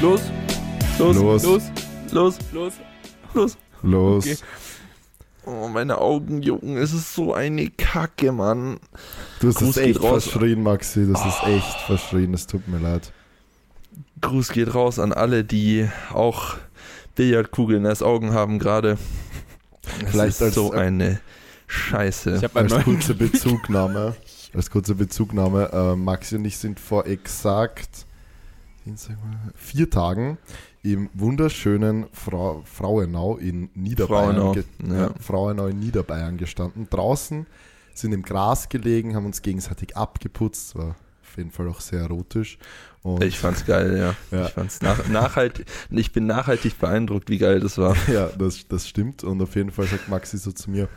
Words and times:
Los, 0.00 0.20
los, 0.98 1.16
Los. 1.16 1.42
los, 1.42 1.62
los, 2.12 2.38
los, 2.52 2.74
los. 3.34 3.56
Los. 3.82 4.24
Okay. 4.26 4.36
Oh, 5.44 5.68
meine 5.68 5.98
Augen 5.98 6.42
jucken. 6.42 6.76
Es 6.76 6.92
ist 6.92 7.14
so 7.14 7.32
eine 7.34 7.70
Kacke, 7.70 8.32
Mann. 8.32 8.78
Du 9.40 9.48
hast 9.48 9.56
Gruß 9.58 9.68
es 9.70 9.74
geht 9.76 9.96
echt 9.96 10.02
raus. 10.02 10.24
verschrien, 10.24 10.62
Maxi. 10.62 11.06
Das 11.10 11.24
ist 11.24 11.42
echt 11.46 11.80
verschrien. 11.86 12.34
Es 12.34 12.46
tut 12.46 12.68
mir 12.68 12.78
leid. 12.78 13.12
Gruß 14.20 14.50
geht 14.50 14.74
raus 14.74 14.98
an 14.98 15.12
alle, 15.12 15.44
die 15.44 15.88
auch 16.12 16.56
Billardkugeln 17.14 17.86
als 17.86 18.02
Augen 18.02 18.32
haben 18.32 18.58
gerade. 18.58 18.98
Es 20.04 20.10
Vielleicht 20.10 20.28
ist 20.36 20.42
als- 20.42 20.54
so 20.54 20.72
eine 20.72 21.20
Scheiße. 21.66 22.36
Ich 22.36 22.44
habe 22.44 22.58
Als 22.60 22.84
kurze 22.84 23.14
Bezugnahme, 23.14 24.16
als 24.54 24.70
kurze 24.70 24.94
Bezugnahme, 24.94 25.70
äh, 25.72 25.96
Maxi 25.96 26.36
und 26.36 26.44
ich 26.44 26.58
sind 26.58 26.78
vor 26.80 27.06
exakt 27.06 28.06
Vier 29.54 29.90
Tagen 29.90 30.38
im 30.82 31.10
wunderschönen 31.14 32.06
Frau, 32.12 32.62
Frauenau 32.64 33.36
in 33.36 33.70
Niederbayern, 33.74 34.36
Frauenau, 34.36 34.54
ja, 34.88 35.10
Frauenau 35.20 35.66
in 35.66 35.78
Niederbayern 35.80 36.38
gestanden. 36.38 36.88
Draußen 36.88 37.46
sind 37.94 38.12
im 38.12 38.22
Gras 38.22 38.68
gelegen, 38.68 39.14
haben 39.14 39.26
uns 39.26 39.42
gegenseitig 39.42 39.96
abgeputzt, 39.96 40.76
war 40.76 40.96
auf 41.22 41.36
jeden 41.36 41.50
Fall 41.50 41.68
auch 41.68 41.80
sehr 41.80 42.00
erotisch. 42.00 42.58
Und 43.02 43.22
Ich 43.22 43.38
fand's 43.38 43.64
geil, 43.66 43.96
ja. 43.98 44.14
Ja. 44.38 44.46
Ich 44.46 44.52
fand's 44.52 44.80
nach, 44.80 45.06
nachhaltig. 45.08 45.66
Ich 45.90 46.12
bin 46.12 46.26
nachhaltig 46.26 46.78
beeindruckt, 46.78 47.28
wie 47.30 47.38
geil 47.38 47.60
das 47.60 47.78
war. 47.78 47.96
Ja, 48.08 48.26
das, 48.38 48.66
das 48.68 48.88
stimmt. 48.88 49.24
Und 49.24 49.40
auf 49.42 49.54
jeden 49.56 49.70
Fall 49.70 49.86
sagt 49.86 50.08
Maxi 50.08 50.38
so 50.38 50.52
zu 50.52 50.70
mir, 50.70 50.88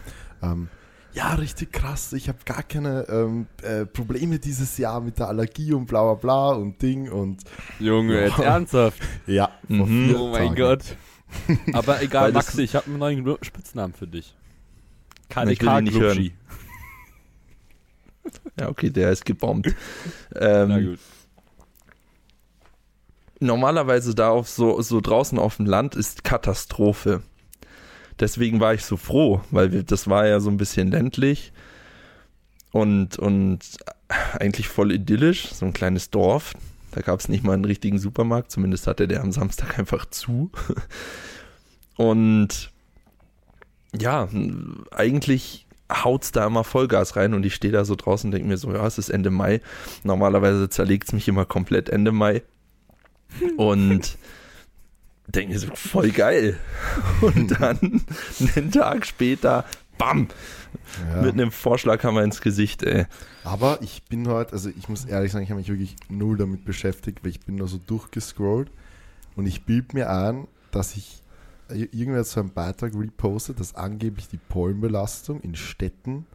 ähm, 0.42 0.70
ja, 1.14 1.34
richtig 1.36 1.72
krass, 1.74 2.14
ich 2.14 2.28
habe 2.30 2.40
gar 2.46 2.64
keine 2.64 3.06
ähm, 3.10 3.48
äh, 3.64 3.86
Probleme 3.86 4.40
dieses 4.40 4.78
Jahr 4.78 5.02
mit 5.02 5.20
der 5.20 5.28
Allergie 5.28 5.74
und 5.74 5.86
bla 5.86 6.02
bla 6.04 6.14
bla 6.14 6.50
und 6.56 6.82
Ding 6.82 7.10
und 7.12 7.44
Junge, 7.80 8.22
jetzt 8.22 8.38
Ja. 8.38 8.44
ernsthaft. 8.44 9.02
ja, 9.28 9.52
vor 9.68 9.86
Mhm. 9.88 10.08
vier 10.08 10.20
Oh 10.20 10.32
mein 10.32 10.48
Tagen. 10.48 10.56
Gott. 10.56 10.98
Aber 11.74 12.02
egal, 12.02 12.32
Maxi, 12.34 12.62
ich 12.64 12.76
habe 12.76 12.88
einen 12.88 12.98
neuen 13.00 13.38
Spitznamen 13.42 13.94
für 13.94 14.08
dich. 14.08 14.36
Ihn 15.36 15.48
nicht 15.48 15.62
KDK-Glutschi. 15.62 16.34
Ja, 18.60 18.70
okay, 18.70 18.90
der 18.92 19.12
ist 19.12 19.26
gebombt. 19.26 19.74
Na 20.34 20.64
Ähm, 20.78 20.86
gut. 20.92 21.00
normalerweise 23.40 24.14
da 24.14 24.30
auf 24.30 24.48
so, 24.50 24.82
so 24.82 25.02
draußen 25.02 25.40
auf 25.40 25.58
dem 25.58 25.66
Land 25.66 25.96
ist 25.96 26.24
Katastrophe. 26.24 27.24
Deswegen 28.22 28.60
war 28.60 28.74
ich 28.74 28.86
so 28.86 28.98
froh, 28.98 29.42
weil 29.52 29.72
wir, 29.72 29.84
das 29.84 30.08
war 30.08 30.28
ja 30.28 30.40
so 30.40 30.50
ein 30.50 30.58
bisschen 30.58 30.92
ländlich 30.92 31.52
und, 32.72 33.18
und 33.18 33.60
eigentlich 34.40 34.68
voll 34.68 34.92
idyllisch, 34.92 35.54
so 35.54 35.66
ein 35.66 35.74
kleines 35.74 36.12
Dorf. 36.12 36.54
Da 36.92 37.02
gab 37.02 37.20
es 37.20 37.30
nicht 37.30 37.44
mal 37.44 37.54
einen 37.54 37.66
richtigen 37.66 38.00
Supermarkt, 38.00 38.52
zumindest 38.52 38.88
hatte 38.88 39.08
der 39.08 39.22
am 39.22 39.32
Samstag 39.32 39.80
einfach 39.80 40.06
zu. 40.06 40.52
Und 41.98 42.72
ja, 44.00 44.30
eigentlich 44.92 45.68
haut's 45.92 46.32
da 46.32 46.48
immer 46.48 46.64
Vollgas 46.64 47.18
rein 47.18 47.34
und 47.34 47.46
ich 47.46 47.54
stehe 47.54 47.74
da 47.74 47.84
so 47.84 47.96
draußen 47.96 48.30
und 48.30 48.32
denke 48.32 48.48
mir 48.48 48.58
so, 48.58 48.72
ja, 48.74 48.88
es 48.88 48.98
ist 48.98 49.10
Ende 49.10 49.30
Mai. 49.30 49.60
Normalerweise 50.04 50.70
zerlegt's 50.70 51.12
mich 51.12 51.28
immer 51.28 51.46
komplett 51.46 51.90
Ende 51.90 52.14
Mai. 52.14 52.44
Und 53.58 54.18
denke 55.32 55.58
so, 55.60 55.68
voll 55.76 56.12
geil. 56.12 56.58
Und 57.22 57.60
dann 57.60 58.02
einen 58.56 58.72
Tag 58.72 59.06
später, 59.06 59.66
bam, 59.98 60.28
Ja. 61.14 61.22
mit 61.22 61.34
einem 61.34 61.52
Vorschlaghammer 61.52 62.24
ins 62.24 62.42
Gesicht, 62.42 62.84
ey. 62.84 63.06
Aber 63.44 63.80
ich 63.82 64.04
bin 64.04 64.28
heute, 64.28 64.54
also 64.54 64.70
ich 64.70 64.88
muss 64.90 65.06
ehrlich 65.06 65.32
sagen, 65.32 65.44
ich 65.44 65.50
habe 65.50 65.60
mich 65.60 65.70
wirklich 65.70 65.96
null 66.10 66.38
damit 66.38 66.66
beschäftigt, 66.66 67.24
weil 67.24 67.32
ich 67.32 67.40
bin 67.42 67.56
nur 67.56 67.68
so 67.68 67.78
durchgescrollt 67.78 68.72
und 69.36 69.46
ich 69.48 69.66
bild 69.66 69.94
mir 69.94 70.10
ein, 70.10 70.48
dass 70.72 70.96
ich 70.96 71.22
irgendwer 71.70 72.24
so 72.24 72.40
einen 72.42 72.52
Beitrag 72.52 72.94
repostet, 72.96 73.60
dass 73.60 73.76
angeblich 73.76 74.28
die 74.28 74.38
Pollenbelastung 74.38 75.40
in 75.42 75.56
Städten 75.56 76.26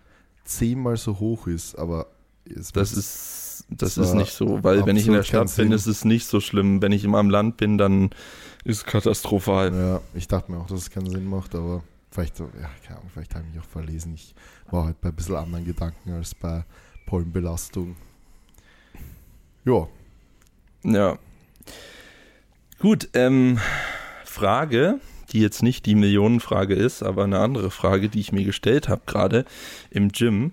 zehnmal 0.45 0.97
so 0.97 1.19
hoch 1.19 1.47
ist, 1.47 1.75
aber 1.77 2.07
es 2.45 2.73
Das 2.73 2.93
ist, 2.93 3.56
das 3.69 3.95
Das 3.95 4.09
ist 4.09 4.15
nicht 4.15 4.33
so, 4.33 4.63
weil 4.63 4.87
wenn 4.87 4.97
ich 4.97 5.07
in 5.07 5.13
der 5.13 5.23
Stadt 5.23 5.55
bin, 5.57 5.73
ist 5.73 5.87
es 5.87 6.05
nicht 6.05 6.27
so 6.27 6.41
schlimm. 6.41 6.83
Wenn 6.83 6.93
ich 6.93 7.05
immer 7.05 7.19
am 7.19 7.31
Land 7.31 7.57
bin, 7.57 7.79
dann 7.79 8.11
ist 8.65 8.79
es 8.79 8.85
katastrophal. 8.85 9.75
Ja, 9.75 10.01
ich 10.15 10.29
dachte 10.29 10.53
mir 10.53 10.59
auch, 10.59 10.67
dass 10.67 10.81
es 10.81 10.91
keinen 10.91 11.11
Sinn 11.11 11.27
macht, 11.27 11.55
aber 11.55 11.83
vielleicht, 12.11 12.39
ja, 12.39 12.47
keine 12.85 12.99
Ahnung, 12.99 13.11
vielleicht 13.13 13.35
habe 13.35 13.45
ich 13.49 13.55
mich 13.55 13.65
auch 13.65 13.69
verlesen. 13.69 14.15
Ich 14.15 14.35
war 14.71 14.85
halt 14.85 15.01
bei 15.01 15.09
ein 15.09 15.15
bisschen 15.15 15.37
anderen 15.37 15.65
Gedanken 15.65 16.13
als 16.13 16.35
bei 16.35 16.65
Pollenbelastung. 17.07 17.97
Ja, 19.65 19.89
Ja. 20.83 21.19
Gut, 22.79 23.09
ähm, 23.15 23.59
Frage, 24.25 25.01
die 25.33 25.41
jetzt 25.41 25.63
nicht 25.63 25.87
die 25.87 25.95
Millionenfrage 25.95 26.75
ist, 26.75 27.03
aber 27.03 27.25
eine 27.25 27.39
andere 27.39 27.71
Frage, 27.71 28.09
die 28.09 28.21
ich 28.21 28.33
mir 28.33 28.45
gestellt 28.45 28.89
habe, 28.89 29.03
gerade 29.07 29.45
im 29.91 30.13
Gym. 30.13 30.53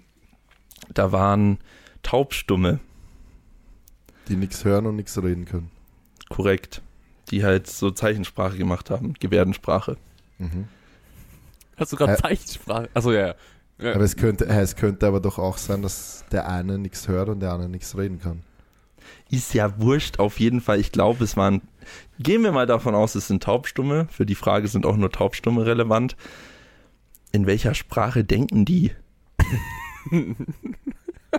Da 0.94 1.12
waren 1.12 1.60
Taubstumme, 2.02 2.80
die 4.28 4.36
nichts 4.36 4.64
hören 4.66 4.86
und 4.86 4.96
nichts 4.96 5.22
reden 5.22 5.46
können. 5.46 5.72
korrekt, 6.30 6.82
die 7.30 7.44
halt 7.44 7.68
so 7.68 7.92
Zeichensprache 7.92 8.58
gemacht 8.58 8.90
haben, 8.90 9.14
Gebärdensprache. 9.20 9.98
Mhm. 10.40 10.68
Hast 11.78 11.92
du 11.92 11.98
gerade 11.98 12.14
Äh, 12.14 12.18
Zeichensprache? 12.18 12.90
Achso, 12.94 13.12
ja, 13.12 13.28
ja. 13.28 13.36
ja. 13.80 13.94
Aber 13.96 14.04
es 14.04 14.16
könnte, 14.16 14.46
es 14.46 14.76
könnte 14.76 15.08
aber 15.08 15.20
doch 15.20 15.38
auch 15.40 15.58
sein, 15.58 15.82
dass 15.82 16.24
der 16.32 16.48
eine 16.50 16.78
nichts 16.78 17.08
hört 17.08 17.30
und 17.30 17.40
der 17.40 17.52
andere 17.54 17.70
nichts 17.70 17.98
reden 17.98 18.20
kann. 18.20 18.42
Ist 19.30 19.54
ja 19.54 19.80
wurscht, 19.82 20.20
auf 20.20 20.40
jeden 20.40 20.62
Fall. 20.62 20.80
Ich 20.80 20.92
glaube, 20.92 21.24
es 21.24 21.36
waren. 21.36 21.62
Gehen 22.20 22.44
wir 22.44 22.52
mal 22.52 22.68
davon 22.68 22.96
aus, 22.96 23.16
es 23.16 23.28
sind 23.28 23.44
Taubstumme. 23.44 24.08
Für 24.12 24.26
die 24.26 24.36
Frage 24.36 24.68
sind 24.68 24.86
auch 24.86 24.96
nur 24.96 25.12
Taubstumme 25.12 25.66
relevant. 25.66 26.16
In 27.32 27.46
welcher 27.48 27.74
Sprache 27.74 28.24
denken 28.24 28.64
die? 28.66 28.92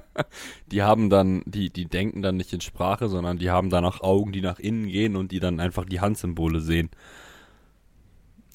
Die 0.71 0.83
haben 0.83 1.11
dann, 1.11 1.43
die, 1.47 1.71
die 1.71 1.87
denken 1.87 2.23
dann 2.23 2.37
nicht 2.37 2.53
in 2.53 2.61
Sprache, 2.61 3.09
sondern 3.09 3.39
die 3.39 3.51
haben 3.51 3.71
dann 3.71 3.85
auch 3.85 4.01
Augen, 4.01 4.33
die 4.33 4.41
nach 4.41 4.59
innen 4.59 4.87
gehen 4.87 5.17
und 5.17 5.31
die 5.33 5.41
dann 5.41 5.61
einfach 5.61 5.85
die 5.85 6.01
Handsymbole 6.01 6.61
sehen. 6.61 6.91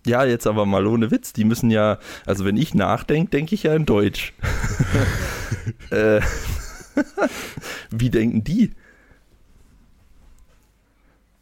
Ja, 0.05 0.23
jetzt 0.25 0.47
aber 0.47 0.66
mal 0.66 0.88
ohne 0.88 1.11
Witz. 1.11 1.33
Die 1.33 1.44
müssen 1.44 1.69
ja, 1.69 2.00
also 2.25 2.45
wenn 2.45 2.57
ich 2.57 2.73
nachdenke, 2.73 3.29
denke 3.31 3.55
ich 3.55 3.63
ja 3.63 3.73
in 3.75 3.85
Deutsch. 3.85 4.33
äh, 5.91 6.22
wie 7.91 8.09
denken 8.09 8.44
die? 8.44 8.71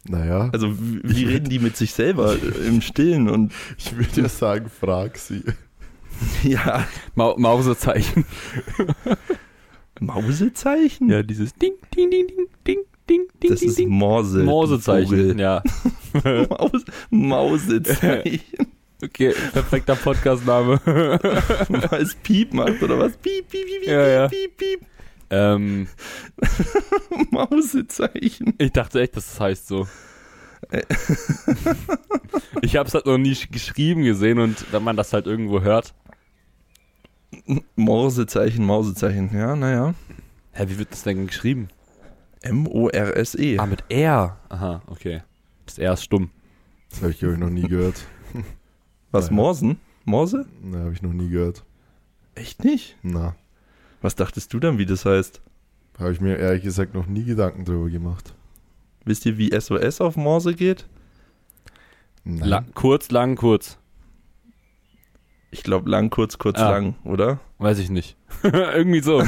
Naja, 0.04 0.48
Also 0.52 0.78
wie, 0.80 1.00
wie 1.04 1.24
reden 1.24 1.48
die 1.48 1.58
mit 1.58 1.76
sich 1.76 1.92
selber 1.92 2.36
im 2.66 2.80
Stillen 2.80 3.28
und 3.28 3.52
ich 3.76 3.94
würde 3.96 4.22
ja 4.22 4.28
sagen, 4.28 4.70
frag 4.70 5.18
sie. 5.18 5.42
ja, 6.42 6.86
Ma 7.14 7.34
Mausezeichen. 7.36 8.24
Mausezeichen? 10.00 11.08
Ja, 11.10 11.22
dieses 11.22 11.54
Ding, 11.54 11.72
Ding, 11.94 12.10
Ding, 12.10 12.26
Ding, 12.28 12.46
Ding, 12.66 12.78
Ding, 13.08 13.28
Ding, 13.42 13.50
das 13.50 13.60
Ding, 13.60 13.68
ist 13.70 13.78
Ding. 13.78 13.88
Morse. 13.88 14.42
Mausezeichen, 14.44 15.08
Vogel. 15.08 15.40
ja. 15.40 15.62
Maus, 16.50 16.84
Mausezeichen. 17.10 18.40
Okay, 19.00 19.32
perfekter 19.52 19.94
Podcastname. 19.94 20.80
Weil 20.84 22.02
es 22.02 22.16
Piep 22.16 22.52
macht 22.52 22.82
oder 22.82 22.98
was? 22.98 23.16
Piep, 23.18 23.48
piep, 23.48 23.64
piep, 23.64 23.80
piep, 23.82 23.88
Ja, 23.88 24.08
ja. 24.08 24.26
piep, 24.28 24.56
piep, 24.56 24.80
ähm. 25.30 25.86
Mausezeichen. 27.30 28.54
ich 28.58 28.72
dachte 28.72 29.00
echt, 29.00 29.16
dass 29.16 29.26
das 29.30 29.38
heißt 29.40 29.68
so. 29.68 29.86
Ich 32.62 32.74
habe 32.76 32.88
es 32.88 32.94
halt 32.94 33.06
noch 33.06 33.18
nie 33.18 33.34
sch- 33.34 33.52
geschrieben 33.52 34.02
gesehen 34.02 34.40
und 34.40 34.64
wenn 34.72 34.82
man 34.82 34.96
das 34.96 35.12
halt 35.12 35.26
irgendwo 35.28 35.60
hört. 35.60 35.94
Morsezeichen, 37.76 38.64
Mausezeichen. 38.64 39.30
Ja, 39.32 39.56
naja. 39.56 39.94
Hä, 40.52 40.64
wie 40.68 40.78
wird 40.78 40.92
das 40.92 41.02
denn 41.02 41.26
geschrieben? 41.26 41.68
M-O-R-S-E. 42.42 43.58
Ah, 43.58 43.66
mit 43.66 43.84
R. 43.88 44.36
Aha, 44.48 44.82
okay. 44.86 45.22
Das 45.66 45.78
R 45.78 45.94
ist 45.94 46.04
stumm. 46.04 46.30
Das 46.90 47.00
habe 47.02 47.10
ich, 47.12 47.18
glaube 47.18 47.34
ich, 47.34 47.40
noch 47.40 47.50
nie 47.50 47.66
gehört. 47.68 48.04
Was, 49.10 49.28
Ja. 49.28 49.32
Morsen? 49.34 49.78
Morse? 50.04 50.46
Ne, 50.62 50.78
habe 50.80 50.92
ich 50.92 51.02
noch 51.02 51.12
nie 51.12 51.28
gehört. 51.28 51.64
Echt 52.34 52.64
nicht? 52.64 52.96
Na, 53.02 53.34
Was 54.00 54.14
dachtest 54.14 54.52
du 54.54 54.60
dann, 54.60 54.78
wie 54.78 54.86
das 54.86 55.04
heißt? 55.04 55.40
habe 55.98 56.12
ich 56.12 56.20
mir 56.20 56.36
ehrlich 56.36 56.62
gesagt 56.62 56.94
noch 56.94 57.06
nie 57.08 57.24
Gedanken 57.24 57.64
drüber 57.64 57.90
gemacht. 57.90 58.32
Wisst 59.04 59.26
ihr, 59.26 59.36
wie 59.36 59.50
SOS 59.58 60.00
auf 60.00 60.16
Morse 60.16 60.54
geht? 60.54 60.86
Nein. 62.22 62.48
La 62.48 62.64
kurz, 62.74 63.10
lang, 63.10 63.34
kurz. 63.34 63.78
Ich 65.50 65.62
glaube 65.62 65.88
lang, 65.90 66.10
kurz, 66.10 66.36
kurz, 66.38 66.58
Ah. 66.58 66.70
lang, 66.70 66.94
oder? 67.04 67.40
Weiß 67.58 67.78
ich 67.78 67.88
nicht. 67.90 68.16
Irgendwie 68.42 69.00
so. 69.00 69.22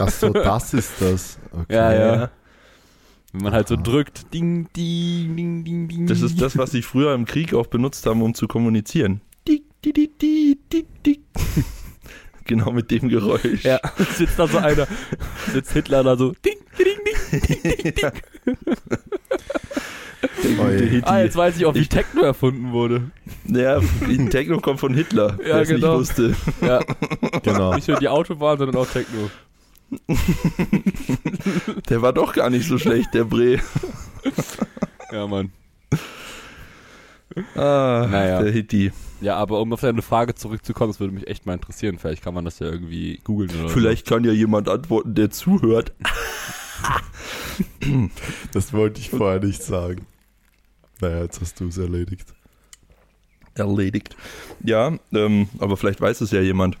Ach 0.00 0.08
so, 0.10 0.30
das 0.30 0.74
ist 0.74 0.92
das. 1.00 1.38
Okay. 1.52 1.74
Ja, 1.74 1.92
ja. 1.92 2.30
Wenn 3.32 3.42
man 3.42 3.52
halt 3.52 3.68
so 3.68 3.76
Aha. 3.76 3.82
drückt. 3.82 4.32
Ding, 4.34 4.68
ding, 4.74 5.36
ding, 5.36 5.64
ding, 5.64 5.88
ding. 5.88 6.06
Das 6.08 6.20
ist 6.20 6.40
das, 6.42 6.58
was 6.58 6.72
sie 6.72 6.82
früher 6.82 7.14
im 7.14 7.26
Krieg 7.26 7.54
auch 7.54 7.66
benutzt 7.68 8.04
haben, 8.06 8.22
um 8.22 8.34
zu 8.34 8.48
kommunizieren. 8.48 9.20
Dick, 9.46 9.62
dick, 9.84 9.94
dick, 9.94 10.18
dick, 10.18 10.70
dick, 10.70 11.02
dick. 11.04 11.20
Genau 12.44 12.72
mit 12.72 12.90
dem 12.90 13.08
Geräusch. 13.08 13.62
Ja, 13.64 13.78
sitzt 14.16 14.36
da 14.36 14.48
so 14.48 14.58
einer, 14.58 14.88
sitzt 15.52 15.72
Hitler 15.72 16.02
da 16.02 16.16
so, 16.16 16.32
ding, 16.44 16.56
ding, 16.76 16.86
ding, 17.04 17.40
ding, 17.62 17.62
ding, 17.62 17.94
ding, 17.94 18.56
Ah, 21.02 21.20
jetzt 21.20 21.36
weiß 21.36 21.56
ich 21.56 21.64
auch, 21.66 21.74
wie 21.74 21.86
Techno 21.86 22.22
erfunden 22.22 22.72
wurde. 22.72 23.10
Ja, 23.46 23.80
Techno 24.30 24.60
kommt 24.60 24.78
von 24.80 24.92
Hitler, 24.94 25.38
Ja, 25.40 25.44
wer 25.44 25.60
es 25.62 25.68
genau. 25.68 25.98
nicht 25.98 26.10
wusste. 26.18 26.34
Ja, 26.60 26.80
Genau. 27.42 27.74
nicht 27.74 27.88
nur 27.88 27.98
die 27.98 28.08
Autobahn, 28.08 28.58
sondern 28.58 28.76
auch 28.80 28.86
Techno. 28.88 29.30
Der 31.88 32.02
war 32.02 32.12
doch 32.12 32.32
gar 32.34 32.50
nicht 32.50 32.68
so 32.68 32.78
schlecht, 32.78 33.12
der 33.14 33.24
Bre. 33.24 33.58
Ja, 35.10 35.26
Mann. 35.26 35.50
Ah, 37.54 38.06
Naja. 38.10 38.42
der 38.42 38.52
Hitty. 38.52 38.92
Ja, 39.20 39.36
aber 39.36 39.60
um 39.60 39.72
auf 39.72 39.80
deine 39.80 40.02
Frage 40.02 40.34
zurückzukommen, 40.34 40.90
das 40.92 41.00
würde 41.00 41.12
mich 41.14 41.26
echt 41.28 41.46
mal 41.46 41.54
interessieren. 41.54 41.98
Vielleicht 41.98 42.22
kann 42.22 42.34
man 42.34 42.44
das 42.44 42.58
ja 42.58 42.66
irgendwie 42.66 43.20
googeln 43.24 43.50
oder 43.60 43.68
Vielleicht 43.68 44.06
kann 44.06 44.24
ja 44.24 44.32
jemand 44.32 44.68
antworten, 44.68 45.14
der 45.14 45.30
zuhört. 45.30 45.92
Das 48.52 48.72
wollte 48.72 49.00
ich 49.00 49.10
vorher 49.10 49.40
nicht 49.40 49.62
sagen. 49.62 50.06
Naja, 51.00 51.22
jetzt 51.22 51.40
hast 51.40 51.58
du 51.60 51.68
es 51.68 51.78
erledigt. 51.78 52.32
Erledigt. 53.54 54.16
Ja, 54.64 54.92
ähm, 55.12 55.48
aber 55.58 55.76
vielleicht 55.76 56.00
weiß 56.00 56.20
es 56.20 56.30
ja 56.30 56.40
jemand, 56.40 56.76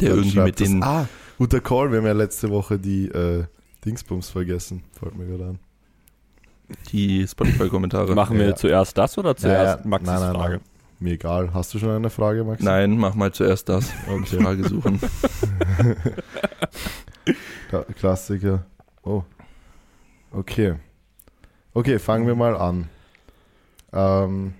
der 0.00 0.10
Dann 0.10 0.18
irgendwie 0.18 0.40
mit 0.40 0.60
den. 0.60 0.82
Ah, 0.82 1.08
guter 1.38 1.60
Call. 1.60 1.90
Wir 1.90 1.98
haben 1.98 2.06
ja 2.06 2.12
letzte 2.12 2.50
Woche 2.50 2.78
die 2.78 3.06
äh, 3.08 3.44
Dingsbums 3.84 4.28
vergessen. 4.30 4.82
Fällt 4.98 5.16
mir 5.16 5.26
gerade 5.26 5.44
an. 5.50 5.58
die 6.92 7.26
Spotify-Kommentare. 7.26 8.14
Machen 8.14 8.38
wir 8.38 8.48
Ja. 8.50 8.54
zuerst 8.56 8.96
das 8.96 9.18
oder 9.18 9.34
zuerst 9.36 9.78
Ja, 9.78 9.82
ja. 9.82 9.88
Maxis 9.88 10.06
Nein, 10.08 10.20
nein, 10.20 10.34
Frage? 10.34 10.52
nein. 10.54 10.64
Mir 11.00 11.12
egal. 11.14 11.52
Hast 11.54 11.72
du 11.74 11.78
schon 11.78 11.88
eine 11.90 12.10
Frage, 12.10 12.44
Max? 12.44 12.62
Nein, 12.62 12.96
mach 12.98 13.14
mal 13.14 13.32
zuerst 13.32 13.68
das. 13.68 13.90
Okay. 14.08 14.40
Frage 14.42 14.68
suchen. 14.68 15.00
Kla- 17.70 17.84
Klassiker. 17.94 18.66
Oh. 19.02 19.22
Okay. 20.32 20.74
Okay, 21.74 21.98
fangen 21.98 22.26
wir 22.26 22.34
mal 22.34 22.56
an. 22.56 22.88
Ähm, 23.92 24.54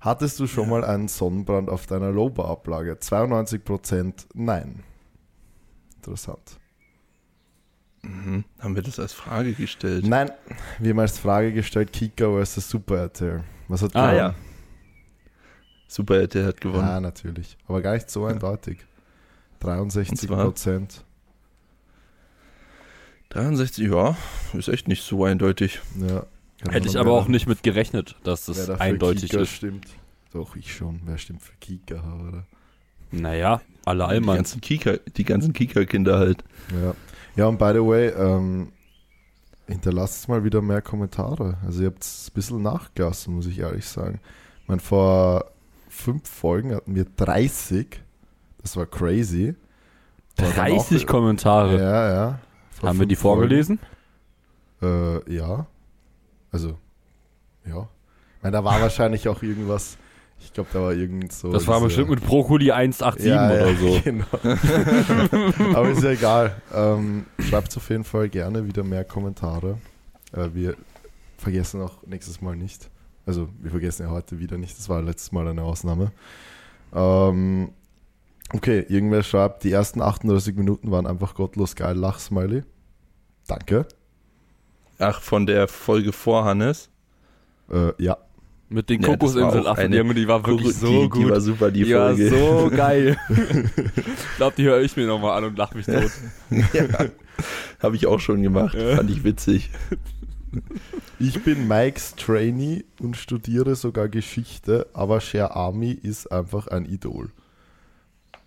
hattest 0.00 0.38
du 0.40 0.46
schon 0.46 0.68
mal 0.68 0.84
einen 0.84 1.08
Sonnenbrand 1.08 1.68
auf 1.70 1.86
deiner 1.86 2.10
Low-Bar-Ablage? 2.10 2.92
92% 2.94 4.26
nein. 4.34 4.82
Interessant. 5.96 6.58
Mhm. 8.02 8.44
Haben 8.58 8.74
wir 8.74 8.82
das 8.82 8.98
als 8.98 9.12
Frage 9.12 9.52
gestellt? 9.52 10.06
Nein, 10.06 10.30
wir 10.78 10.90
haben 10.90 11.00
als 11.00 11.18
Frage 11.18 11.52
gestellt, 11.52 11.92
Kika 11.92 12.30
versus 12.30 12.68
Super 12.68 12.96
RTL. 12.98 13.44
Was 13.68 13.82
hat 13.82 13.94
Ah, 13.94 14.12
gewonnen? 14.12 14.16
ja. 14.16 14.34
Super, 15.86 16.26
der 16.26 16.46
hat 16.46 16.60
gewonnen. 16.60 16.86
Ja, 16.86 17.00
natürlich. 17.00 17.58
Aber 17.66 17.82
gar 17.82 17.94
nicht 17.94 18.08
so 18.10 18.24
eindeutig. 18.24 18.78
63 19.58 20.10
Und 20.10 20.28
zwar? 20.28 20.44
Prozent. 20.44 21.04
63, 23.30 23.88
ja, 23.90 24.16
ist 24.54 24.68
echt 24.68 24.88
nicht 24.88 25.02
so 25.04 25.24
eindeutig. 25.24 25.80
Ja. 25.96 26.24
Keine 26.62 26.74
Hätte 26.74 26.88
ich 26.88 26.98
aber 26.98 27.10
wer 27.10 27.14
auch 27.18 27.28
nicht 27.28 27.46
mit 27.46 27.62
gerechnet, 27.62 28.16
dass 28.24 28.44
da- 28.46 28.52
wer 28.52 28.56
das 28.58 28.66
da 28.66 28.74
für 28.76 28.80
eindeutig 28.82 29.30
Kika 29.30 29.42
ist. 29.42 29.50
stimmt. 29.50 29.86
Doch, 30.32 30.56
ich 30.56 30.74
schon. 30.74 31.00
Wer 31.06 31.18
stimmt 31.18 31.42
für 31.42 31.54
Kika, 31.60 31.96
oder? 32.28 32.44
Naja, 33.10 33.60
alle 33.84 34.04
Die 34.04 34.10
Allmanns. 34.10 34.36
ganzen 34.36 34.60
Kika, 34.60 34.92
die 35.16 35.24
ganzen 35.24 35.52
Kika-Kinder 35.52 36.18
halt. 36.18 36.44
Ja. 36.72 36.94
Ja, 37.36 37.46
und 37.46 37.58
by 37.58 37.70
the 37.72 37.80
way, 37.84 38.08
ähm, 38.08 38.72
hinterlasst 39.66 40.28
mal 40.28 40.44
wieder 40.44 40.60
mehr 40.62 40.82
Kommentare. 40.82 41.56
Also 41.64 41.82
ihr 41.82 41.88
habt 41.88 42.02
es 42.02 42.28
ein 42.30 42.34
bisschen 42.34 42.62
nachgelassen, 42.62 43.34
muss 43.34 43.46
ich 43.46 43.58
ehrlich 43.58 43.86
sagen. 43.86 44.20
Ich 44.62 44.68
meine, 44.68 44.80
vor 44.80 45.46
fünf 45.88 46.28
Folgen 46.28 46.74
hatten 46.74 46.94
wir 46.94 47.06
30. 47.16 48.00
Das 48.62 48.76
war 48.76 48.86
crazy. 48.86 49.54
War 50.36 50.46
dann 50.48 50.54
30 50.56 51.04
auch- 51.04 51.08
Kommentare. 51.08 51.78
Ja, 51.80 52.12
ja. 52.12 52.38
Haben 52.82 52.98
wir 53.00 53.06
die 53.06 53.16
Folgen. 53.16 53.40
vorgelesen? 53.42 53.78
Äh, 54.82 55.34
ja. 55.34 55.66
Also, 56.52 56.78
ja. 57.66 57.88
Ich 58.36 58.42
meine, 58.42 58.56
da 58.56 58.64
war 58.64 58.80
wahrscheinlich 58.80 59.28
auch 59.28 59.42
irgendwas. 59.42 59.96
Ich 60.42 60.52
glaube, 60.54 60.70
da 60.72 60.80
war 60.80 60.92
irgend 60.94 61.32
so. 61.32 61.52
Das 61.52 61.66
war 61.66 61.76
diese- 61.76 61.86
bestimmt 61.88 62.10
mit 62.10 62.24
Brokkoli 62.24 62.70
187 62.72 63.26
ja, 63.26 63.46
oder 63.46 63.70
ja, 63.70 63.76
so. 63.76 64.00
Genau. 64.04 64.24
Aber 65.76 65.90
ist 65.90 66.02
ja 66.02 66.10
egal. 66.10 66.56
Ähm, 66.74 67.26
schreibt 67.38 67.76
auf 67.76 67.88
jeden 67.90 68.04
Fall 68.04 68.28
gerne 68.30 68.66
wieder 68.66 68.82
mehr 68.82 69.04
Kommentare. 69.04 69.76
Äh, 70.32 70.48
wir 70.54 70.76
vergessen 71.36 71.82
auch 71.82 72.02
nächstes 72.06 72.40
Mal 72.40 72.56
nicht. 72.56 72.88
Also, 73.26 73.48
wir 73.60 73.70
vergessen 73.70 74.04
ja 74.04 74.10
heute 74.10 74.38
wieder 74.38 74.56
nicht. 74.56 74.78
Das 74.78 74.88
war 74.88 75.02
letztes 75.02 75.30
Mal 75.30 75.46
eine 75.46 75.62
Ausnahme. 75.62 76.10
Ähm, 76.94 77.70
okay, 78.54 78.86
irgendwer 78.88 79.22
schreibt, 79.22 79.62
die 79.64 79.70
ersten 79.72 80.00
38 80.00 80.56
Minuten 80.56 80.90
waren 80.90 81.06
einfach 81.06 81.34
gottlos 81.34 81.76
geil. 81.76 81.96
Lachsmiley. 81.96 82.62
Danke. 83.46 83.86
Ach, 85.00 85.20
von 85.20 85.46
der 85.46 85.66
Folge 85.68 86.12
vor 86.12 86.44
Hannes. 86.44 86.88
Äh, 87.70 87.92
ja. 88.02 88.16
Mit 88.68 88.88
den 88.88 89.00
Ja, 89.02 89.08
das 89.08 89.10
war 89.10 89.18
Kokosinsel 89.18 89.66
auch 89.66 89.72
Affen, 89.72 89.84
eine 89.86 89.96
Junge, 89.96 90.14
die 90.14 90.28
war 90.28 90.46
wirklich 90.46 90.68
die, 90.68 90.72
so 90.74 91.02
Die 91.02 91.08
gut. 91.08 91.30
war 91.30 91.40
super, 91.40 91.70
die, 91.72 91.82
Die 91.84 91.94
war 91.94 92.14
Folge. 92.14 92.28
so 92.30 92.70
geil. 92.76 93.16
ich 93.28 94.36
glaube, 94.36 94.54
die 94.56 94.62
höre 94.64 94.80
ich 94.82 94.96
mir 94.96 95.06
nochmal 95.08 95.36
an 95.38 95.44
und 95.44 95.58
lach 95.58 95.74
mich 95.74 95.86
tot. 95.86 96.10
ja, 96.72 96.84
Habe 97.82 97.96
ich 97.96 98.06
auch 98.06 98.20
schon 98.20 98.42
gemacht. 98.42 98.74
Ja. 98.74 98.96
Fand 98.96 99.10
ich 99.10 99.24
witzig. 99.24 99.70
Ich 101.18 101.42
bin 101.42 101.66
Mikes 101.66 102.14
Trainee 102.14 102.84
und 103.00 103.16
studiere 103.16 103.74
sogar 103.76 104.08
Geschichte, 104.08 104.86
aber 104.92 105.20
Cher 105.20 105.56
Army 105.56 105.90
ist 105.90 106.30
einfach 106.30 106.66
ein 106.68 106.84
Idol. 106.86 107.30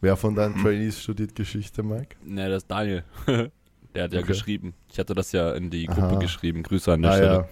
Wer 0.01 0.17
von 0.17 0.35
deinen 0.35 0.61
Trainees 0.61 1.01
studiert 1.01 1.33
Geschichte, 1.35 1.81
Mike? 1.83 2.15
Ne, 2.25 2.49
das 2.49 2.63
ist 2.63 2.71
Daniel. 2.71 3.03
Der 3.95 4.03
hat 4.05 4.13
ja 4.13 4.19
Okay. 4.19 4.27
geschrieben. 4.27 4.73
Ich 4.91 4.97
hatte 4.99 5.13
das 5.13 5.31
ja 5.31 5.53
in 5.53 5.69
die 5.69 5.85
Gruppe 5.85 6.01
Aha. 6.03 6.15
geschrieben. 6.19 6.63
Grüße 6.63 6.91
an 6.93 7.01
der 7.03 7.11
Ah, 7.11 7.15
Stelle. 7.15 7.33
ja. 7.33 7.47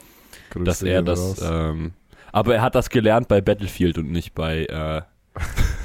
Grüße 0.52 0.66
dass 0.66 0.82
er 0.84 1.02
das. 1.04 1.42
Ähm, 1.42 1.92
aber 2.32 2.56
er 2.56 2.62
hat 2.62 2.76
das 2.76 2.90
gelernt 2.90 3.28
bei 3.28 3.42
Battlefield 3.42 3.98
und 3.98 4.12
nicht 4.12 4.34
bei 4.34 4.66
äh, 4.66 5.02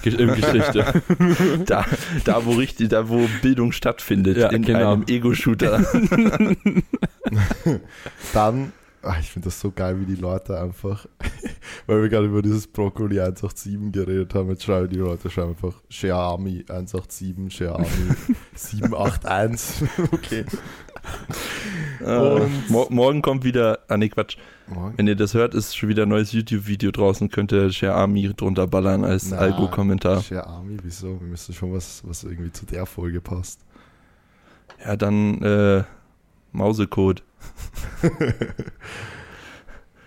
in 0.04 0.34
Geschichte. 0.34 1.02
Da, 1.66 1.84
da, 2.24 2.44
wo 2.46 2.52
richtig, 2.52 2.88
da 2.90 3.08
wo 3.08 3.28
Bildung 3.42 3.72
stattfindet, 3.72 4.36
Ja, 4.36 4.48
in 4.50 4.62
genau. 4.62 4.92
einem 4.92 5.04
Ego-Shooter. 5.08 5.84
Dann, 8.32 8.72
ach, 9.06 9.20
ich 9.20 9.30
finde 9.30 9.46
das 9.46 9.60
so 9.60 9.70
geil, 9.70 10.00
wie 10.00 10.06
die 10.06 10.20
Leute 10.20 10.60
einfach, 10.60 11.06
weil 11.86 12.02
wir 12.02 12.08
gerade 12.08 12.26
über 12.26 12.42
dieses 12.42 12.66
Brokkoli 12.66 13.20
187 13.20 13.92
geredet 13.92 14.34
haben, 14.34 14.50
jetzt 14.50 14.64
schreiben 14.64 14.88
die 14.88 14.98
Leute 14.98 15.30
schreiben 15.30 15.50
einfach 15.50 15.74
Army 16.12 16.64
187, 16.68 17.54
Share 17.54 17.74
Army 17.74 17.86
781. 18.54 19.88
okay. 20.12 20.44
Und 22.00 22.70
Mo 22.70 22.86
morgen 22.90 23.22
kommt 23.22 23.44
wieder, 23.44 23.78
ah 23.88 23.96
nee, 23.96 24.08
Quatsch. 24.08 24.36
Morgen? 24.66 24.98
Wenn 24.98 25.06
ihr 25.06 25.16
das 25.16 25.34
hört, 25.34 25.54
ist 25.54 25.76
schon 25.76 25.88
wieder 25.88 26.02
ein 26.02 26.08
neues 26.08 26.32
YouTube-Video 26.32 26.90
draußen, 26.90 27.30
könnt 27.30 27.52
ihr 27.52 27.70
Army 27.94 28.32
drunter 28.36 28.66
ballern 28.66 29.04
als 29.04 29.32
Algo-Kommentar. 29.32 30.22
Share 30.22 30.46
Army, 30.46 30.76
wieso? 30.82 31.20
Wir 31.20 31.28
müssen 31.28 31.54
schon 31.54 31.72
was, 31.72 32.02
was 32.04 32.24
irgendwie 32.24 32.50
zu 32.50 32.66
der 32.66 32.86
Folge 32.86 33.20
passt. 33.20 33.60
Ja, 34.84 34.96
dann 34.96 35.42
äh, 35.42 35.84
Mausecode. 36.52 37.22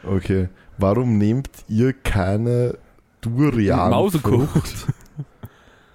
Okay. 0.04 0.48
Warum 0.78 1.18
nehmt 1.18 1.50
ihr 1.68 1.92
keine 1.94 2.78
Durian 3.22 3.90
Mausecode. 3.90 4.48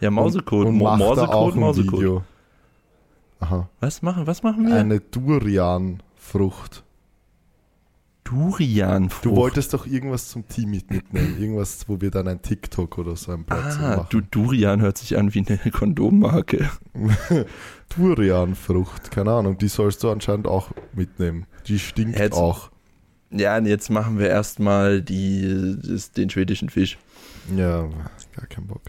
Ja, 0.00 0.10
Mausecode. 0.10 0.66
und, 0.66 0.82
und 0.82 0.84
da 0.84 0.90
auch 0.90 0.98
Morsecode, 0.98 1.54
ein 1.54 1.60
Mausecode. 1.60 2.00
Video. 2.00 2.24
Aha. 3.40 3.68
Was 3.80 4.02
machen, 4.02 4.26
was 4.26 4.42
machen 4.42 4.66
wir? 4.66 4.74
Eine 4.76 5.00
Durian-Frucht. 5.00 6.83
Durianfrucht. 8.24 9.24
Du 9.24 9.36
wolltest 9.36 9.74
doch 9.74 9.86
irgendwas 9.86 10.28
zum 10.28 10.48
Team 10.48 10.70
mit 10.70 10.90
mitnehmen. 10.90 11.36
Irgendwas, 11.38 11.88
wo 11.88 12.00
wir 12.00 12.10
dann 12.10 12.26
ein 12.26 12.40
TikTok 12.42 12.96
oder 12.98 13.16
so 13.16 13.32
ein 13.32 13.44
Blödsinn 13.44 13.84
Ah, 13.84 13.96
machen. 13.96 14.06
du, 14.10 14.20
Durian 14.22 14.80
hört 14.80 14.96
sich 14.98 15.16
an 15.18 15.34
wie 15.34 15.44
eine 15.46 15.58
Kondommarke. 15.72 16.68
Durianfrucht, 17.96 19.10
keine 19.10 19.32
Ahnung, 19.32 19.58
die 19.58 19.68
sollst 19.68 20.02
du 20.02 20.10
anscheinend 20.10 20.46
auch 20.46 20.70
mitnehmen. 20.94 21.46
Die 21.66 21.78
stinkt 21.78 22.18
Jetzt- 22.18 22.34
auch. 22.36 22.70
Ja, 23.30 23.56
und 23.56 23.66
jetzt 23.66 23.90
machen 23.90 24.18
wir 24.20 24.28
erstmal 24.28 25.02
die, 25.02 25.76
das, 25.82 26.12
den 26.12 26.30
schwedischen 26.30 26.68
Fisch. 26.68 26.98
Ja, 27.56 27.82
gar 28.36 28.46
kein 28.48 28.66
Bock. 28.68 28.82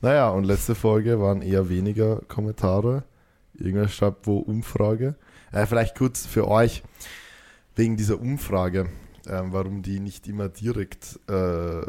Naja, 0.00 0.30
und 0.30 0.44
letzte 0.44 0.74
Folge 0.74 1.20
waren 1.20 1.42
eher 1.42 1.68
weniger 1.68 2.22
Kommentare. 2.28 3.04
Irgendwer 3.54 3.88
schreibt 3.88 4.26
wo 4.26 4.38
Umfrage. 4.38 5.16
Äh, 5.52 5.66
vielleicht 5.66 5.96
kurz 5.98 6.24
für 6.24 6.48
euch, 6.48 6.82
wegen 7.76 7.96
dieser 7.96 8.20
Umfrage, 8.20 8.88
ähm, 9.26 9.52
warum 9.52 9.82
die 9.82 10.00
nicht 10.00 10.26
immer 10.28 10.48
direkt 10.48 11.18
äh, 11.28 11.82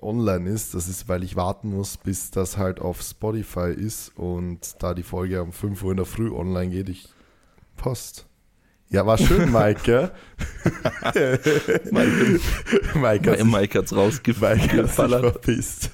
online 0.00 0.48
ist. 0.50 0.74
Das 0.74 0.88
ist, 0.88 1.08
weil 1.08 1.22
ich 1.22 1.36
warten 1.36 1.70
muss, 1.70 1.96
bis 1.96 2.30
das 2.30 2.56
halt 2.56 2.80
auf 2.80 3.02
Spotify 3.02 3.72
ist 3.72 4.16
und 4.16 4.82
da 4.82 4.94
die 4.94 5.02
Folge 5.02 5.42
um 5.42 5.52
5 5.52 5.82
Uhr 5.82 5.90
in 5.92 5.96
der 5.96 6.06
Früh 6.06 6.30
online 6.30 6.70
geht. 6.70 6.88
Ich 6.88 7.08
passt. 7.76 8.26
Ja, 8.88 9.06
war 9.06 9.18
schön, 9.18 9.50
Maike. 9.52 10.10
Mike, 11.90 12.40
Maike 12.94 13.30
hat 13.30 13.44
Mike 13.44 13.44
hat's 13.44 13.46
Mike 13.46 13.78
hat 13.78 13.88
sich 13.88 13.98
rausgefallert. 13.98 15.20
verpisst. 15.20 15.90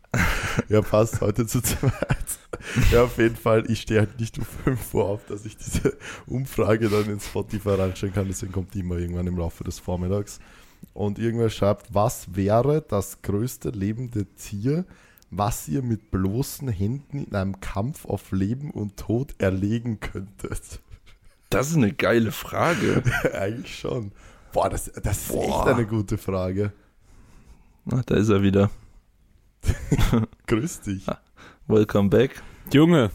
ja, 0.68 0.80
passt 0.80 1.20
heute 1.20 1.46
zu 1.46 1.60
zweit. 1.60 2.23
Ja, 2.92 3.04
auf 3.04 3.18
jeden 3.18 3.36
Fall. 3.36 3.70
Ich 3.70 3.82
stehe 3.82 4.00
halt 4.00 4.18
nicht 4.18 4.38
um 4.38 4.44
5 4.44 4.94
Uhr 4.94 5.04
auf, 5.04 5.26
dass 5.26 5.44
ich 5.44 5.56
diese 5.56 5.96
Umfrage 6.26 6.88
dann 6.88 7.08
in 7.08 7.20
Spotify 7.20 7.70
reinstellen 7.70 8.14
kann. 8.14 8.28
Deswegen 8.28 8.52
kommt 8.52 8.74
die 8.74 8.80
immer 8.80 8.96
irgendwann 8.96 9.26
im 9.26 9.38
Laufe 9.38 9.64
des 9.64 9.78
Vormittags. 9.78 10.40
Und 10.92 11.18
irgendwer 11.18 11.50
schreibt, 11.50 11.94
was 11.94 12.34
wäre 12.34 12.82
das 12.82 13.22
größte 13.22 13.70
lebende 13.70 14.26
Tier, 14.34 14.84
was 15.30 15.66
ihr 15.68 15.82
mit 15.82 16.10
bloßen 16.10 16.68
Händen 16.68 17.18
in 17.18 17.34
einem 17.34 17.60
Kampf 17.60 18.04
auf 18.04 18.32
Leben 18.32 18.70
und 18.70 18.96
Tod 18.96 19.34
erlegen 19.38 20.00
könntet? 20.00 20.80
Das 21.50 21.70
ist 21.70 21.76
eine 21.76 21.92
geile 21.92 22.32
Frage. 22.32 23.02
Eigentlich 23.32 23.78
schon. 23.78 24.12
Boah, 24.52 24.68
das, 24.68 24.90
das 24.92 25.18
ist 25.18 25.30
echt 25.34 25.48
Boah. 25.48 25.66
eine 25.66 25.86
gute 25.86 26.18
Frage. 26.18 26.72
Na, 27.84 28.02
da 28.04 28.16
ist 28.16 28.28
er 28.28 28.42
wieder. 28.42 28.70
Grüß 30.46 30.82
dich. 30.82 31.06
Welcome 31.66 32.10
back. 32.10 32.42
Junge. 32.72 33.10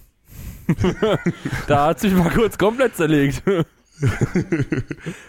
da 1.67 1.87
hat 1.87 1.99
sich 1.99 2.13
mal 2.13 2.29
kurz 2.29 2.57
komplett 2.57 2.95
zerlegt. 2.95 3.43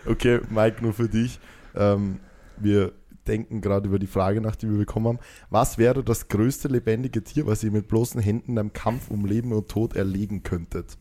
Okay, 0.06 0.40
Mike, 0.48 0.80
nur 0.80 0.92
für 0.92 1.08
dich. 1.08 1.40
Ähm, 1.74 2.20
wir 2.56 2.92
denken 3.26 3.60
gerade 3.60 3.88
über 3.88 3.98
die 3.98 4.06
Frage 4.06 4.40
nach, 4.40 4.56
die 4.56 4.68
wir 4.70 4.78
bekommen 4.78 5.06
haben. 5.06 5.18
Was 5.50 5.78
wäre 5.78 6.04
das 6.04 6.28
größte 6.28 6.68
lebendige 6.68 7.22
Tier, 7.22 7.46
was 7.46 7.64
ihr 7.64 7.70
mit 7.70 7.88
bloßen 7.88 8.20
Händen 8.20 8.58
einem 8.58 8.72
Kampf 8.72 9.10
um 9.10 9.24
Leben 9.26 9.52
und 9.52 9.68
Tod 9.68 9.96
erlegen 9.96 10.42
könntet? 10.42 10.98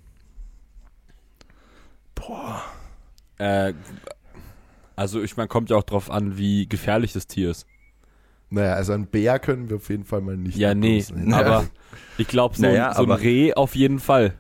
Boah. 2.15 2.63
äh, 3.38 3.73
also 4.95 5.21
ich 5.21 5.38
meine, 5.38 5.47
kommt 5.47 5.69
ja 5.69 5.77
auch 5.77 5.83
drauf 5.83 6.11
an, 6.11 6.38
wie 6.38 6.67
gefährlich 6.67 7.13
das 7.13 7.27
Tier 7.27 7.51
ist. 7.51 7.65
Naja, 8.51 8.74
also 8.74 8.94
ein 8.94 9.06
Bär 9.08 9.38
können 9.39 9.70
wir 9.70 9.77
auf 9.77 9.89
jeden 9.89 10.06
Fall 10.06 10.22
mal 10.22 10.36
nicht. 10.38 10.58
Ja, 10.58 10.74
nee, 10.74 11.01
Händen. 11.01 11.34
aber 11.34 11.68
ich 12.18 12.27
glaube, 12.27 12.56
so, 12.56 12.63
Naja, 12.63 12.89
ein- 12.89 12.96
so 12.96 13.03
ein 13.03 13.12
Reh 13.12 13.53
auf 13.53 13.75
jeden 13.75 14.00
Fall. 14.00 14.34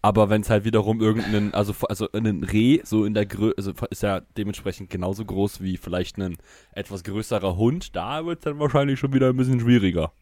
Aber 0.00 0.30
wenn 0.30 0.42
es 0.42 0.50
halt 0.50 0.64
wiederum 0.64 1.00
irgendeinen, 1.00 1.52
also, 1.54 1.74
also 1.88 2.08
ein 2.12 2.44
Reh 2.44 2.80
so 2.84 3.04
in 3.04 3.14
der 3.14 3.26
Größe, 3.26 3.54
also 3.56 3.72
ist 3.90 4.02
ja 4.02 4.20
dementsprechend 4.36 4.90
genauso 4.90 5.24
groß 5.24 5.60
wie 5.60 5.76
vielleicht 5.76 6.18
ein 6.18 6.36
etwas 6.72 7.02
größerer 7.02 7.56
Hund, 7.56 7.94
da 7.96 8.24
wird 8.24 8.38
es 8.38 8.44
dann 8.44 8.58
wahrscheinlich 8.58 8.98
schon 8.98 9.12
wieder 9.12 9.28
ein 9.28 9.36
bisschen 9.36 9.60
schwieriger. 9.60 10.12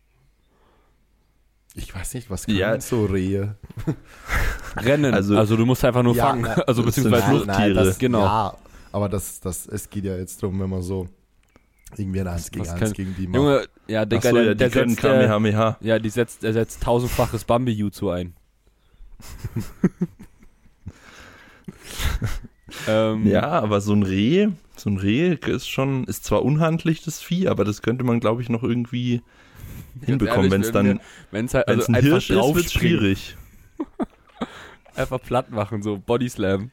Ich 1.75 1.95
weiß 1.95 2.15
nicht, 2.15 2.31
was 2.31 2.47
können 2.47 2.57
Ja. 2.59 2.81
so 2.81 3.05
Rehe? 3.05 3.57
Rennen, 4.79 5.13
also, 5.13 5.37
Also- 5.37 5.57
du 5.57 5.67
musst 5.67 5.85
einfach 5.85 6.03
nur 6.03 6.15
Ja, 6.15 6.27
fangen, 6.29 6.43
na, 6.43 6.55
also 6.67 6.83
beziehungsweise 6.83 7.25
Flucht- 7.27 7.47
Luft. 7.47 7.59
Tiere. 7.59 7.75
das, 7.75 7.99
Genau. 7.99 8.21
Ja, 8.25 8.57
aber 8.93 9.09
das, 9.11 9.41
das, 9.41 9.67
es 9.67 9.91
geht 9.91 10.05
ja 10.05 10.17
jetzt 10.17 10.43
darum, 10.43 10.59
wenn 10.59 10.71
man 10.71 10.81
so 10.83 11.07
irgendwie 11.97 12.21
ein 12.21 12.27
1 12.29 12.51
gegen 12.51 12.65
was 12.65 12.71
1 12.73 12.81
kann- 12.81 12.93
gegen 12.93 13.15
die 13.17 13.27
macht. 13.27 13.37
Junge, 13.37 13.67
ja, 13.87 14.05
Digga, 14.05 14.33
der, 14.33 14.43
ja, 14.43 14.49
die 14.55 14.57
der 14.59 14.71
können 14.71 14.91
setzt, 14.91 15.03
Kamehameha. 15.03 15.77
ja, 15.81 15.99
die 15.99 16.11
setzt, 16.11 16.45
er 16.45 16.53
setzt 16.53 16.83
tausendfaches 16.83 17.45
Bambi-Jutsu 17.45 18.11
ein. 18.11 18.35
ähm, 22.89 23.27
Ja, 23.27 23.43
aber 23.49 23.81
so 23.81 23.93
ein 23.95 24.03
Reh, 24.03 24.49
so 24.77 24.91
ein 24.91 24.97
Reh 24.99 25.35
ist 25.47 25.69
schon, 25.69 26.05
ist 26.05 26.25
zwar 26.25 26.45
unhandlich, 26.45 27.03
das 27.05 27.21
Vieh, 27.23 27.49
aber 27.49 27.65
das 27.65 27.83
könnte 27.83 28.05
man, 28.05 28.21
glaube 28.21 28.43
ich, 28.43 28.49
noch 28.49 28.63
irgendwie 28.63 29.23
hinbekommen. 30.05 30.51
Wenn 30.51 30.61
es 30.63 30.73
dann, 30.73 31.01
Wenn 31.31 31.47
es 31.47 31.55
halt 31.55 31.69
also 31.69 31.87
ein 31.89 31.95
einfach 31.95 32.09
Hirsch 32.11 32.31
ist, 32.31 32.55
wird 32.55 32.71
schwierig. 32.73 33.37
einfach 34.95 35.21
platt 35.23 35.51
machen, 35.51 35.83
so 35.83 35.99
Body 35.99 36.29
Slam. 36.29 36.71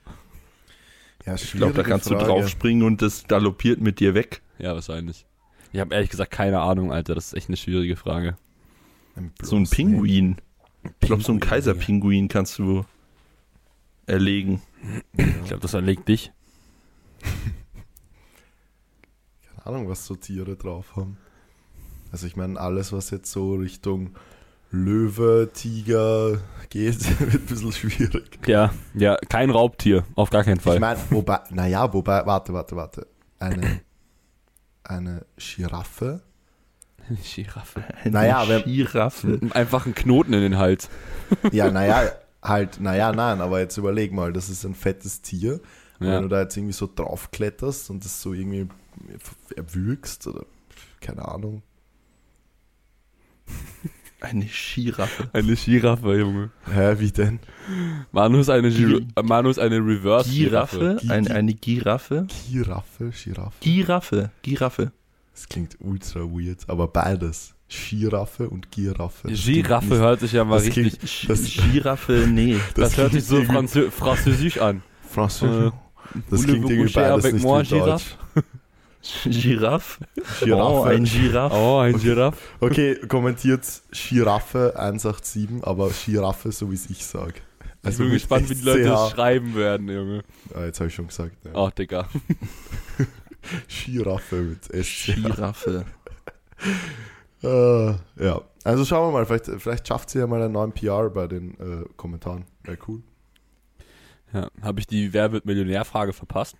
ja, 1.25 1.35
Ich 1.35 1.51
glaube, 1.53 1.73
da 1.73 1.83
kannst 1.83 2.07
du 2.07 2.11
Frage. 2.15 2.25
draufspringen 2.25 2.83
und 2.85 3.01
das 3.01 3.25
galoppiert 3.27 3.79
mit 3.79 3.99
dir 3.99 4.13
weg. 4.13 4.41
Ja, 4.63 4.73
wahrscheinlich. 4.75 5.25
Ich 5.73 5.81
habe 5.81 5.93
ehrlich 5.93 6.09
gesagt 6.09 6.31
keine 6.31 6.61
Ahnung, 6.61 6.93
Alter. 6.93 7.15
Das 7.15 7.27
ist 7.27 7.33
echt 7.33 7.49
eine 7.49 7.57
schwierige 7.57 7.97
Frage. 7.97 8.37
So 9.13 9.57
ein 9.57 9.65
bloßen 9.65 9.69
Pinguin. 9.69 10.37
Ich 11.01 11.07
glaube, 11.07 11.21
so 11.21 11.33
ein 11.33 11.41
Pinguin, 11.41 11.49
Kaiserpinguin 11.49 12.27
kannst 12.29 12.59
du 12.59 12.85
erlegen. 14.05 14.61
Ich 15.17 15.43
glaube, 15.43 15.61
das 15.61 15.73
erlegt 15.73 16.07
dich. 16.07 16.31
Keine 19.47 19.65
Ahnung, 19.65 19.89
was 19.89 20.05
so 20.05 20.15
Tiere 20.15 20.55
drauf 20.55 20.95
haben. 20.95 21.17
Also 22.13 22.25
ich 22.25 22.37
meine, 22.37 22.57
alles, 22.57 22.93
was 22.93 23.09
jetzt 23.09 23.33
so 23.33 23.55
Richtung 23.55 24.15
Löwe, 24.71 25.51
Tiger 25.53 26.39
geht, 26.69 27.19
wird 27.19 27.33
ein 27.33 27.45
bisschen 27.47 27.73
schwierig. 27.73 28.39
Ja, 28.47 28.73
ja, 28.93 29.17
kein 29.27 29.49
Raubtier, 29.49 30.05
auf 30.15 30.29
gar 30.29 30.45
keinen 30.45 30.61
Fall. 30.61 30.75
Ich 30.75 30.81
meine, 30.81 31.01
wobei, 31.09 31.41
naja, 31.49 31.91
wobei, 31.91 32.25
warte, 32.25 32.53
warte, 32.53 32.77
warte. 32.77 33.07
Eine, 33.39 33.81
eine 34.83 35.25
Giraffe? 35.37 36.21
Giraffe. 37.35 37.83
Eine 38.03 38.11
Naja, 38.11 38.59
Giraffe. 38.61 39.39
Einfach 39.51 39.85
einen 39.85 39.95
Knoten 39.95 40.33
in 40.33 40.41
den 40.41 40.57
Hals. 40.57 40.89
Ja, 41.51 41.71
naja, 41.71 42.11
halt, 42.41 42.79
naja, 42.79 43.11
nein, 43.11 43.41
aber 43.41 43.59
jetzt 43.59 43.77
überleg 43.77 44.11
mal, 44.11 44.31
das 44.33 44.49
ist 44.49 44.63
ein 44.65 44.75
fettes 44.75 45.21
Tier. 45.21 45.59
Ja. 45.99 46.15
wenn 46.15 46.23
du 46.23 46.27
da 46.27 46.41
jetzt 46.41 46.57
irgendwie 46.57 46.73
so 46.73 46.89
draufkletterst 46.93 47.89
und 47.89 48.03
das 48.03 48.21
so 48.21 48.33
irgendwie 48.33 48.67
erwürgst 49.55 50.27
oder 50.27 50.45
keine 50.99 51.25
Ahnung. 51.27 51.61
Eine 54.23 54.45
Giraffe. 54.45 55.29
Eine 55.33 55.53
Giraffe, 55.55 56.17
Junge. 56.17 56.49
Hä, 56.73 56.95
wie 56.99 57.11
denn? 57.11 57.39
Manu 58.13 58.39
ist 58.39 58.49
eine, 58.49 58.69
Gir 58.71 59.01
Gi- 59.01 59.07
Manu 59.21 59.49
ist 59.49 59.59
eine 59.59 59.77
Reverse 59.77 60.29
Giraffe? 60.31 60.77
Giraffe. 61.01 61.09
Ein, 61.13 61.27
eine 61.27 61.53
Giraffe? 61.53 62.27
Giraffe, 62.49 63.11
Giraffe. 63.11 63.51
Giraffe. 63.59 64.31
Giraffe. 64.41 64.91
Das 65.33 65.49
klingt 65.49 65.75
ultra 65.81 66.21
weird, 66.21 66.59
aber 66.69 66.87
beides. 66.87 67.53
Giraffe 67.89 68.49
und 68.49 68.71
Giraffe. 68.71 69.27
Das 69.29 69.43
Giraffe 69.43 69.97
hört 69.97 70.19
sich 70.21 70.31
ja 70.31 70.45
mal 70.45 70.55
das 70.57 70.67
richtig. 70.67 70.99
klingt- 70.99 71.29
Das- 71.29 71.43
Giraffe, 71.71 72.25
nee. 72.31 72.57
Das, 72.75 72.95
hört 72.97 73.11
sich 73.11 73.25
so 73.25 73.43
Franzö 73.43 73.91
französisch 73.91 74.57
an. 74.59 74.83
Französisch. 75.09 75.73
Äh, 75.73 76.19
Das 76.29 76.43
klingt 76.43 76.69
irgendwie 76.69 76.93
beides 76.93 77.33
nicht 77.33 77.71
Deutsch. 77.71 78.15
Giraffe? 79.25 80.05
Giraffe. 80.39 80.73
Oh, 80.79 80.83
ein 80.83 81.03
Giraffe. 81.03 81.55
Oh, 81.55 81.77
ein 81.79 81.97
Giraffe. 81.99 82.37
Okay, 82.59 82.95
kommentiert 83.07 83.61
Giraffe 83.91 84.73
187, 84.77 85.63
aber 85.63 85.89
Giraffe, 85.89 86.51
so 86.51 86.71
wie 86.71 86.75
es 86.75 86.89
ich 86.89 87.05
sage. 87.05 87.35
Ich 87.85 87.97
bin 87.97 88.11
gespannt, 88.11 88.49
wie 88.49 88.55
die 88.55 88.63
Leute 88.63 88.83
das 88.83 89.11
schreiben 89.11 89.55
werden, 89.55 89.89
Junge. 89.89 90.23
Ah, 90.55 90.63
jetzt 90.63 90.79
habe 90.79 90.87
ich 90.87 90.95
schon 90.95 91.07
gesagt. 91.07 91.35
Ja. 91.43 91.51
Oh, 91.53 91.69
Digga. 91.69 92.07
Giraffe 93.85 94.35
mit 94.37 94.85
SC. 94.85 95.15
Giraffe. 95.15 95.85
Äh, 97.43 97.87
ja, 98.23 98.41
also 98.63 98.85
schauen 98.85 99.09
wir 99.09 99.19
mal, 99.19 99.25
vielleicht, 99.25 99.61
vielleicht 99.61 99.85
schafft 99.85 100.09
sie 100.09 100.19
ja 100.19 100.27
mal 100.27 100.41
einen 100.41 100.53
neuen 100.53 100.71
PR 100.71 101.09
bei 101.09 101.27
den 101.27 101.55
äh, 101.59 101.83
Kommentaren. 101.97 102.45
Wäre 102.63 102.77
cool. 102.87 103.03
Ja, 104.31 104.47
habe 104.61 104.79
ich 104.79 104.87
die 104.87 105.11
Wer 105.11 105.33
wird 105.33 105.45
Millionär-Frage 105.45 106.13
verpasst? 106.13 106.55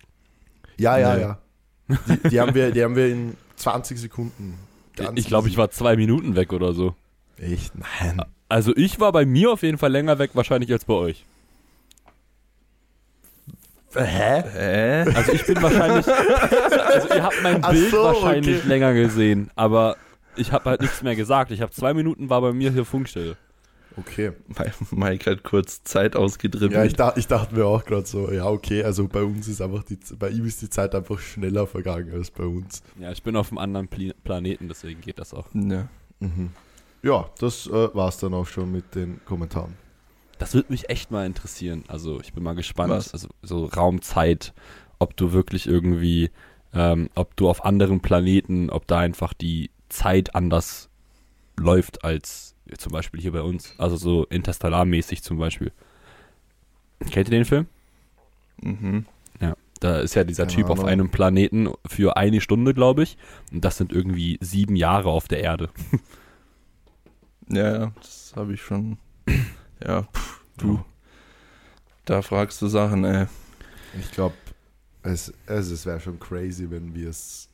Ja, 0.76 0.98
ja, 0.98 1.16
ja. 1.16 1.38
Die, 1.88 2.28
die, 2.30 2.40
haben 2.40 2.54
wir, 2.54 2.70
die 2.70 2.82
haben 2.82 2.96
wir 2.96 3.08
in 3.08 3.36
20 3.56 3.98
Sekunden. 3.98 4.58
Ganz 4.96 5.18
ich 5.18 5.26
glaube, 5.26 5.48
ich 5.48 5.56
war 5.56 5.70
zwei 5.70 5.96
Minuten 5.96 6.36
weg 6.36 6.52
oder 6.52 6.72
so. 6.72 6.94
Echt? 7.36 7.72
Nein. 7.74 8.22
Also 8.48 8.74
ich 8.76 9.00
war 9.00 9.12
bei 9.12 9.26
mir 9.26 9.50
auf 9.50 9.62
jeden 9.62 9.78
Fall 9.78 9.90
länger 9.90 10.18
weg, 10.18 10.30
wahrscheinlich 10.34 10.70
als 10.72 10.84
bei 10.84 10.94
euch. 10.94 11.24
Hä? 13.94 14.42
Hä? 14.42 15.14
Also 15.14 15.32
ich 15.32 15.46
bin 15.46 15.62
wahrscheinlich, 15.62 16.06
also 16.06 17.08
ihr 17.14 17.22
habt 17.22 17.42
mein 17.42 17.60
Bild 17.60 17.90
so, 17.90 18.02
wahrscheinlich 18.02 18.58
okay. 18.58 18.68
länger 18.68 18.92
gesehen, 18.92 19.50
aber 19.54 19.96
ich 20.36 20.52
habe 20.52 20.70
halt 20.70 20.80
nichts 20.80 21.02
mehr 21.02 21.14
gesagt. 21.14 21.52
Ich 21.52 21.60
habe 21.60 21.70
zwei 21.70 21.94
Minuten 21.94 22.28
war 22.28 22.40
bei 22.40 22.52
mir 22.52 22.72
hier 22.72 22.84
Funkstelle. 22.84 23.36
Okay. 23.96 24.32
Mike 24.90 25.30
hat 25.30 25.44
kurz 25.44 25.84
Zeit 25.84 26.16
ausgedribbelt. 26.16 26.72
Ja, 26.72 26.84
ich, 26.84 26.94
dach, 26.94 27.16
ich 27.16 27.26
dachte 27.26 27.54
mir 27.54 27.66
auch 27.66 27.84
gerade 27.84 28.06
so, 28.06 28.30
ja, 28.30 28.46
okay, 28.46 28.82
also 28.82 29.06
bei 29.06 29.22
uns 29.22 29.46
ist 29.46 29.60
einfach 29.60 29.84
die, 29.84 29.98
bei 30.18 30.30
ihm 30.30 30.44
ist 30.46 30.62
die 30.62 30.68
Zeit 30.68 30.94
einfach 30.94 31.18
schneller 31.18 31.66
vergangen 31.66 32.12
als 32.12 32.30
bei 32.30 32.44
uns. 32.44 32.82
Ja, 32.98 33.12
ich 33.12 33.22
bin 33.22 33.36
auf 33.36 33.50
einem 33.50 33.58
anderen 33.58 33.88
Pli 33.88 34.12
Planeten, 34.24 34.68
deswegen 34.68 35.00
geht 35.00 35.18
das 35.18 35.32
auch. 35.32 35.46
Ja. 35.54 35.88
Mhm. 36.20 36.50
Ja, 37.02 37.30
das 37.38 37.66
äh, 37.66 37.94
war 37.94 38.08
es 38.08 38.16
dann 38.16 38.34
auch 38.34 38.46
schon 38.46 38.72
mit 38.72 38.94
den 38.94 39.20
Kommentaren. 39.26 39.74
Das 40.38 40.54
würde 40.54 40.72
mich 40.72 40.88
echt 40.88 41.10
mal 41.10 41.26
interessieren. 41.26 41.84
Also 41.86 42.20
ich 42.20 42.32
bin 42.32 42.42
mal 42.42 42.54
gespannt. 42.54 42.90
Was? 42.90 43.12
Also 43.12 43.28
so 43.42 43.66
Raumzeit, 43.66 44.52
ob 44.98 45.16
du 45.16 45.32
wirklich 45.32 45.66
irgendwie, 45.66 46.30
ähm, 46.72 47.10
ob 47.14 47.36
du 47.36 47.48
auf 47.48 47.64
anderen 47.64 48.00
Planeten, 48.00 48.70
ob 48.70 48.86
da 48.86 48.98
einfach 48.98 49.34
die 49.34 49.70
Zeit 49.88 50.34
anders 50.34 50.88
läuft 51.56 52.04
als 52.04 52.53
zum 52.78 52.92
Beispiel 52.92 53.20
hier 53.20 53.32
bei 53.32 53.42
uns. 53.42 53.74
Also 53.78 53.96
so 53.96 54.24
interstellarmäßig 54.26 55.22
zum 55.22 55.38
Beispiel. 55.38 55.72
Kennt 57.10 57.28
ihr 57.28 57.36
den 57.38 57.44
Film? 57.44 57.66
Mhm. 58.60 59.06
Da 59.80 59.98
ist 60.00 60.14
ja 60.14 60.24
dieser 60.24 60.46
Keine 60.46 60.56
Typ 60.56 60.70
auf 60.70 60.78
Ahnung. 60.78 60.88
einem 60.88 61.10
Planeten 61.10 61.68
für 61.84 62.16
eine 62.16 62.40
Stunde, 62.40 62.72
glaube 62.72 63.02
ich. 63.02 63.18
Und 63.52 63.66
das 63.66 63.76
sind 63.76 63.92
irgendwie 63.92 64.38
sieben 64.40 64.76
Jahre 64.76 65.10
auf 65.10 65.28
der 65.28 65.40
Erde. 65.40 65.68
Ja, 67.48 67.80
ja, 67.80 67.92
das 68.00 68.32
habe 68.34 68.54
ich 68.54 68.62
schon. 68.62 68.96
Ja, 69.84 70.04
pff, 70.04 70.40
du. 70.56 70.82
Da 72.06 72.22
fragst 72.22 72.62
du 72.62 72.68
Sachen, 72.68 73.04
ey. 73.04 73.26
Ich 74.00 74.10
glaube, 74.12 74.34
es, 75.02 75.34
also 75.46 75.74
es 75.74 75.84
wäre 75.84 76.00
schon 76.00 76.18
crazy, 76.18 76.70
wenn 76.70 76.94
wir 76.94 77.10
es 77.10 77.50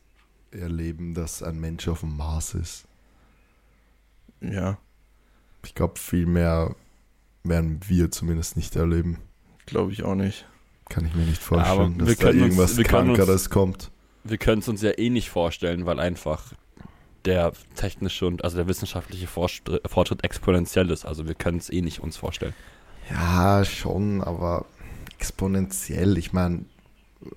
erleben, 0.52 1.14
dass 1.14 1.42
ein 1.42 1.58
Mensch 1.58 1.88
auf 1.88 2.00
dem 2.00 2.16
Mars 2.16 2.54
ist. 2.54 2.86
Ja. 4.40 4.78
Ich 5.64 5.74
glaube, 5.74 5.98
viel 5.98 6.26
mehr 6.26 6.74
werden 7.44 7.80
wir 7.88 8.10
zumindest 8.10 8.56
nicht 8.56 8.76
erleben. 8.76 9.18
Glaube 9.66 9.92
ich 9.92 10.02
auch 10.02 10.14
nicht. 10.14 10.46
Kann 10.88 11.06
ich 11.06 11.14
mir 11.14 11.24
nicht 11.24 11.40
vorstellen, 11.42 11.98
wir 11.98 12.06
dass 12.06 12.16
da 12.18 12.28
uns- 12.28 12.36
irgendwas 12.36 12.78
uns- 12.78 12.88
Krankeres 12.88 13.50
kommt. 13.50 13.90
Wir 14.24 14.38
können 14.38 14.60
es 14.60 14.68
uns 14.68 14.82
ja 14.82 14.90
eh 14.98 15.08
nicht 15.10 15.30
vorstellen, 15.30 15.86
weil 15.86 16.00
einfach 16.00 16.52
der 17.24 17.52
technische 17.76 18.26
und 18.26 18.44
also 18.44 18.56
der 18.56 18.66
wissenschaftliche 18.66 19.26
Fortschritt, 19.26 20.24
exponentiell 20.24 20.90
ist. 20.90 21.04
Also 21.04 21.26
wir 21.26 21.34
können 21.34 21.58
es 21.58 21.70
eh 21.70 21.80
nicht 21.82 22.00
uns 22.00 22.16
vorstellen. 22.16 22.54
Ja, 23.10 23.64
schon, 23.64 24.22
aber 24.22 24.66
exponentiell. 25.18 26.16
Ich 26.18 26.32
meine, 26.32 26.64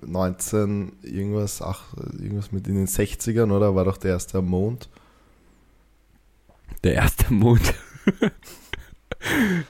19 0.06 0.94
irgendwas, 1.04 1.62
ach, 1.62 1.94
irgendwas 2.14 2.52
mit 2.52 2.68
in 2.68 2.76
den 2.76 2.88
60ern, 2.88 3.52
oder? 3.52 3.76
War 3.76 3.86
doch 3.86 3.98
der 3.98 4.12
erste 4.12 4.42
Mond. 4.42 4.90
Der 6.84 6.96
erste 6.96 7.32
Mond. 7.34 7.74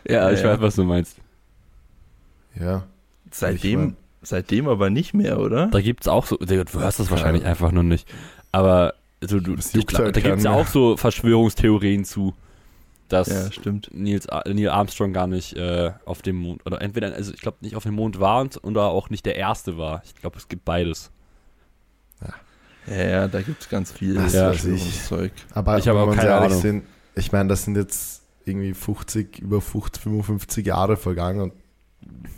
ja, 0.07 0.31
ich 0.31 0.39
Ja, 0.39 0.45
ja. 0.45 0.51
weiß, 0.53 0.61
was 0.61 0.75
du 0.75 0.83
meinst. 0.83 1.17
Ja. 2.59 2.83
Ich 3.31 3.37
Seitdem, 3.37 3.79
mein- 3.79 3.97
seitdem 4.21 4.67
aber 4.67 4.89
nicht 4.89 5.13
mehr, 5.13 5.39
oder? 5.39 5.67
Da 5.67 5.81
gibt 5.81 6.01
es 6.01 6.07
auch 6.07 6.25
so, 6.25 6.37
du 6.37 6.55
hörst 6.79 6.99
das 6.99 7.09
wahrscheinlich 7.11 7.45
einfach 7.45 7.71
nur 7.71 7.83
nicht. 7.83 8.07
Aber 8.51 8.93
also, 9.21 9.39
du, 9.39 9.55
glaub, 9.55 10.11
da 10.13 10.19
gibt 10.21 10.37
es 10.37 10.43
ja 10.43 10.51
auch 10.51 10.67
so 10.67 10.97
Verschwörungstheorien 10.97 12.03
zu, 12.05 12.33
dass 13.09 13.27
Ja, 13.29 13.51
stimmt. 13.51 13.89
Nils, 13.93 14.27
Neil 14.45 14.69
Armstrong 14.69 15.13
gar 15.13 15.27
nicht 15.27 15.55
äh, 15.55 15.91
auf 16.05 16.21
dem 16.21 16.35
Mond, 16.37 16.65
oder 16.65 16.81
entweder, 16.81 17.13
also 17.13 17.33
ich 17.33 17.39
glaube 17.41 17.57
nicht 17.61 17.75
auf 17.75 17.83
dem 17.83 17.95
Mond 17.95 18.19
war 18.19 18.41
und, 18.41 18.63
oder 18.63 18.83
auch 18.87 19.09
nicht 19.09 19.25
der 19.25 19.35
Erste 19.35 19.77
war. 19.77 20.01
Ich 20.05 20.15
glaube, 20.15 20.37
es 20.37 20.47
gibt 20.47 20.65
beides. 20.65 21.09
Ja, 22.85 22.95
ja, 22.95 23.27
da 23.29 23.41
gibt 23.41 23.61
es 23.61 23.69
ganz 23.69 23.93
viel 23.93 24.17
Was 24.17 24.33
Ja. 24.33 24.51
Zeug. 25.07 25.31
Aber 25.53 25.77
Ich 25.77 25.87
habe 25.87 25.99
auch 26.01 26.13
keine 26.13 26.35
Ahnung. 26.35 26.59
sind, 26.59 26.83
ich 27.15 27.31
meine, 27.31 27.47
das 27.47 27.63
sind 27.63 27.77
jetzt 27.77 28.22
irgendwie 28.45 28.73
50, 28.73 29.39
über 29.39 29.61
50, 29.61 30.01
55 30.03 30.65
Jahre 30.65 30.97
vergangen 30.97 31.41
und 31.41 31.53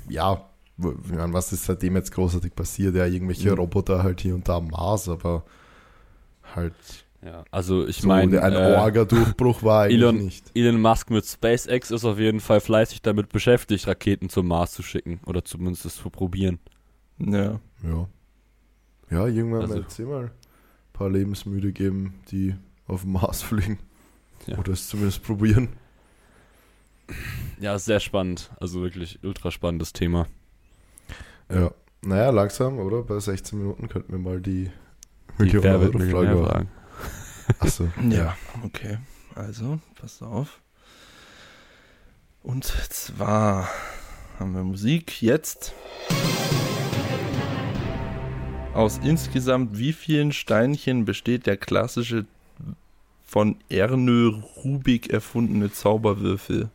ja, 0.10 0.50
meine, 0.78 1.34
was 1.34 1.52
ist 1.54 1.66
seitdem 1.66 1.96
jetzt 1.96 2.12
großartig 2.12 2.54
passiert? 2.56 2.96
Ja, 2.96 3.06
irgendwelche 3.06 3.52
Mhm. 3.52 3.58
Roboter 3.58 4.04
halt 4.04 4.22
hier 4.22 4.36
und 4.36 4.48
da 4.48 4.58
am 4.58 4.68
Mars, 4.68 5.08
aber 5.10 5.44
halt 6.56 6.74
Ja, 7.24 7.44
also 7.50 7.88
ich 7.88 7.98
so 8.02 8.08
meine, 8.08 8.42
ein 8.44 8.54
äh, 8.54 8.76
Orga-Durchbruch 8.78 9.64
war 9.64 9.84
eigentlich 9.84 9.98
Elon- 10.02 10.18
nicht. 10.18 10.52
Elon 10.54 10.80
Musk 10.80 11.10
mit 11.10 11.26
SpaceX 11.26 11.90
ist 11.90 12.06
auf 12.06 12.20
jeden 12.20 12.40
Fall 12.40 12.60
fleißig 12.60 13.02
damit 13.02 13.30
beschäftigt, 13.30 13.88
Raketen 13.88 14.30
zum 14.30 14.48
Mars 14.48 14.74
zu 14.74 14.84
schicken 14.84 15.20
oder 15.26 15.44
zumindest 15.44 15.86
es 15.86 15.96
zu 15.96 16.10
probieren. 16.12 16.60
Ja. 17.18 17.60
Ja. 17.84 18.08
Ja, 19.10 19.28
irgendwann 19.28 19.62
Also- 19.62 19.76
wird 19.76 19.88
es 19.88 19.98
immer 20.00 20.20
ein 20.20 20.32
paar 20.94 21.10
Lebensmüde 21.10 21.72
geben, 21.72 22.16
die 22.32 22.54
auf 22.88 23.02
dem 23.02 23.14
Mars 23.14 23.42
fliegen. 23.42 23.80
Ja. 24.46 24.58
Oder 24.60 24.74
es 24.74 24.88
zumindest 24.90 25.24
probieren. 25.24 25.70
Ja, 27.60 27.76
ist 27.76 27.86
sehr 27.86 28.00
spannend. 28.00 28.52
Also 28.60 28.82
wirklich 28.82 29.20
ultra 29.24 29.52
spannendes 29.52 29.94
Thema. 29.94 30.28
Ja. 31.50 31.72
Naja, 32.02 32.30
langsam, 32.30 32.80
oder? 32.80 33.02
Bei 33.02 33.20
16 33.20 33.58
Minuten 33.58 33.90
könnten 33.90 34.12
wir 34.12 34.20
mal 34.20 34.40
die 34.40 34.72
Die 35.40 35.44
Million 35.44 35.64
Wer 35.64 35.82
wird 35.82 35.96
Euro 35.96 36.04
Millionär 36.04 36.36
Frage 36.36 36.46
fragen. 36.46 36.70
Achso. 37.60 37.90
Ja, 38.10 38.38
okay. 38.64 39.00
Also, 39.34 39.80
passt 40.00 40.22
auf. 40.22 40.60
Und 42.44 42.66
zwar 42.66 43.68
haben 44.38 44.54
wir 44.54 44.64
Musik 44.64 45.22
jetzt. 45.22 45.74
Aus 48.74 49.00
insgesamt 49.04 49.78
wie 49.78 49.94
vielen 49.94 50.32
Steinchen 50.32 51.06
besteht 51.06 51.48
der 51.48 51.58
klassische 51.58 52.26
von 53.26 53.58
Ernö 53.70 54.28
Rubik 54.58 55.10
erfundene 55.10 55.72
Zauberwürfel? 55.72 56.70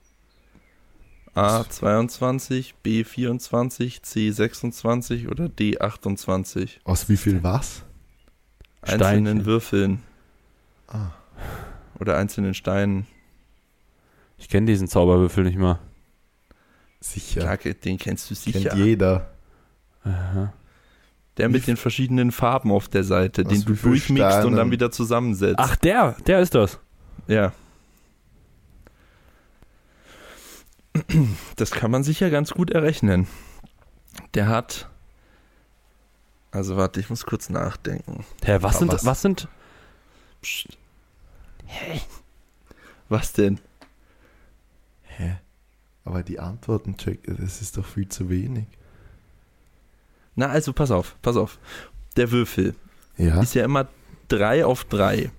A 1.34 1.64
22, 1.68 2.74
B 2.82 3.04
24, 3.04 4.02
C 4.02 4.30
26 4.30 5.28
oder 5.28 5.48
D 5.48 5.78
28? 5.78 6.80
Aus 6.84 7.08
wie 7.08 7.16
viel 7.16 7.42
was? 7.42 7.82
Einzelnen 8.82 9.00
Steinchen. 9.26 9.44
Würfeln 9.46 10.02
Ah. 10.88 11.10
oder 12.00 12.16
einzelnen 12.16 12.54
Steinen. 12.54 13.06
Ich 14.38 14.48
kenne 14.48 14.66
diesen 14.66 14.88
Zauberwürfel 14.88 15.44
nicht 15.44 15.58
mal. 15.58 15.78
Sicher. 17.00 17.44
Ja, 17.44 17.56
den 17.56 17.98
kennst 17.98 18.30
du 18.30 18.34
sicher. 18.34 18.70
Kennt 18.70 18.74
jeder. 18.84 19.30
Aha. 20.04 20.52
Der 21.36 21.48
mit 21.48 21.66
den 21.66 21.76
verschiedenen 21.76 22.32
Farben 22.32 22.72
auf 22.72 22.88
der 22.88 23.04
Seite, 23.04 23.44
den 23.44 23.64
du 23.64 23.74
durchmixst 23.74 24.44
und 24.44 24.56
dann 24.56 24.70
wieder 24.70 24.90
zusammensetzt. 24.90 25.56
Ach, 25.58 25.76
der, 25.76 26.16
der 26.26 26.40
ist 26.40 26.54
das. 26.54 26.78
Ja. 27.28 27.52
Das 31.56 31.70
kann 31.70 31.90
man 31.90 32.02
sicher 32.04 32.30
ganz 32.30 32.50
gut 32.52 32.70
errechnen. 32.70 33.26
Der 34.34 34.48
hat. 34.48 34.88
Also 36.52 36.76
warte, 36.76 36.98
ich 37.00 37.10
muss 37.10 37.24
kurz 37.26 37.48
nachdenken. 37.48 38.24
Hä, 38.44 38.58
was 38.60 38.76
Aber 38.76 38.78
sind, 38.78 38.92
was- 38.92 39.04
was 39.04 39.22
sind, 39.22 39.48
Psst. 40.42 40.76
Was 43.08 43.32
denn? 43.32 43.60
Hä? 45.02 45.36
Aber 46.04 46.22
die 46.22 46.40
Antworten 46.40 46.96
check, 46.96 47.20
das 47.26 47.60
ist 47.60 47.76
doch 47.76 47.84
viel 47.86 48.08
zu 48.08 48.28
wenig. 48.30 48.66
Na, 50.34 50.48
also 50.48 50.72
pass 50.72 50.90
auf, 50.90 51.16
pass 51.22 51.36
auf. 51.36 51.58
Der 52.16 52.30
Würfel 52.32 52.74
Ja. 53.16 53.40
ist 53.42 53.54
ja 53.54 53.64
immer 53.64 53.88
3 54.28 54.64
auf 54.64 54.84
3. 54.84 55.30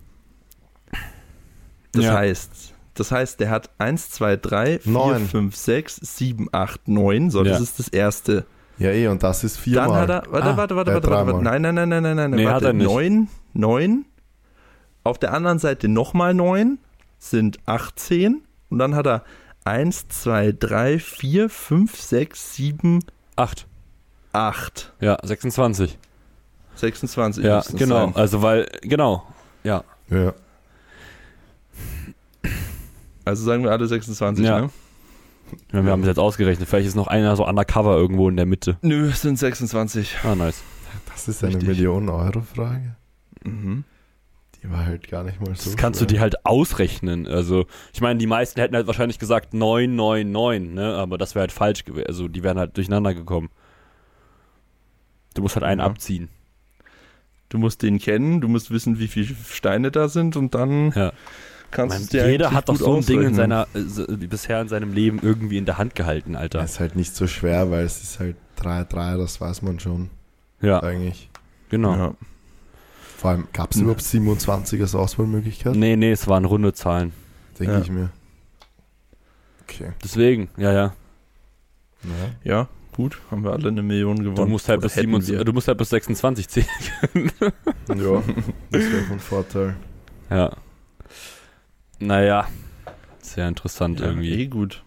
Das 1.93 2.05
Ja. 2.05 2.13
heißt, 2.13 2.73
das 2.95 3.11
heißt, 3.11 3.39
der 3.39 3.49
hat 3.49 3.69
1, 3.77 4.09
2, 4.11 4.35
3, 4.37 4.79
4, 4.79 4.91
Neun. 4.91 5.27
5, 5.27 5.55
6, 5.55 5.95
7, 5.97 6.47
8, 6.51 6.87
9. 6.87 7.29
So, 7.29 7.43
Ja. 7.43 7.51
das 7.51 7.61
ist 7.61 7.79
das 7.79 7.87
erste. 7.89 8.45
Ja, 8.77 8.89
eh, 8.89 9.07
und 9.07 9.21
das 9.23 9.43
ist 9.43 9.57
Dann 9.57 9.63
viermal. 9.63 10.01
hat 10.01 10.09
er, 10.09 10.23
warte, 10.31 10.47
Ah, 10.47 10.57
warte, 10.57 10.75
warte, 10.75 10.91
äh, 10.91 10.93
warte, 10.95 11.09
warte, 11.11 11.25
dreimal. 11.31 11.41
nein, 11.43 11.61
nein, 11.61 11.75
nein, 11.75 11.89
nein, 11.89 12.03
nein, 12.03 12.15
nein, 12.15 12.31
Nee, 12.31 12.45
warte, 12.45 12.55
hat 12.55 12.63
er 12.63 12.73
nicht. 12.73 12.85
9, 12.87 13.27
9. 13.53 14.05
Auf 15.03 15.17
der 15.19 15.33
anderen 15.33 15.59
Seite 15.59 15.87
nochmal 15.87 16.33
9 16.33 16.77
sind 17.19 17.59
18. 17.65 18.41
Und 18.69 18.79
dann 18.79 18.95
hat 18.95 19.05
er 19.07 19.23
1, 19.65 20.07
2, 20.09 20.51
3, 20.57 20.97
4, 20.99 21.49
5, 21.49 21.95
6, 21.99 22.55
7, 22.55 22.99
acht? 23.35 23.67
8. 24.33 24.93
Ja, 24.99 25.17
26. 25.21 25.97
26 26.75 27.43
Ja, 27.43 27.57
müssten 27.57 27.73
es 27.75 27.79
genau. 27.79 28.05
sein. 28.05 28.15
Also, 28.15 28.41
weil, 28.41 28.67
genau. 28.81 29.23
Ja. 29.63 29.83
ja. 30.09 30.33
Also 33.31 33.43
sagen 33.43 33.63
wir 33.63 33.71
alle 33.71 33.87
26, 33.87 34.45
Ja. 34.45 34.61
ne? 34.61 34.69
Meine, 35.73 35.85
wir 35.85 35.91
haben 35.91 36.01
es 36.01 36.07
jetzt 36.07 36.19
ausgerechnet. 36.19 36.69
Vielleicht 36.69 36.87
ist 36.87 36.95
noch 36.95 37.07
einer 37.07 37.35
so 37.35 37.45
undercover 37.45 37.97
irgendwo 37.97 38.29
in 38.29 38.37
der 38.37 38.45
Mitte. 38.45 38.77
Nö, 38.81 39.09
es 39.09 39.21
sind 39.21 39.37
26. 39.37 40.17
Ah, 40.23 40.35
nice. 40.35 40.61
Das 41.11 41.27
ist 41.27 41.43
eine 41.43 41.55
Richtig. 41.55 41.67
Million-Euro-Frage. 41.69 42.95
Mhm. 43.43 43.83
Die 44.63 44.69
war 44.71 44.85
halt 44.85 45.09
gar 45.09 45.23
nicht 45.23 45.41
mal 45.41 45.53
so. 45.55 45.65
Das 45.71 45.75
kannst 45.75 45.99
du 45.99 46.05
schwer. 46.05 46.13
dir 46.17 46.21
halt 46.21 46.45
ausrechnen. 46.45 47.27
Also, 47.27 47.65
ich 47.93 47.99
meine, 47.99 48.19
die 48.19 48.27
meisten 48.27 48.61
hätten 48.61 48.75
halt 48.75 48.87
wahrscheinlich 48.87 49.19
gesagt 49.19 49.53
999, 49.53 50.73
ne? 50.75 50.95
Aber 50.95 51.17
das 51.17 51.35
wäre 51.35 51.41
halt 51.41 51.51
falsch 51.51 51.83
gewesen. 51.83 52.05
Also, 52.07 52.27
die 52.29 52.43
wären 52.43 52.57
halt 52.59 52.77
durcheinander 52.77 53.13
gekommen. 53.13 53.49
Du 55.33 55.41
musst 55.41 55.55
halt 55.55 55.63
einen 55.65 55.79
Ja. 55.81 55.87
abziehen. 55.87 56.29
Du 57.49 57.57
musst 57.57 57.81
den 57.81 57.99
kennen, 57.99 58.39
du 58.39 58.47
musst 58.47 58.71
wissen, 58.71 58.99
wie 58.99 59.07
viele 59.09 59.35
Steine 59.49 59.91
da 59.91 60.07
sind 60.07 60.37
und 60.37 60.55
dann 60.55 60.91
Ja. 60.91 61.11
Kannst 61.71 62.13
meine, 62.13 62.31
jeder 62.31 62.51
hat 62.51 62.69
doch 62.69 62.73
gut 62.77 62.83
so 62.83 62.95
ein 62.95 63.05
Ding 63.05 63.21
in 63.21 63.33
seiner, 63.33 63.67
äh, 63.73 64.15
bisher 64.27 64.61
in 64.61 64.67
seinem 64.67 64.93
Leben 64.93 65.19
irgendwie 65.21 65.57
in 65.57 65.65
der 65.65 65.77
Hand 65.77 65.95
gehalten, 65.95 66.35
Alter. 66.35 66.59
Das 66.59 66.73
ist 66.73 66.79
halt 66.79 66.95
nicht 66.95 67.15
so 67.15 67.27
schwer, 67.27 67.71
weil 67.71 67.85
es 67.85 68.01
ist 68.03 68.19
halt 68.19 68.35
3-3, 68.59 69.17
das 69.17 69.39
weiß 69.41 69.61
man 69.63 69.79
schon 69.79 70.09
Ja, 70.61 70.81
eigentlich. 70.83 71.29
genau. 71.69 71.95
Ja. 71.95 72.13
Vor 73.17 73.31
allem, 73.31 73.47
gab 73.53 73.71
es 73.71 73.77
Ja. 73.77 73.83
überhaupt 73.83 74.01
27 74.03 74.81
als 74.81 74.95
Auswahlmöglichkeit? 74.95 75.75
Nee, 75.75 75.95
nee, 75.95 76.11
es 76.11 76.27
waren 76.27 76.45
runde 76.45 76.73
Zahlen. 76.73 77.13
Denke 77.59 77.73
Ja. 77.73 77.79
ich 77.81 77.89
mir. 77.91 78.09
Okay. 79.63 79.91
Deswegen, 80.03 80.49
ja, 80.57 80.71
ja. 80.73 80.93
Ja. 82.03 82.09
ja, 82.43 82.67
gut, 82.95 83.19
haben 83.29 83.43
wir 83.43 83.51
alle 83.53 83.67
eine 83.67 83.83
Million 83.83 84.17
gewonnen. 84.17 84.35
Du 84.35 84.45
musst 84.47 84.67
halt 84.67 84.81
bis, 84.81 84.95
hätten 84.95 85.07
27, 85.21 85.37
wir. 85.37 85.45
du 85.45 85.53
musst 85.53 85.67
halt 85.67 85.77
bis 85.77 85.89
26 85.91 86.49
zählen. 86.49 86.67
ja, 87.13 88.23
das 88.71 88.81
wäre 88.81 89.03
von 89.07 89.19
Vorteil. 89.19 89.75
Ja. 90.31 90.51
Naja, 92.01 92.47
sehr 93.21 93.47
interessant 93.47 93.99
ja, 93.99 94.07
irgendwie. 94.07 94.33
Eh 94.33 94.47
gut. 94.47 94.83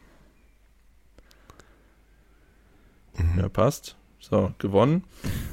Mhm. 3.16 3.38
Ja, 3.38 3.48
passt. 3.48 3.96
So, 4.18 4.53
gewonnen. 4.59 5.05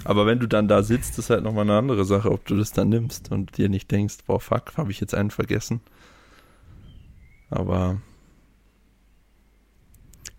Aber 0.04 0.26
wenn 0.26 0.40
du 0.40 0.48
dann 0.48 0.68
da 0.68 0.82
sitzt, 0.82 1.20
ist 1.20 1.30
halt 1.30 1.44
nochmal 1.44 1.64
eine 1.66 1.78
andere 1.78 2.04
Sache, 2.06 2.32
ob 2.32 2.46
du 2.46 2.58
das 2.58 2.72
dann 2.72 2.90
nimmst 2.90 3.32
und 3.32 3.58
dir 3.58 3.70
nicht 3.70 3.92
denkst, 3.92 4.18
boah, 4.26 4.40
fuck, 4.40 4.78
habe 4.78 4.92
ich 4.92 5.00
jetzt 5.00 5.14
einen 5.14 5.30
vergessen. 5.30 5.82
Aber 7.50 8.02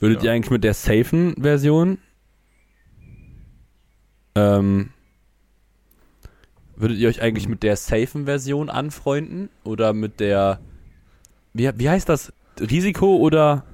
Würdet 0.02 0.24
Ja. 0.24 0.30
ihr 0.30 0.32
eigentlich 0.34 0.50
mit 0.50 0.64
der 0.64 0.74
safen 0.74 1.36
Version 1.40 1.98
ähm, 4.34 4.90
würdet 6.74 6.98
ihr 6.98 7.08
euch 7.08 7.22
eigentlich 7.22 7.48
mit 7.48 7.62
der 7.62 7.76
safen 7.76 8.24
Version 8.24 8.68
anfreunden 8.68 9.48
oder 9.62 9.92
mit 9.92 10.18
der 10.18 10.58
wie, 11.52 11.70
wie 11.76 11.88
heißt 11.90 12.08
das? 12.08 12.32
Risiko 12.60 13.16
oder? 13.16 13.64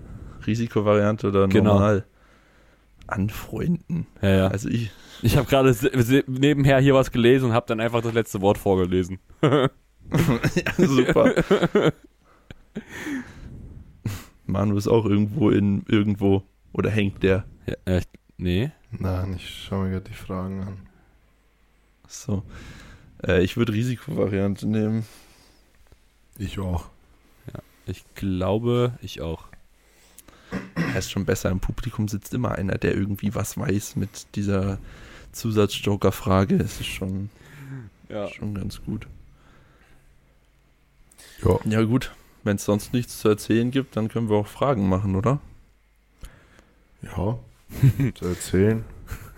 Risikovariante 0.46 1.28
oder 1.28 1.48
Genau. 1.48 1.74
normal? 1.74 2.04
Anfreunden. 3.06 4.06
Ja, 4.22 4.28
ja. 4.28 4.48
Also 4.48 4.68
ich, 4.68 4.90
Ich 5.22 5.36
habe 5.36 5.48
gerade 5.48 5.74
nebenher 6.26 6.78
hier 6.80 6.94
was 6.94 7.10
gelesen 7.10 7.46
und 7.46 7.52
habe 7.52 7.66
dann 7.66 7.80
einfach 7.80 8.02
das 8.02 8.12
letzte 8.12 8.40
Wort 8.40 8.58
vorgelesen. 8.58 9.18
ja, 9.42 9.68
super. 10.76 11.32
Manu 14.46 14.76
ist 14.76 14.88
auch 14.88 15.04
irgendwo 15.04 15.50
in 15.50 15.84
irgendwo 15.88 16.42
oder 16.72 16.90
hängt 16.90 17.22
der. 17.22 17.44
Ja, 17.66 17.74
äh, 17.96 18.00
nee. 18.36 18.70
Nein, 18.90 19.34
ich 19.36 19.48
schaue 19.48 19.84
mir 19.84 19.90
gerade 19.92 20.08
die 20.08 20.14
Fragen 20.14 20.62
an. 20.62 20.76
So. 22.06 22.42
Äh, 23.26 23.42
ich 23.42 23.56
würde 23.56 23.72
Risikovariante 23.74 24.66
nehmen. 24.66 25.04
Ich 26.38 26.58
auch. 26.58 26.88
Ich 27.88 28.04
glaube, 28.14 28.92
ich 29.02 29.20
auch. 29.20 29.44
Er 30.74 30.98
ist 30.98 31.10
schon 31.10 31.24
besser. 31.24 31.50
Im 31.50 31.60
Publikum 31.60 32.08
sitzt 32.08 32.32
immer 32.34 32.52
einer, 32.52 32.78
der 32.78 32.94
irgendwie 32.94 33.34
was 33.34 33.56
weiß 33.58 33.96
mit 33.96 34.34
dieser 34.36 34.78
Zusatzjoker-Frage. 35.32 36.56
Es 36.56 36.80
ist 36.80 36.86
schon, 36.86 37.30
Ja. 38.08 38.28
schon 38.28 38.54
ganz 38.54 38.80
gut. 38.82 39.06
Ja. 41.44 41.58
Ja, 41.64 41.82
gut. 41.82 42.12
Wenn 42.44 42.56
es 42.56 42.64
sonst 42.64 42.92
nichts 42.92 43.18
zu 43.18 43.28
erzählen 43.28 43.70
gibt, 43.70 43.96
dann 43.96 44.08
können 44.08 44.28
wir 44.30 44.36
auch 44.36 44.46
Fragen 44.46 44.88
machen, 44.88 45.16
oder? 45.16 45.40
Ja. 47.02 47.38
zu 48.14 48.24
erzählen. 48.26 48.84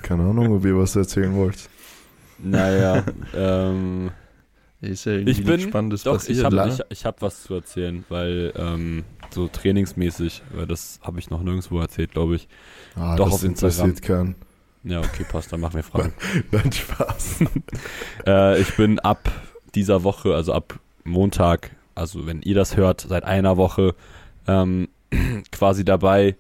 Keine 0.03 0.23
Ahnung, 0.25 0.53
ob 0.57 0.65
ihr 0.65 0.77
was 0.77 0.97
erzählen 0.97 1.35
wollt. 1.35 1.69
Naja, 2.39 3.05
ähm, 3.35 4.11
Ist 4.81 5.05
ja 5.05 5.13
irgendwie 5.13 5.33
Ich 5.33 5.45
bin- 5.45 5.61
Spannendes 5.61 6.05
doch, 6.05 6.15
passiert. 6.15 6.39
ich 6.39 6.45
habe 6.45 6.69
ich, 6.69 6.81
ich 6.99 7.05
hab 7.05 7.21
was 7.21 7.43
zu 7.43 7.55
erzählen, 7.55 8.05
weil 8.09 8.53
ähm, 8.57 9.05
so 9.31 9.47
trainingsmäßig, 9.47 10.43
weil 10.55 10.67
das 10.67 11.01
habe 11.03 11.19
ich 11.19 11.29
noch 11.31 11.43
nirgendwo 11.43 11.79
erzählt, 11.81 12.13
glaube 12.13 12.37
ich. 12.37 12.49
Ah, 12.97 13.15
Doch, 13.17 13.31
das 13.31 13.45
interessiert 13.45 14.01
keinen. 14.03 14.37
Ja, 14.83 15.01
okay, 15.01 15.27
passt, 15.31 15.53
dann 15.53 15.61
machen 15.61 15.75
wir 15.75 15.83
Fragen. 15.83 16.15
Nein, 16.51 16.73
Spaß. 16.73 17.45
äh, 18.27 18.61
ich 18.61 18.75
bin 18.77 18.99
ab 19.01 19.31
dieser 19.75 20.03
Woche, 20.03 20.35
also 20.35 20.55
ab 20.55 20.79
Montag, 21.05 21.77
also 21.95 22.27
wenn 22.27 22.41
ihr 22.41 22.55
das 22.55 22.77
hört, 22.79 23.03
seit 23.03 23.25
einer 23.25 23.59
Woche 23.59 23.95
ähm, 24.49 24.89
quasi 25.53 25.85
dabei 25.85 26.37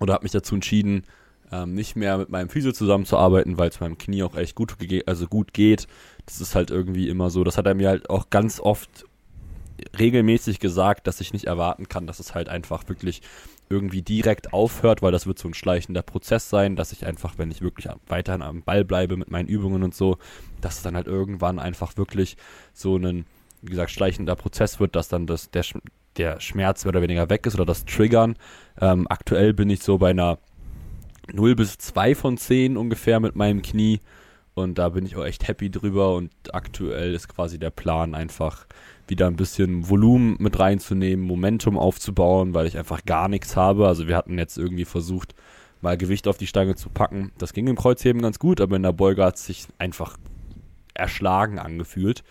oder 0.00 0.14
habe 0.14 0.24
mich 0.24 0.32
dazu 0.32 0.54
entschieden, 0.54 1.04
ähm, 1.52 1.74
nicht 1.74 1.96
mehr 1.96 2.18
mit 2.18 2.28
meinem 2.28 2.48
Physio 2.48 2.72
zusammenzuarbeiten, 2.72 3.58
weil 3.58 3.68
es 3.68 3.80
meinem 3.80 3.98
Knie 3.98 4.22
auch 4.22 4.36
echt 4.36 4.54
gut, 4.54 4.76
also 5.06 5.26
gut 5.26 5.52
geht. 5.52 5.86
Das 6.26 6.40
ist 6.40 6.54
halt 6.54 6.70
irgendwie 6.70 7.08
immer 7.08 7.30
so. 7.30 7.44
Das 7.44 7.58
hat 7.58 7.66
er 7.66 7.74
mir 7.74 7.88
halt 7.88 8.10
auch 8.10 8.30
ganz 8.30 8.60
oft 8.60 9.04
regelmäßig 9.98 10.60
gesagt, 10.60 11.06
dass 11.06 11.20
ich 11.20 11.32
nicht 11.32 11.44
erwarten 11.44 11.88
kann, 11.88 12.06
dass 12.06 12.20
es 12.20 12.34
halt 12.34 12.48
einfach 12.48 12.88
wirklich 12.88 13.22
irgendwie 13.70 14.02
direkt 14.02 14.52
aufhört, 14.52 15.02
weil 15.02 15.12
das 15.12 15.26
wird 15.26 15.38
so 15.38 15.48
ein 15.48 15.54
schleichender 15.54 16.02
Prozess 16.02 16.48
sein, 16.48 16.74
dass 16.74 16.92
ich 16.92 17.04
einfach, 17.06 17.34
wenn 17.36 17.50
ich 17.50 17.60
wirklich 17.60 17.86
weiterhin 18.06 18.42
am 18.42 18.62
Ball 18.62 18.84
bleibe 18.84 19.16
mit 19.16 19.30
meinen 19.30 19.48
Übungen 19.48 19.82
und 19.82 19.94
so, 19.94 20.18
dass 20.60 20.78
es 20.78 20.82
dann 20.82 20.96
halt 20.96 21.06
irgendwann 21.06 21.58
einfach 21.58 21.96
wirklich 21.96 22.36
so 22.72 22.96
ein, 22.96 23.26
wie 23.60 23.70
gesagt, 23.70 23.90
schleichender 23.90 24.36
Prozess 24.36 24.80
wird, 24.80 24.96
dass 24.96 25.08
dann 25.08 25.26
das, 25.26 25.50
der, 25.50 25.64
der 26.16 26.40
Schmerz 26.40 26.84
mehr 26.84 26.90
oder 26.90 27.02
weniger 27.02 27.28
weg 27.28 27.46
ist 27.46 27.54
oder 27.54 27.66
das 27.66 27.84
Triggern. 27.84 28.36
Ähm, 28.80 29.06
aktuell 29.08 29.52
bin 29.52 29.68
ich 29.68 29.82
so 29.82 29.98
bei 29.98 30.10
einer 30.10 30.38
0 31.32 31.54
bis 31.56 31.78
2 31.78 32.14
von 32.14 32.36
10 32.36 32.76
ungefähr 32.76 33.20
mit 33.20 33.36
meinem 33.36 33.62
Knie 33.62 34.00
und 34.58 34.76
da 34.76 34.88
bin 34.88 35.06
ich 35.06 35.14
auch 35.16 35.24
echt 35.24 35.46
happy 35.46 35.70
drüber 35.70 36.16
und 36.16 36.32
aktuell 36.52 37.14
ist 37.14 37.28
quasi 37.28 37.60
der 37.60 37.70
Plan 37.70 38.16
einfach 38.16 38.66
wieder 39.06 39.28
ein 39.28 39.36
bisschen 39.36 39.88
Volumen 39.88 40.36
mit 40.40 40.58
reinzunehmen, 40.58 41.24
Momentum 41.24 41.78
aufzubauen, 41.78 42.54
weil 42.54 42.66
ich 42.66 42.76
einfach 42.76 43.04
gar 43.04 43.28
nichts 43.28 43.56
habe. 43.56 43.86
Also 43.86 44.08
wir 44.08 44.16
hatten 44.16 44.36
jetzt 44.36 44.58
irgendwie 44.58 44.84
versucht, 44.84 45.36
mal 45.80 45.96
Gewicht 45.96 46.26
auf 46.26 46.38
die 46.38 46.48
Stange 46.48 46.74
zu 46.74 46.90
packen. 46.90 47.30
Das 47.38 47.52
ging 47.52 47.68
im 47.68 47.76
Kreuzheben 47.76 48.20
ganz 48.20 48.40
gut, 48.40 48.60
aber 48.60 48.74
in 48.74 48.82
der 48.82 48.92
Beuge 48.92 49.24
hat 49.24 49.36
es 49.36 49.46
sich 49.46 49.66
einfach 49.78 50.16
erschlagen 50.92 51.60
angefühlt. 51.60 52.24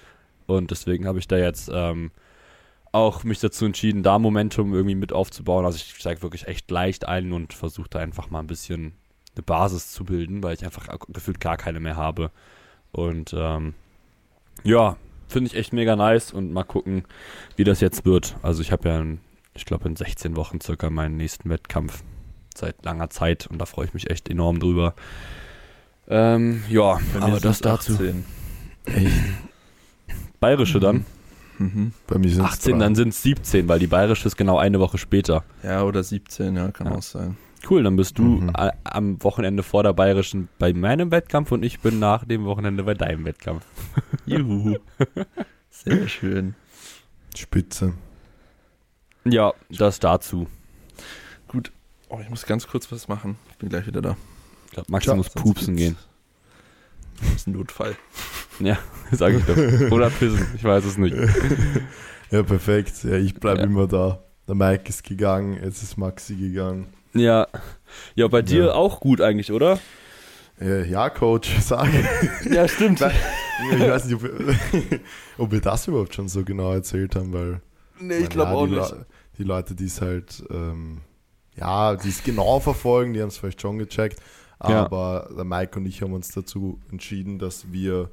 Und 0.47 0.71
deswegen 0.71 1.07
habe 1.07 1.19
ich 1.19 1.29
da 1.29 1.37
jetzt 1.37 1.71
ähm, 1.73 2.11
auch 2.91 3.23
mich 3.23 3.39
dazu 3.39 3.65
entschieden, 3.65 4.03
da 4.03 4.19
Momentum 4.19 4.73
irgendwie 4.73 4.95
mit 4.95 5.13
aufzubauen. 5.13 5.65
Also 5.65 5.77
ich 5.77 5.95
steige 5.95 6.21
wirklich 6.21 6.47
echt 6.47 6.69
leicht 6.71 7.07
ein 7.07 7.33
und 7.33 7.53
versuche 7.53 7.89
da 7.89 7.99
einfach 7.99 8.29
mal 8.29 8.39
ein 8.39 8.47
bisschen 8.47 8.93
eine 9.35 9.43
Basis 9.43 9.91
zu 9.91 10.03
bilden, 10.03 10.43
weil 10.43 10.55
ich 10.55 10.65
einfach 10.65 10.87
gefühlt 11.09 11.39
gar 11.39 11.57
keine 11.57 11.79
mehr 11.79 11.95
habe. 11.95 12.31
Und 12.91 13.33
ähm, 13.37 13.73
ja, 14.63 14.97
finde 15.27 15.49
ich 15.49 15.55
echt 15.55 15.73
mega 15.73 15.95
nice 15.95 16.31
und 16.31 16.51
mal 16.51 16.63
gucken, 16.63 17.03
wie 17.55 17.63
das 17.63 17.81
jetzt 17.81 18.05
wird. 18.05 18.35
Also 18.41 18.61
ich 18.61 18.71
habe 18.71 18.89
ja, 18.89 18.99
in, 18.99 19.19
ich 19.53 19.65
glaube 19.65 19.87
in 19.87 19.95
16 19.95 20.35
Wochen 20.35 20.61
circa 20.61 20.89
meinen 20.89 21.17
nächsten 21.17 21.49
Wettkampf 21.49 22.03
seit 22.55 22.83
langer 22.83 23.09
Zeit 23.09 23.47
und 23.47 23.59
da 23.59 23.65
freue 23.65 23.85
ich 23.85 23.93
mich 23.93 24.09
echt 24.09 24.29
enorm 24.29 24.59
drüber. 24.59 24.95
Ähm, 26.07 26.63
ja, 26.69 26.99
aber 27.19 27.39
das 27.39 27.59
dazu. 27.59 27.93
18. 27.93 28.25
Echt? 28.85 29.11
Bayerische 30.39 30.79
dann. 30.79 31.05
Mhm. 31.59 31.91
Bei 32.07 32.17
mir 32.17 32.29
sind 32.29 32.41
18, 32.43 32.79
dann 32.79 32.95
sind 32.95 33.09
es 33.09 33.21
17, 33.23 33.67
weil 33.67 33.79
die 33.79 33.87
bayerische 33.87 34.27
ist 34.27 34.37
genau 34.37 34.57
eine 34.57 34.79
Woche 34.79 34.97
später. 34.97 35.43
Ja, 35.63 35.83
oder 35.83 36.03
17, 36.03 36.55
ja, 36.55 36.71
kann 36.71 36.87
Ja. 36.87 36.93
auch 36.95 37.01
sein. 37.01 37.37
Cool, 37.69 37.83
dann 37.83 37.95
bist 37.95 38.17
du 38.19 38.23
Mhm. 38.23 38.51
am 38.83 39.23
Wochenende 39.23 39.63
vor 39.63 39.83
der 39.83 39.93
bayerischen 39.93 40.47
bei 40.59 40.73
meinem 40.73 41.09
Wettkampf 41.11 41.51
und 41.51 41.63
ich 41.63 41.79
bin 41.79 41.99
nach 41.99 42.23
dem 42.25 42.45
Wochenende 42.45 42.83
bei 42.83 42.93
deinem 42.93 43.25
Wettkampf. 43.25 43.65
Juhu. 44.25 44.77
Sehr 45.69 46.07
schön. 46.07 46.55
Spitze. 47.35 47.93
Ja, 49.25 49.53
das 49.69 49.99
dazu. 49.99 50.47
Oh, 52.09 52.19
ich 52.21 52.29
muss 52.29 52.45
ganz 52.45 52.67
kurz 52.67 52.89
was 52.91 53.07
machen. 53.09 53.35
Ich 53.51 53.57
bin 53.57 53.67
gleich 53.69 53.85
wieder 53.85 54.01
da. 54.01 54.15
Ich 54.67 54.71
glaube, 54.71 54.89
Max 54.91 55.03
Ciao, 55.05 55.17
muss 55.17 55.29
pupsen 55.29 55.75
gehen. 55.75 55.97
Das 57.19 57.35
ist 57.35 57.47
ein 57.47 57.53
Notfall. 57.53 57.95
Ja, 58.59 58.77
sag 59.11 59.33
ich 59.33 59.43
doch. 59.45 59.91
Oder 59.91 60.09
pissen, 60.09 60.45
ich 60.55 60.63
weiß 60.63 60.85
es 60.85 60.97
nicht. 60.97 61.15
Ja, 62.29 62.43
perfekt. 62.43 63.05
Ja, 63.05 63.13
ich 63.15 63.35
bleibe 63.35 63.59
Ja. 63.61 63.65
immer 63.67 63.87
da. 63.87 64.21
Der 64.49 64.55
Mike 64.55 64.89
ist 64.89 65.05
gegangen, 65.05 65.57
jetzt 65.63 65.81
ist 65.81 65.95
Maxi 65.97 66.35
gegangen. 66.35 66.87
Ja, 67.13 67.47
ja 68.15 68.27
bei 68.27 68.41
dir 68.41 68.65
Ja. 68.65 68.73
auch 68.73 68.99
gut 68.99 69.21
eigentlich, 69.21 69.53
oder? 69.53 69.79
Ja, 70.59 71.09
Coach, 71.09 71.55
sag. 71.61 71.87
Ja, 72.51 72.67
stimmt. 72.67 72.99
Ich 73.71 73.79
weiß 73.79 74.05
nicht, 74.05 74.15
ob 74.15 74.23
wir, 74.23 74.99
ob 75.37 75.51
wir 75.53 75.61
das 75.61 75.87
überhaupt 75.87 76.15
schon 76.15 76.27
so 76.27 76.43
genau 76.43 76.73
erzählt 76.73 77.15
haben, 77.15 77.31
weil 77.31 77.61
Nee, 77.99 78.17
ich 78.17 78.35
meine, 78.35 78.51
ja, 78.51 78.65
die, 78.65 78.73
Le- 78.75 79.05
die 79.37 79.43
Leute, 79.43 79.73
die 79.75 79.85
es 79.85 80.01
halt, 80.01 80.43
ähm, 80.49 80.99
ja, 81.55 81.95
die 81.95 82.09
es 82.09 82.23
genau 82.25 82.59
verfolgen, 82.59 83.13
die 83.13 83.21
haben 83.21 83.29
es 83.29 83.37
vielleicht 83.37 83.61
schon 83.61 83.77
gecheckt. 83.77 84.19
Ja. 84.61 84.85
Aber 84.85 85.29
der 85.35 85.43
Mike 85.43 85.79
und 85.79 85.85
ich 85.85 86.01
haben 86.01 86.13
uns 86.13 86.29
dazu 86.29 86.79
entschieden, 86.91 87.39
dass 87.39 87.71
wir 87.71 88.09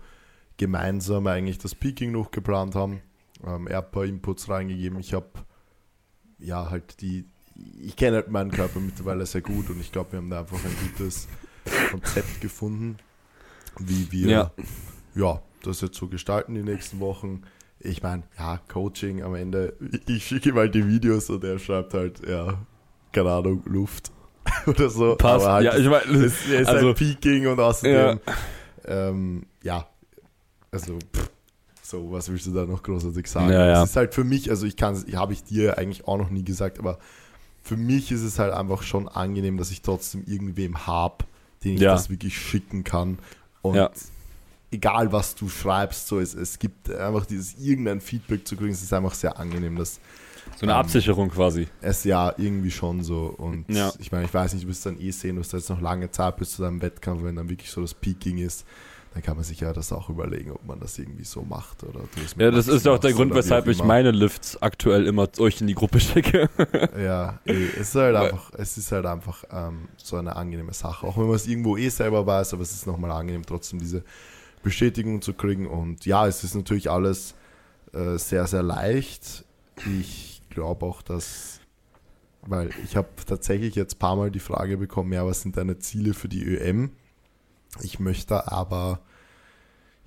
gemeinsam 0.56 1.26
eigentlich 1.26 1.58
das 1.58 1.74
Peaking 1.74 2.12
noch 2.12 2.30
geplant 2.30 2.74
haben. 2.74 3.00
Ähm, 3.46 3.66
er 3.66 3.78
hat 3.78 3.86
ein 3.86 3.90
paar 3.90 4.04
Inputs 4.04 4.48
reingegeben. 4.48 4.98
Ich 5.00 5.14
habe 5.14 5.26
ja 6.38 6.70
halt 6.70 7.00
die, 7.00 7.24
ich 7.80 7.96
kenne 7.96 8.16
halt 8.16 8.30
meinen 8.30 8.50
Körper 8.50 8.80
mittlerweile 8.80 9.26
sehr 9.26 9.40
gut 9.40 9.70
und 9.70 9.80
ich 9.80 9.90
glaube, 9.90 10.12
wir 10.12 10.18
haben 10.18 10.30
da 10.30 10.40
einfach 10.40 10.62
ein 10.64 10.76
gutes 10.88 11.28
Konzept 11.90 12.40
gefunden, 12.40 12.98
wie 13.78 14.10
wir 14.12 14.28
Ja. 14.28 14.50
ja, 15.14 15.42
das 15.62 15.80
jetzt 15.80 15.96
so 15.96 16.08
gestalten 16.08 16.54
die 16.54 16.62
nächsten 16.62 17.00
Wochen. 17.00 17.42
Ich 17.80 18.02
meine, 18.02 18.22
ja, 18.38 18.58
Coaching 18.68 19.22
am 19.22 19.34
Ende, 19.34 19.74
ich 20.06 20.26
schicke 20.26 20.50
ihm 20.50 20.56
halt 20.56 20.74
die 20.74 20.86
Videos 20.86 21.30
und 21.30 21.42
er 21.44 21.58
schreibt 21.58 21.94
halt, 21.94 22.26
ja, 22.26 22.58
keine 23.12 23.32
Ahnung, 23.32 23.62
Luft 23.66 24.12
oder 24.66 24.90
so. 24.90 25.16
Passt. 25.16 25.46
Halt, 25.46 25.64
ja, 25.64 25.76
ich 25.76 25.88
meine, 25.88 26.04
es, 26.24 26.32
es 26.46 26.46
ist 26.46 26.68
also- 26.68 26.86
halt 26.88 26.96
Peaking 26.98 27.46
und 27.46 27.60
außerdem, 27.60 28.20
ja, 28.26 29.08
ähm, 29.08 29.46
ja 29.62 29.86
also, 30.70 30.98
pff, 30.98 31.30
so, 31.82 32.10
was 32.10 32.28
willst 32.28 32.46
du 32.46 32.52
da 32.52 32.64
noch 32.66 32.82
großartig 32.82 33.26
sagen? 33.30 33.50
Ja, 33.52 33.66
ja. 33.66 33.82
Es 33.84 33.90
ist 33.90 33.96
halt 33.96 34.14
für 34.14 34.24
mich, 34.24 34.50
also 34.50 34.66
ich 34.66 34.76
kann 34.76 34.94
es, 34.94 35.06
habe 35.14 35.32
ich 35.32 35.44
dir 35.44 35.78
eigentlich 35.78 36.08
auch 36.08 36.18
noch 36.18 36.30
nie 36.30 36.42
gesagt, 36.44 36.78
aber 36.78 36.98
für 37.62 37.76
mich 37.76 38.10
ist 38.10 38.22
es 38.22 38.38
halt 38.38 38.52
einfach 38.52 38.82
schon 38.82 39.08
angenehm, 39.08 39.56
dass 39.56 39.70
ich 39.70 39.82
trotzdem 39.82 40.24
irgendwem 40.26 40.86
habe, 40.86 41.24
den 41.62 41.74
ich 41.74 41.80
Ja. 41.80 41.92
das 41.92 42.10
wirklich 42.10 42.36
schicken 42.36 42.82
kann. 42.84 43.18
Und 43.62 43.76
Ja. 43.76 43.90
egal 44.70 45.12
was 45.12 45.34
du 45.34 45.48
schreibst, 45.48 46.08
so 46.08 46.18
es, 46.18 46.34
es 46.34 46.58
gibt 46.58 46.90
einfach 46.90 47.24
dieses 47.24 47.54
irgendein 47.58 48.00
Feedback 48.00 48.46
zu 48.46 48.56
kriegen, 48.56 48.72
es 48.72 48.82
ist 48.82 48.92
einfach 48.92 49.14
sehr 49.14 49.38
angenehm, 49.38 49.76
dass 49.76 50.00
so 50.64 50.70
eine 50.70 50.80
ähm, 50.80 50.84
Absicherung 50.84 51.28
quasi. 51.30 51.68
es 51.80 52.04
ja 52.04 52.34
irgendwie 52.36 52.70
schon 52.70 53.02
so 53.02 53.34
und 53.36 53.64
Ja. 53.68 53.92
ich 53.98 54.10
meine, 54.12 54.24
ich 54.24 54.34
weiß 54.34 54.54
nicht, 54.54 54.64
du 54.64 54.68
wirst 54.68 54.84
dann 54.86 55.00
eh 55.00 55.10
sehen, 55.10 55.36
du 55.36 55.42
hast 55.42 55.52
jetzt 55.52 55.70
noch 55.70 55.80
lange 55.80 56.10
Zeit 56.10 56.36
bis 56.36 56.52
zu 56.56 56.62
deinem 56.62 56.80
Wettkampf, 56.82 57.22
wenn 57.22 57.36
dann 57.36 57.48
wirklich 57.48 57.70
so 57.70 57.80
das 57.80 57.94
Peaking 57.94 58.38
ist, 58.38 58.66
dann 59.12 59.22
kann 59.22 59.36
man 59.36 59.44
sich 59.44 59.60
ja 59.60 59.72
das 59.72 59.92
auch 59.92 60.10
überlegen, 60.10 60.50
ob 60.50 60.66
man 60.66 60.80
das 60.80 60.98
irgendwie 60.98 61.22
so 61.22 61.42
macht 61.42 61.84
oder 61.84 62.00
du 62.00 62.20
es 62.24 62.34
mit 62.34 62.44
Ja, 62.46 62.50
das 62.50 62.66
ist 62.66 62.84
ja 62.84 62.90
auch 62.92 62.98
der 62.98 63.12
Grund, 63.12 63.32
weshalb 63.32 63.68
ich 63.68 63.84
meine 63.84 64.10
Lifts 64.10 64.60
aktuell 64.60 65.06
immer 65.06 65.28
euch 65.38 65.60
in 65.60 65.68
die 65.68 65.74
Gruppe 65.74 66.00
schicke. 66.00 66.50
Ja, 66.98 67.38
eh, 67.44 67.52
es 67.74 67.90
ist 67.90 67.94
halt 67.94 68.14
Weil- 68.16 68.32
einfach, 68.32 68.50
es 68.58 68.76
ist 68.76 68.90
halt 68.90 69.06
einfach 69.06 69.44
ähm, 69.52 69.86
so 69.98 70.16
eine 70.16 70.34
angenehme 70.34 70.72
Sache. 70.72 71.06
Auch 71.06 71.16
wenn 71.16 71.26
man 71.26 71.36
es 71.36 71.46
irgendwo 71.46 71.76
eh 71.76 71.88
selber 71.90 72.26
weiß, 72.26 72.54
aber 72.54 72.62
es 72.62 72.72
ist 72.72 72.88
nochmal 72.88 73.12
angenehm, 73.12 73.46
trotzdem 73.46 73.78
diese 73.78 74.02
Bestätigung 74.64 75.22
zu 75.22 75.32
kriegen. 75.32 75.66
Und 75.68 76.06
ja, 76.06 76.26
es 76.26 76.42
ist 76.42 76.54
natürlich 76.56 76.90
alles 76.90 77.34
äh, 77.92 78.16
sehr, 78.18 78.46
sehr 78.48 78.64
leicht. 78.64 79.44
Ich 80.00 80.33
glaube 80.54 80.86
auch, 80.86 81.02
dass, 81.02 81.60
weil 82.42 82.70
ich 82.84 82.96
habe 82.96 83.08
tatsächlich 83.26 83.74
jetzt 83.74 83.96
ein 83.96 83.98
paar 83.98 84.16
Mal 84.16 84.30
die 84.30 84.40
Frage 84.40 84.76
bekommen, 84.76 85.12
ja, 85.12 85.26
was 85.26 85.42
sind 85.42 85.56
deine 85.56 85.78
Ziele 85.78 86.14
für 86.14 86.28
die 86.28 86.44
ÖM? 86.44 86.92
Ich 87.82 87.98
möchte 87.98 88.50
aber, 88.50 89.00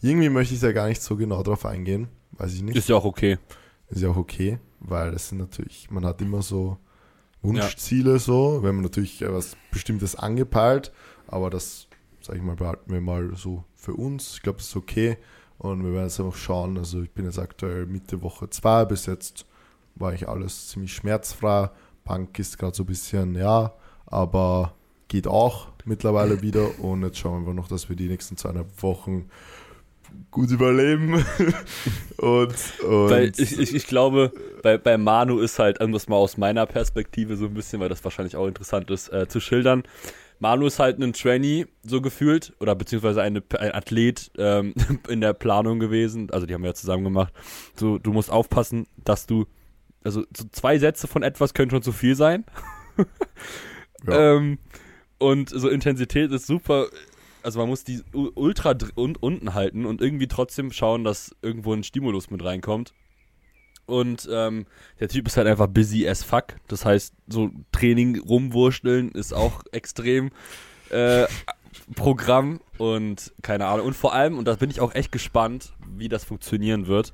irgendwie 0.02 0.30
möchte 0.30 0.54
ich 0.54 0.62
da 0.62 0.72
gar 0.72 0.88
nicht 0.88 1.02
so 1.02 1.18
genau 1.18 1.44
drauf 1.44 1.66
eingehen, 1.66 2.08
weiß 2.32 2.54
ich 2.54 2.64
nicht. 2.64 2.78
Ist 2.78 2.90
ja 2.90 2.96
auch 2.96 3.06
okay. 3.06 3.38
Ist 3.90 4.02
ja 4.02 4.10
auch 4.10 4.18
okay, 4.18 4.60
weil 4.80 5.12
das 5.12 5.30
sind 5.30 5.38
natürlich, 5.38 5.92
man 5.92 6.06
hat 6.06 6.22
immer 6.22 6.42
so 6.42 6.78
Wunschziele 7.42 8.20
so, 8.20 8.64
wenn 8.64 8.76
man 8.76 8.84
natürlich 8.84 9.22
was 9.22 9.56
Bestimmtes 9.72 10.16
angepeilt, 10.16 10.92
aber 11.28 11.50
das, 11.50 11.88
sag 12.22 12.36
ich 12.36 12.42
mal, 12.42 12.56
behalten 12.56 12.92
wir 12.92 13.02
mal 13.02 13.36
so 13.36 13.64
für 13.76 13.94
uns. 13.94 14.36
Ich 14.36 14.42
glaube, 14.42 14.58
das 14.58 14.68
ist 14.68 14.76
okay 14.76 15.18
und 15.58 15.84
wir 15.84 15.94
werden 15.94 16.06
jetzt 16.06 16.20
einfach 16.20 16.36
schauen. 16.36 16.78
Also 16.78 17.02
ich 17.02 17.12
bin 17.12 17.26
jetzt 17.26 17.40
aktuell 17.40 17.86
Mitte 17.86 18.22
Woche 18.22 18.50
2, 18.50 18.86
bis 18.86 19.06
jetzt 19.06 19.46
war 20.00 20.14
ich 20.14 20.28
alles 20.28 20.70
ziemlich 20.70 20.94
schmerzfrei. 20.94 21.70
Punk 22.04 22.38
ist 22.40 22.58
gerade 22.58 22.76
so 22.76 22.84
ein 22.84 22.88
bisschen, 22.88 23.36
ja, 23.36 23.74
aber 24.06 24.74
geht 25.08 25.28
auch 25.28 25.68
mittlerweile 25.86 26.42
wieder 26.42 26.80
und 26.80 27.04
jetzt 27.04 27.18
schauen 27.18 27.46
wir 27.46 27.54
noch, 27.54 27.68
dass 27.68 27.90
wir 27.90 27.96
die 27.96 28.08
nächsten 28.08 28.38
zweieinhalb 28.38 28.82
Wochen 28.82 29.30
gut 30.32 30.52
überleben. 30.52 31.14
und, 32.18 32.56
und 32.84 33.10
Weil 33.10 33.32
ich, 33.38 33.60
ich, 33.60 33.76
ich 33.76 33.88
glaube, 33.88 34.32
bei, 34.64 34.78
bei 34.78 34.98
Manu 34.98 35.40
ist 35.40 35.60
halt, 35.60 35.82
um 35.82 35.92
das 35.92 36.08
mal 36.08 36.16
aus 36.16 36.38
meiner 36.38 36.66
Perspektive 36.66 37.36
so 37.36 37.46
ein 37.46 37.54
bisschen, 37.54 37.80
weil 37.80 37.90
das 37.90 38.04
wahrscheinlich 38.04 38.36
auch 38.36 38.48
interessant 38.48 38.90
ist, 38.92 39.12
äh, 39.12 39.28
zu 39.28 39.40
schildern. 39.40 39.84
Manu 40.40 40.68
ist 40.68 40.80
halt 40.80 41.00
ein 41.00 41.14
Trainee, 41.14 41.66
so 41.84 42.00
gefühlt, 42.00 42.54
oder 42.60 42.76
beziehungsweise 42.76 43.22
eine, 43.22 43.42
ein 43.58 43.72
Athlet 43.72 44.32
ähm, 44.38 44.74
in 45.10 45.22
der 45.22 45.34
Planung 45.34 45.80
gewesen. 45.80 46.30
Also 46.32 46.46
die 46.46 46.54
haben 46.54 46.62
wir 46.62 46.70
ja 46.70 46.76
zusammen 46.76 47.04
gemacht. 47.04 47.34
So, 47.76 47.98
du 47.98 48.14
musst 48.14 48.32
aufpassen, 48.32 48.88
dass 49.04 49.26
du, 49.26 49.46
also 50.08 50.24
so 50.36 50.46
zwei 50.52 50.80
Sätze 50.80 51.06
von 51.08 51.22
etwas 51.22 51.54
können 51.54 51.70
schon 51.70 51.84
zu 51.84 51.92
viel 51.92 52.16
sein. 52.16 52.46
Ja. 54.08 54.36
ähm, 54.36 54.58
und 55.18 55.50
so 55.50 55.68
Intensität 55.68 56.32
ist 56.32 56.48
super. 56.48 56.88
Also 57.44 57.60
man 57.60 57.68
muss 57.68 57.84
die 57.84 58.02
ultra 58.14 58.74
dr- 58.74 58.98
un 58.98 59.18
unten 59.18 59.54
halten 59.54 59.86
und 59.86 60.02
irgendwie 60.02 60.28
trotzdem 60.28 60.72
schauen, 60.72 61.04
dass 61.04 61.36
irgendwo 61.42 61.74
ein 61.74 61.84
Stimulus 61.84 62.30
mit 62.30 62.44
reinkommt. 62.44 62.94
Und 63.86 64.28
ähm, 64.32 64.66
der 65.00 65.10
Typ 65.10 65.28
ist 65.28 65.36
halt 65.38 65.48
einfach 65.48 65.68
busy 65.68 66.08
as 66.08 66.24
fuck. 66.24 66.56
Das 66.68 66.86
heißt, 66.86 67.14
so 67.28 67.52
Training 67.74 68.20
rumwurschteln 68.20 69.12
ist 69.12 69.34
auch 69.34 69.64
extrem 69.72 70.32
äh, 70.90 71.26
Programm 71.96 72.62
und 72.78 73.34
keine 73.42 73.66
Ahnung. 73.66 73.88
Und 73.88 73.94
vor 73.96 74.14
allem, 74.14 74.38
und 74.38 74.46
da 74.46 74.56
bin 74.56 74.70
ich 74.70 74.80
auch 74.80 74.96
echt 74.96 75.12
gespannt, 75.12 75.74
wie 75.98 76.10
das 76.10 76.24
funktionieren 76.24 76.88
wird. 76.88 77.12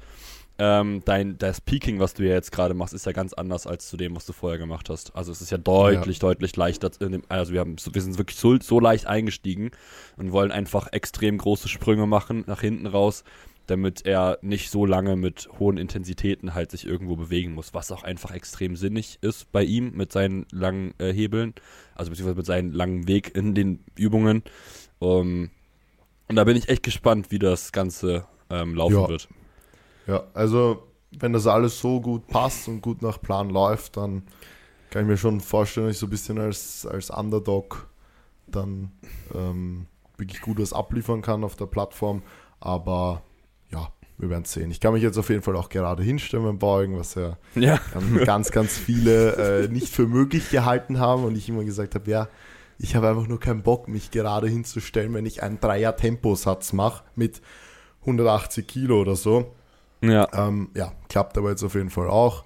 Ähm, 0.59 1.01
dein 1.05 1.37
das 1.39 1.61
Peaking, 1.61 1.99
was 1.99 2.13
du 2.13 2.23
ja 2.23 2.33
jetzt 2.33 2.51
gerade 2.51 2.75
machst, 2.75 2.93
ist 2.93 3.07
ja 3.07 3.11
ganz 3.11 3.33
anders 3.33 3.65
als 3.65 3.87
zu 3.89 3.97
dem, 3.97 4.15
was 4.15 4.25
du 4.27 4.33
vorher 4.33 4.59
gemacht 4.59 4.87
hast. 4.89 5.15
Also 5.15 5.31
es 5.31 5.41
ist 5.41 5.49
ja 5.51 5.57
deutlich, 5.57 6.19
deutlich 6.19 6.55
leichter. 6.55 6.91
Dem, 6.91 7.23
also 7.27 7.53
wir 7.53 7.59
haben, 7.59 7.75
wir 7.91 8.01
sind 8.01 8.17
wirklich 8.19 8.37
so, 8.37 8.59
so 8.59 8.79
leicht 8.79 9.07
eingestiegen 9.07 9.71
und 10.15 10.31
wollen 10.31 10.51
einfach 10.51 10.93
extrem 10.93 11.39
große 11.39 11.69
Sprünge 11.69 12.05
machen 12.05 12.43
nach 12.45 12.61
hinten 12.61 12.85
raus, 12.85 13.23
damit 13.65 14.05
er 14.05 14.37
nicht 14.41 14.69
so 14.69 14.85
lange 14.85 15.15
mit 15.15 15.49
hohen 15.57 15.77
Intensitäten 15.77 16.53
halt 16.53 16.69
sich 16.69 16.85
irgendwo 16.85 17.15
bewegen 17.15 17.53
muss, 17.53 17.73
was 17.73 17.91
auch 17.91 18.03
einfach 18.03 18.29
extrem 18.31 18.75
sinnig 18.75 19.17
ist 19.21 19.51
bei 19.51 19.63
ihm 19.63 19.93
mit 19.95 20.11
seinen 20.11 20.45
langen 20.51 20.93
äh, 20.99 21.11
Hebeln, 21.11 21.55
also 21.95 22.11
beziehungsweise 22.11 22.37
mit 22.37 22.45
seinem 22.45 22.73
langen 22.73 23.07
Weg 23.07 23.35
in 23.35 23.55
den 23.55 23.83
Übungen. 23.95 24.43
Um, 24.99 25.49
und 26.27 26.35
da 26.35 26.43
bin 26.43 26.55
ich 26.55 26.69
echt 26.69 26.83
gespannt, 26.83 27.31
wie 27.31 27.39
das 27.39 27.71
Ganze 27.71 28.25
ähm, 28.49 28.75
laufen 28.75 28.93
Ja. 28.95 29.09
wird. 29.09 29.27
Ja, 30.07 30.23
also 30.33 30.83
wenn 31.19 31.33
das 31.33 31.47
alles 31.47 31.79
so 31.79 32.01
gut 32.01 32.27
passt 32.27 32.67
und 32.67 32.81
gut 32.81 33.01
nach 33.01 33.21
Plan 33.21 33.49
läuft, 33.49 33.97
dann 33.97 34.23
kann 34.89 35.03
ich 35.03 35.07
mir 35.07 35.17
schon 35.17 35.39
vorstellen, 35.41 35.87
dass 35.87 35.95
ich 35.95 35.99
so 35.99 36.07
ein 36.07 36.11
bisschen 36.11 36.39
als, 36.39 36.85
als 36.85 37.09
Underdog 37.09 37.87
dann 38.47 38.91
ähm, 39.33 39.87
wirklich 40.17 40.41
gut 40.41 40.59
was 40.59 40.73
abliefern 40.73 41.21
kann 41.21 41.43
auf 41.43 41.55
der 41.55 41.65
Plattform. 41.65 42.21
Aber 42.59 43.21
ja, 43.71 43.89
wir 44.17 44.29
werden 44.29 44.45
sehen. 44.45 44.71
Ich 44.71 44.79
kann 44.79 44.93
mich 44.93 45.03
jetzt 45.03 45.17
auf 45.17 45.29
jeden 45.29 45.41
Fall 45.41 45.55
auch 45.55 45.69
gerade 45.69 46.03
hinstellen 46.03 46.43
beim 46.45 46.59
Beugen, 46.59 46.97
was 46.97 47.15
ja 47.15 47.37
Ja. 47.55 47.79
ganz, 47.93 48.25
ganz, 48.25 48.51
ganz 48.51 48.77
viele 48.77 49.63
äh, 49.63 49.67
nicht 49.67 49.89
für 49.93 50.07
möglich 50.07 50.49
gehalten 50.49 50.99
haben 50.99 51.23
und 51.23 51.35
ich 51.37 51.49
immer 51.49 51.63
gesagt 51.63 51.95
habe, 51.95 52.09
ja, 52.09 52.27
ich 52.79 52.95
habe 52.95 53.07
einfach 53.09 53.27
nur 53.27 53.39
keinen 53.39 53.63
Bock, 53.63 53.87
mich 53.87 54.11
gerade 54.11 54.47
hinzustellen, 54.47 55.13
wenn 55.13 55.25
ich 55.25 55.41
einen 55.43 55.59
Dreier-Temposatz 55.59 56.73
mache 56.73 57.03
mit 57.15 57.41
180 58.01 58.67
Kilo 58.67 59.01
oder 59.01 59.15
so. 59.15 59.53
Ja. 60.03 60.27
Ähm, 60.33 60.69
ja, 60.75 60.91
klappt 61.09 61.37
aber 61.37 61.49
jetzt 61.49 61.63
auf 61.63 61.75
jeden 61.75 61.89
Fall 61.89 62.09
auch. 62.09 62.43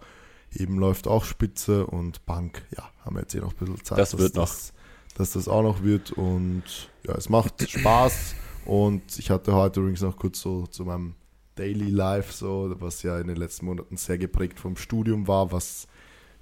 Eben 0.54 0.78
läuft 0.80 1.08
auch 1.08 1.26
Spitze 1.26 1.86
und 1.86 2.26
Bank, 2.26 2.66
ja, 2.76 2.90
haben 3.04 3.16
wir 3.16 3.22
jetzt 3.22 3.36
eh 3.36 3.40
noch 3.40 3.52
ein 3.52 3.58
bisschen 3.58 3.84
Zeit. 3.84 3.98
Das 3.98 4.12
dass 4.12 4.20
wird 4.20 4.36
noch. 4.36 4.48
Das, 4.48 4.74
dass 5.16 5.32
das 5.32 5.48
auch 5.48 5.64
noch 5.64 5.84
wird 5.84 6.12
und 6.12 6.64
ja, 7.06 7.16
es 7.16 7.30
macht 7.30 7.70
Spaß 7.70 8.36
und 8.66 9.18
ich 9.18 9.30
hatte 9.32 9.54
heute 9.54 9.80
übrigens 9.80 10.02
noch 10.02 10.16
kurz 10.16 10.40
so 10.40 10.68
zu 10.68 10.86
meinem 10.86 11.16
Daily 11.56 11.90
Life 11.90 12.34
so, 12.34 12.76
was 12.80 13.02
ja 13.02 13.20
in 13.20 13.28
den 13.28 13.38
letzten 13.38 13.66
Monaten 13.66 13.98
sehr 13.98 14.18
geprägt 14.20 14.60
vom 14.60 14.78
Studium 14.78 15.28
war, 15.28 15.52
was 15.52 15.88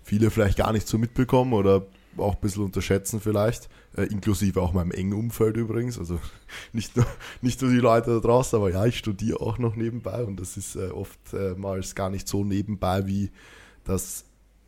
viele 0.03 0.29
vielleicht 0.29 0.57
gar 0.57 0.73
nicht 0.73 0.87
so 0.87 0.97
mitbekommen 0.97 1.53
oder 1.53 1.87
auch 2.17 2.35
ein 2.35 2.41
bisschen 2.41 2.63
unterschätzen 2.63 3.19
vielleicht, 3.19 3.69
äh, 3.95 4.03
inklusive 4.03 4.61
auch 4.61 4.73
meinem 4.73 4.91
engen 4.91 5.13
Umfeld 5.13 5.57
übrigens, 5.57 5.97
also 5.99 6.19
nicht 6.73 6.95
nur, 6.95 7.05
nicht 7.41 7.61
nur 7.61 7.71
die 7.71 7.77
Leute 7.77 8.11
da 8.11 8.19
draußen, 8.19 8.57
aber 8.57 8.71
ja, 8.71 8.85
ich 8.85 8.97
studiere 8.97 9.41
auch 9.41 9.57
noch 9.57 9.75
nebenbei 9.75 10.23
und 10.23 10.39
das 10.39 10.57
ist 10.57 10.75
äh, 10.75 10.89
oftmals 10.89 11.95
gar 11.95 12.09
nicht 12.09 12.27
so 12.27 12.43
nebenbei, 12.43 13.07
wie 13.07 13.31
das 13.83 14.25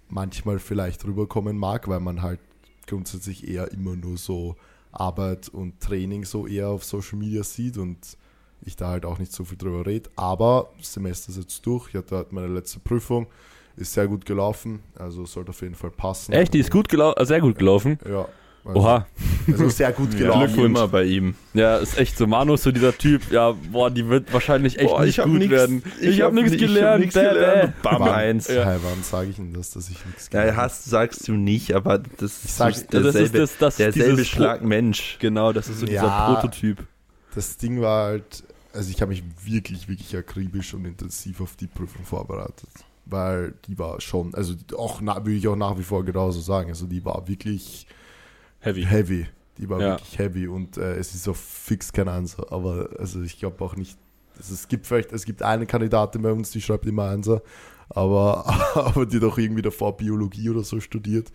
manchmal 0.10 0.60
vielleicht 0.60 1.06
rüberkommen 1.06 1.58
mag, 1.58 1.88
weil 1.88 2.00
man 2.00 2.22
halt 2.22 2.40
grundsätzlich 2.88 3.48
eher 3.48 3.72
immer 3.72 3.96
nur 3.96 4.18
so 4.18 4.56
Arbeit 4.92 5.50
und 5.50 5.80
Training 5.80 6.26
so 6.26 6.48
eher 6.48 6.70
auf 6.70 6.84
Social 6.84 7.20
Media 7.20 7.44
sieht 7.44 7.78
und 7.78 8.18
ich 8.62 8.76
da 8.76 8.90
halt 8.90 9.06
auch 9.06 9.20
nicht 9.20 9.32
so 9.32 9.44
viel 9.44 9.58
drüber 9.58 9.86
rede. 9.86 10.10
Aber 10.16 10.74
das 10.78 10.94
Semester 10.94 11.30
ist 11.30 11.38
jetzt 11.38 11.66
durch, 11.66 11.90
ich 11.90 11.96
hatte 11.96 12.18
heute 12.18 12.34
meine 12.34 12.48
letzte 12.48 12.80
Prüfung, 12.80 13.28
ist 13.78 13.94
sehr 13.94 14.08
gut 14.08 14.26
gelaufen, 14.26 14.80
also 14.98 15.26
sollte 15.26 15.50
auf 15.52 15.62
jeden 15.62 15.76
Fall 15.76 15.92
passen. 15.92 16.34
Echt, 16.34 16.54
die 16.54 16.60
ist 16.60 16.72
gut 16.72 16.90
gelaufen, 16.90 17.26
sehr 17.26 17.40
gut 17.42 17.58
gelaufen. 17.58 17.98
Ja. 18.10 18.28
Also, 18.66 18.80
Oha. 18.82 19.08
Also 19.50 19.70
sehr 19.70 19.94
gut 19.94 20.12
Ja, 20.14 20.20
gelaufen. 20.20 20.58
wie 20.58 20.62
immer 20.66 20.88
bei 20.90 21.04
ihm. 21.06 21.36
Ja, 21.54 21.78
ist 21.78 21.98
echt 21.98 22.18
so. 22.18 22.28
Manu 22.28 22.56
ist 22.56 22.64
so 22.64 22.72
dieser 22.74 22.98
Typ, 22.98 23.32
ja, 23.32 23.54
boah, 23.72 23.90
die 23.90 24.06
wird 24.10 24.34
wahrscheinlich 24.34 24.78
echt 24.78 24.90
Boah, 24.90 25.06
nicht 25.06 25.20
hab 25.20 25.28
gut 25.28 25.38
nix- 25.40 25.52
werden. 25.52 25.84
Ich, 26.02 26.20
hab 26.20 26.34
nichts 26.34 26.52
ich 26.52 26.60
gelernt. 26.60 27.00
nix 27.02 27.14
gelernt. 27.14 27.82
Bam, 27.82 28.02
Wann- 28.02 28.10
eins. 28.10 28.50
Ja. 28.50 28.66
Hey, 28.66 28.78
wann 28.84 29.02
sage 29.04 29.30
ich 29.30 29.40
Ihnen 29.40 29.54
das, 29.54 29.72
dass 29.72 29.90
ich 29.90 30.06
nichts 30.06 30.30
Ja, 30.34 30.42
gelernt 30.42 30.58
hast, 30.58 30.84
sagst 30.84 31.26
du 31.30 31.34
nicht, 31.34 31.72
aber 31.74 32.00
das 32.00 32.44
ist 32.44 32.58
sag- 32.58 32.76
so 32.76 32.82
Ja, 32.82 32.88
das 32.90 32.98
ist 32.98 33.14
derselbe, 33.16 33.38
das, 33.38 33.58
das 33.58 33.76
derselbe 33.78 34.26
Schlag 34.26 34.62
Mensch. 34.64 35.16
Genau, 35.20 35.54
das 35.54 35.70
ist 35.70 35.80
so 35.80 35.86
dieser 35.86 36.02
Ja. 36.04 36.34
Prototyp. 36.34 36.86
das 37.36 37.56
Ding 37.56 37.80
war 37.80 38.08
halt, 38.08 38.44
also 38.74 38.90
ich 38.92 39.02
habe 39.02 39.12
mich 39.12 39.24
wirklich, 39.46 39.88
wirklich 39.88 40.14
akribisch 40.18 40.74
und 40.74 40.84
intensiv 40.84 41.40
auf 41.40 41.56
die 41.56 41.68
Prüfung 41.68 42.04
vorbereitet. 42.04 42.68
Weil 43.10 43.54
die 43.68 43.78
war 43.80 44.02
schon, 44.02 44.34
also 44.36 44.54
auch 44.76 45.02
würde 45.02 45.32
ich 45.32 45.48
auch 45.48 45.56
nach 45.56 45.78
wie 45.78 45.84
vor 45.84 46.04
genauso 46.04 46.42
sagen, 46.42 46.70
also 46.70 46.86
die 46.88 47.04
war 47.06 47.28
wirklich 47.28 47.88
Heavy. 48.60 48.84
heavy. 48.84 49.28
Die 49.58 49.70
war 49.70 49.80
Ja. 49.82 49.92
wirklich 49.92 50.18
heavy 50.20 50.48
und 50.48 50.78
äh, 50.78 50.96
es 50.96 51.16
ist 51.16 51.28
auch 51.28 51.36
fix 51.36 51.92
kein 51.94 52.08
Einser. 52.10 52.52
Aber 52.52 52.90
also 53.00 53.22
ich 53.22 53.40
glaube 53.40 53.64
auch 53.64 53.76
nicht, 53.76 53.98
also 54.38 54.54
es 54.54 54.68
gibt 54.68 54.86
vielleicht, 54.88 55.12
es 55.14 55.26
gibt 55.26 55.42
eine 55.42 55.66
Kandidatin 55.66 56.22
bei 56.22 56.32
uns, 56.32 56.52
die 56.52 56.62
schreibt 56.62 56.86
immer 56.86 57.10
Einser, 57.10 57.42
aber, 57.90 58.46
aber 58.76 59.06
die 59.06 59.20
doch 59.20 59.38
irgendwie 59.38 59.62
davor 59.62 59.96
Biologie 59.98 60.50
oder 60.50 60.64
so 60.64 60.80
studiert 60.80 61.32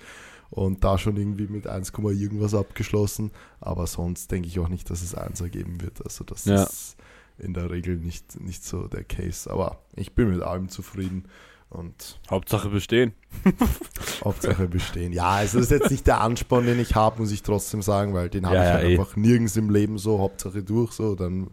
und 0.51 0.85
da 0.85 0.99
schon 0.99 1.17
irgendwie 1.17 1.47
mit 1.49 1.67
1, 1.67 1.93
irgendwas 1.97 2.55
abgeschlossen. 2.55 3.31
Aber 3.61 3.87
sonst 3.87 4.31
denke 4.31 4.49
ich 4.49 4.59
auch 4.61 4.69
nicht, 4.69 4.91
dass 4.91 5.03
es 5.03 5.15
Einser 5.15 5.49
geben 5.49 5.81
wird. 5.81 6.05
Also 6.05 6.23
das 6.25 6.45
Ja. 6.45 6.63
ist 6.65 6.97
in 7.39 7.55
der 7.55 7.71
Regel 7.71 7.97
nicht, 7.97 8.39
nicht 8.41 8.63
so 8.63 8.87
der 8.89 9.03
Case. 9.05 9.51
Aber 9.51 9.79
ich 9.97 10.13
bin 10.15 10.31
mit 10.31 10.43
allem 10.43 10.69
zufrieden 10.69 11.25
und 11.73 12.21
Hauptsache 12.31 12.69
bestehen. 12.69 13.13
Hauptsache 14.25 14.69
bestehen. 14.69 15.13
Ja, 15.13 15.31
also 15.31 15.59
das 15.59 15.71
ist 15.71 15.81
jetzt 15.81 15.91
nicht 15.91 16.07
der 16.07 16.21
Ansporn, 16.21 16.67
den 16.67 16.79
ich 16.79 16.95
habe, 16.95 17.21
muss 17.21 17.33
ich 17.33 17.43
trotzdem 17.43 17.83
sagen, 17.83 18.15
weil 18.15 18.29
den 18.29 18.47
habe 18.47 18.57
Ja, 18.57 18.63
ich 18.63 18.69
ja, 18.69 18.75
halt 18.75 18.89
eh. 18.89 18.99
einfach 18.99 19.17
nirgends 19.17 19.57
im 19.57 19.71
Leben 19.71 19.99
so, 19.99 20.19
Hauptsache 20.19 20.63
durch, 20.63 20.93
so, 20.93 21.15
dann 21.15 21.51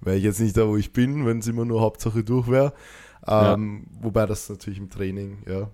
wäre 0.00 0.16
ich 0.16 0.24
jetzt 0.24 0.40
nicht 0.40 0.56
da, 0.56 0.66
wo 0.66 0.76
ich 0.76 0.92
bin, 0.92 1.26
wenn 1.26 1.38
es 1.38 1.46
immer 1.46 1.64
nur 1.64 1.80
Hauptsache 1.80 2.24
durch 2.24 2.48
wäre. 2.48 2.72
Ähm, 3.26 3.86
Wobei 4.00 4.26
das 4.26 4.48
natürlich 4.48 4.78
im 4.78 4.90
Training, 4.90 5.42
ja, 5.46 5.70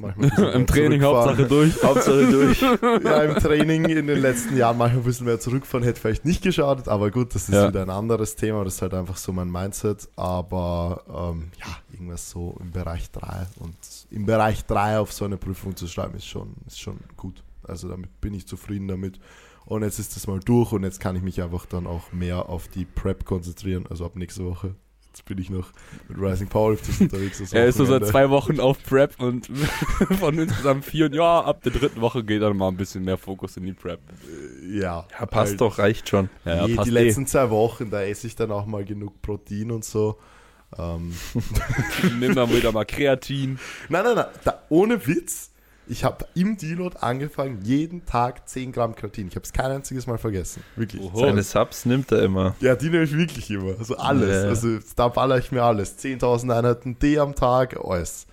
manchmal 0.00 0.12
ein 0.26 0.30
bisschen 0.30 0.44
Im 0.44 0.58
mehr 0.58 0.66
Training. 0.66 1.02
Hauptsache 1.02 1.46
durch. 1.46 1.82
Hauptsache 1.82 2.26
durch. 2.30 2.60
ja, 3.04 3.22
im 3.22 3.34
Training 3.36 3.84
in 3.86 4.06
den 4.06 4.18
letzten 4.20 4.56
Jahren 4.56 4.78
manchmal 4.78 5.00
ein 5.02 5.04
bisschen 5.04 5.26
mehr 5.26 5.40
zurückfahren 5.40 5.84
hätte 5.84 6.00
vielleicht 6.00 6.24
nicht 6.24 6.42
geschadet, 6.42 6.88
aber 6.88 7.10
gut, 7.10 7.34
das 7.34 7.48
ist 7.48 7.54
Ja. 7.54 7.68
wieder 7.68 7.82
ein 7.82 7.90
anderes 7.90 8.36
Thema, 8.36 8.64
das 8.64 8.74
ist 8.76 8.82
halt 8.82 8.94
einfach 8.94 9.16
so 9.16 9.32
mein 9.32 9.50
Mindset, 9.50 10.08
aber 10.16 11.02
ähm, 11.34 11.50
ja, 11.60 11.76
irgendwas 11.92 12.30
so 12.30 12.56
im 12.60 12.70
Bereich 12.72 13.10
3 13.10 13.46
und 13.60 13.76
im 14.10 14.26
Bereich 14.26 14.64
3 14.66 14.98
auf 14.98 15.12
so 15.12 15.24
eine 15.24 15.36
Prüfung 15.36 15.76
zu 15.76 15.86
schreiben 15.86 16.14
ist 16.16 16.26
schon, 16.26 16.54
ist 16.66 16.80
schon 16.80 16.98
gut. 17.16 17.42
Also 17.62 17.88
damit 17.88 18.20
bin 18.20 18.34
ich 18.34 18.46
zufrieden 18.46 18.88
damit. 18.88 19.18
Und 19.66 19.82
jetzt 19.82 19.98
ist 19.98 20.14
das 20.14 20.26
mal 20.26 20.40
durch 20.40 20.72
und 20.72 20.82
jetzt 20.82 21.00
kann 21.00 21.16
ich 21.16 21.22
mich 21.22 21.40
einfach 21.42 21.64
dann 21.64 21.86
auch 21.86 22.12
mehr 22.12 22.50
auf 22.50 22.68
die 22.68 22.84
Prep 22.84 23.24
konzentrieren, 23.24 23.86
also 23.88 24.04
ab 24.04 24.14
nächste 24.16 24.44
Woche 24.44 24.74
Jetzt 25.14 25.26
bin 25.26 25.38
ich 25.38 25.48
noch 25.48 25.70
mit 26.08 26.18
Rising 26.18 26.48
Powerlifters 26.48 27.00
unterwegs. 27.00 27.38
das 27.38 27.52
Er 27.52 27.66
ist 27.66 27.76
so 27.76 27.84
seit 27.84 28.04
zwei 28.04 28.30
Wochen 28.30 28.58
auf 28.58 28.82
Prep 28.82 29.14
und 29.20 29.46
von 30.18 30.36
insgesamt 30.36 30.84
vier 30.84 31.06
und 31.06 31.14
ja, 31.14 31.40
ab 31.40 31.62
der 31.62 31.70
dritten 31.70 32.00
Woche 32.00 32.24
geht 32.24 32.42
dann 32.42 32.56
mal 32.56 32.66
ein 32.66 32.76
bisschen 32.76 33.04
mehr 33.04 33.16
Fokus 33.16 33.56
in 33.56 33.62
die 33.62 33.74
Prep. 33.74 34.00
Ja, 34.68 35.06
Ja, 35.16 35.26
passt 35.26 35.50
halt. 35.52 35.60
doch, 35.60 35.78
reicht 35.78 36.08
schon. 36.08 36.30
Ja, 36.44 36.66
Nee, 36.66 36.74
passt 36.74 36.90
die 36.90 36.96
eh. 36.96 37.04
letzten 37.04 37.28
zwei 37.28 37.48
Wochen, 37.50 37.90
da 37.90 38.02
esse 38.02 38.26
ich 38.26 38.34
dann 38.34 38.50
auch 38.50 38.66
mal 38.66 38.84
genug 38.84 39.22
Protein 39.22 39.70
und 39.70 39.84
so. 39.84 40.18
Ähm, 40.76 41.14
Nimm 42.18 42.34
dann 42.34 42.50
wieder 42.52 42.72
mal 42.72 42.84
Kreatin. 42.84 43.60
nein, 43.88 44.02
nein, 44.02 44.16
nein, 44.16 44.26
da, 44.42 44.64
ohne 44.68 45.06
Witz. 45.06 45.52
Ich 45.86 46.02
habe 46.02 46.26
im 46.34 46.56
Deload 46.56 46.96
angefangen, 47.00 47.60
jeden 47.62 48.06
Tag 48.06 48.48
10 48.48 48.72
Gramm 48.72 48.94
Kreatin. 48.94 49.28
Ich 49.28 49.36
habe 49.36 49.44
es 49.44 49.52
kein 49.52 49.70
einziges 49.70 50.06
Mal 50.06 50.16
vergessen. 50.16 50.62
Wirklich. 50.76 51.02
Oho. 51.02 51.20
Seine 51.20 51.42
Subs 51.42 51.84
nimmt 51.84 52.10
er 52.10 52.22
immer. 52.22 52.56
Ja, 52.60 52.74
die 52.74 52.88
nehme 52.88 53.04
ich 53.04 53.16
wirklich 53.16 53.50
immer. 53.50 53.78
Also 53.78 53.96
alles. 53.96 54.44
Ja. 54.44 54.48
Also 54.48 54.78
da 54.96 55.08
baller 55.08 55.38
ich 55.38 55.52
mir 55.52 55.62
alles. 55.62 55.98
10.000 55.98 56.56
Einheiten 56.56 56.98
D 56.98 57.18
am 57.18 57.34
Tag, 57.34 57.78
alles. 57.84 58.26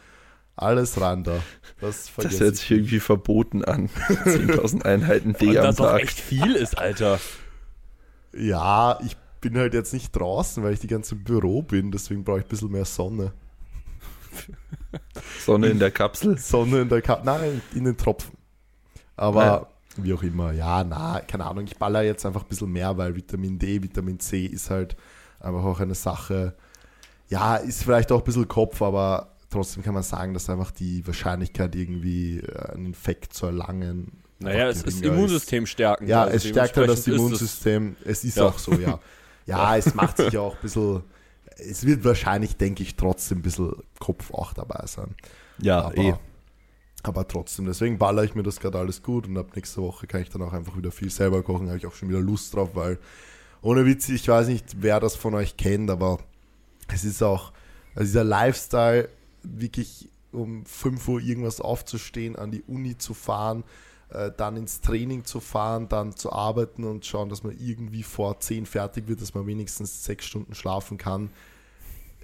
Alles 0.55 0.99
rein 1.01 1.23
da. 1.23 1.39
Das 1.81 2.09
Das 2.15 2.39
hört 2.39 2.53
ich. 2.53 2.59
sich 2.61 2.71
irgendwie 2.71 2.99
verboten 2.99 3.65
an. 3.65 3.87
10.000 4.07 4.83
Einheiten 4.85 5.33
D 5.33 5.57
am 5.57 5.65
das 5.65 5.75
Tag. 5.77 6.01
echt 6.03 6.19
viel 6.19 6.55
ist, 6.55 6.77
Alter. 6.77 7.19
Ja, 8.33 8.99
ich 9.05 9.17
bin 9.41 9.57
halt 9.57 9.73
jetzt 9.73 9.91
nicht 9.93 10.15
draußen, 10.15 10.63
weil 10.63 10.73
ich 10.73 10.79
die 10.79 10.87
ganze 10.87 11.15
im 11.15 11.23
Büro 11.23 11.63
bin. 11.63 11.91
Deswegen 11.91 12.23
brauche 12.23 12.39
ich 12.39 12.45
ein 12.45 12.49
bisschen 12.49 12.71
mehr 12.71 12.85
Sonne. 12.85 13.33
Sonne 15.45 15.67
in 15.67 15.79
der 15.79 15.91
Kapsel. 15.91 16.37
Sonne 16.37 16.81
in 16.81 16.89
der 16.89 17.01
Kap 17.01 17.23
Nein, 17.25 17.61
in 17.73 17.85
den 17.85 17.97
Tropfen. 17.97 18.37
Aber 19.15 19.67
wie 19.97 20.13
auch 20.13 20.23
immer, 20.23 20.51
ja, 20.51 20.83
na, 20.83 21.19
keine 21.21 21.45
Ahnung. 21.45 21.65
Ich 21.65 21.77
baller 21.77 22.01
jetzt 22.01 22.25
einfach 22.25 22.43
ein 22.43 22.47
bisschen 22.49 22.71
mehr, 22.71 22.97
weil 22.97 23.15
Vitamin 23.15 23.59
D, 23.59 23.83
Vitamin 23.83 24.19
C 24.19 24.45
ist 24.45 24.69
halt 24.69 24.95
einfach 25.39 25.63
auch 25.63 25.79
eine 25.79 25.95
Sache. 25.95 26.55
Ja, 27.27 27.55
ist 27.57 27.83
vielleicht 27.83 28.11
auch 28.11 28.19
ein 28.19 28.23
bisschen 28.23 28.47
Kopf, 28.47 28.81
aber 28.81 29.35
trotzdem 29.49 29.83
kann 29.83 29.93
man 29.93 30.03
sagen, 30.03 30.33
dass 30.33 30.49
einfach 30.49 30.71
die 30.71 31.05
Wahrscheinlichkeit, 31.05 31.75
irgendwie 31.75 32.39
äh, 32.39 32.71
einen 32.73 32.87
Infekt 32.87 33.33
zu 33.33 33.47
erlangen. 33.47 34.21
Naja, 34.39 34.69
es 34.69 34.81
ist 34.83 35.03
Immunsystem 35.03 35.65
stärken. 35.67 36.07
Ja, 36.07 36.23
Also 36.23 36.35
es 36.37 36.47
stärkt 36.47 36.77
halt 36.77 36.89
das 36.89 37.03
dementsprechend 37.03 37.33
ist 37.33 37.41
es- 37.41 37.65
Immunsystem. 37.65 37.95
Es 38.05 38.23
ist 38.23 38.37
Ja. 38.37 38.45
auch 38.47 38.57
so, 38.57 38.73
ja. 38.73 38.99
Ja, 39.47 39.75
es 39.75 39.93
macht 39.95 40.17
sich 40.17 40.37
auch 40.37 40.53
ein 40.55 40.61
bisschen. 40.61 41.03
Es 41.69 41.85
wird 41.85 42.03
wahrscheinlich, 42.03 42.57
denke 42.57 42.83
ich, 42.83 42.95
trotzdem 42.95 43.39
ein 43.39 43.41
bisschen 43.41 43.73
Kopf 43.99 44.33
auch 44.33 44.53
dabei 44.53 44.85
sein. 44.87 45.15
Ja, 45.59 45.85
aber, 45.85 45.97
eh. 45.97 46.13
aber 47.03 47.27
trotzdem, 47.27 47.65
deswegen 47.65 47.97
baller 47.97 48.23
ich 48.23 48.35
mir 48.35 48.43
das 48.43 48.59
gerade 48.59 48.79
alles 48.79 49.03
gut 49.03 49.27
und 49.27 49.37
ab 49.37 49.55
nächste 49.55 49.81
Woche 49.81 50.07
kann 50.07 50.21
ich 50.21 50.29
dann 50.29 50.41
auch 50.41 50.53
einfach 50.53 50.75
wieder 50.75 50.91
viel 50.91 51.09
selber 51.09 51.43
kochen. 51.43 51.67
Habe 51.67 51.77
ich 51.77 51.85
auch 51.85 51.93
schon 51.93 52.09
wieder 52.09 52.19
Lust 52.19 52.55
drauf, 52.55 52.71
weil 52.73 52.97
ohne 53.61 53.85
Witz, 53.85 54.09
ich 54.09 54.27
weiß 54.27 54.47
nicht, 54.47 54.81
wer 54.81 54.99
das 54.99 55.15
von 55.15 55.35
euch 55.35 55.55
kennt, 55.55 55.89
aber 55.91 56.19
es 56.87 57.03
ist 57.03 57.21
auch, 57.21 57.51
also 57.93 58.05
dieser 58.05 58.23
Lifestyle, 58.23 59.09
wirklich 59.43 60.09
um 60.31 60.65
5 60.65 61.07
Uhr 61.07 61.19
irgendwas 61.19 61.61
aufzustehen, 61.61 62.35
an 62.35 62.51
die 62.51 62.63
Uni 62.63 62.97
zu 62.97 63.13
fahren, 63.13 63.63
äh, 64.09 64.31
dann 64.35 64.57
ins 64.57 64.81
Training 64.81 65.25
zu 65.25 65.39
fahren, 65.39 65.89
dann 65.89 66.15
zu 66.15 66.31
arbeiten 66.31 66.83
und 66.85 67.05
schauen, 67.05 67.29
dass 67.29 67.43
man 67.43 67.55
irgendwie 67.59 68.03
vor 68.03 68.39
10 68.39 68.65
fertig 68.65 69.07
wird, 69.07 69.21
dass 69.21 69.33
man 69.33 69.45
wenigstens 69.45 70.03
6 70.05 70.25
Stunden 70.25 70.55
schlafen 70.55 70.97
kann 70.97 71.29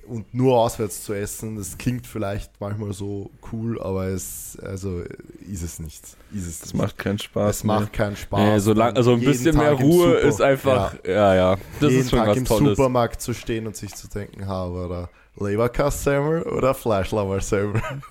und 0.08 0.34
nur 0.34 0.58
auswärts 0.60 1.04
zu 1.04 1.13
essen, 1.13 1.56
das 1.58 1.78
klingt 1.78 2.08
vielleicht 2.08 2.52
manchmal 2.60 2.93
so 2.93 3.30
cool, 3.52 3.82
aber 3.82 4.06
es 4.08 4.58
also 4.62 5.02
ist 5.50 5.62
es 5.63 5.80
nicht. 5.80 6.04
Ist 6.34 6.48
es 6.48 6.60
Das 6.60 6.74
nicht. 6.74 6.82
macht 6.82 6.98
keinen 6.98 7.20
Spaß. 7.20 7.58
es 7.58 7.63
macht 7.63 7.93
keinen 7.93 8.15
Spaß. 8.15 8.39
Nee, 8.39 8.60
so 8.60 8.74
lang, 8.74 8.96
also 8.96 9.13
ein 9.13 9.20
bisschen 9.20 9.56
mehr 9.58 9.72
Tag 9.72 9.80
im 9.82 9.86
Ruhe 9.86 10.13
ist 10.15 10.41
einfach, 10.41 10.96
ja, 11.06 11.36
ja, 11.36 11.58
das 11.80 11.91
jeden 11.91 12.04
ist 12.04 12.10
schon 12.10 12.20
Tag 12.20 12.28
was 12.30 12.38
im 12.38 12.46
Tolles. 12.46 12.78
Supermarkt 12.78 13.22
zu 13.22 13.34
stehen 13.34 13.67
und 13.67 13.76
sich 13.76 13.93
zu 13.93 14.08
denken, 14.08 14.48
ha, 14.48 14.67
oder 14.67 15.10
Leberkass-Semmer 15.39 16.46
oder 16.48 16.74
Fleischlammer-Semmer. 16.74 17.82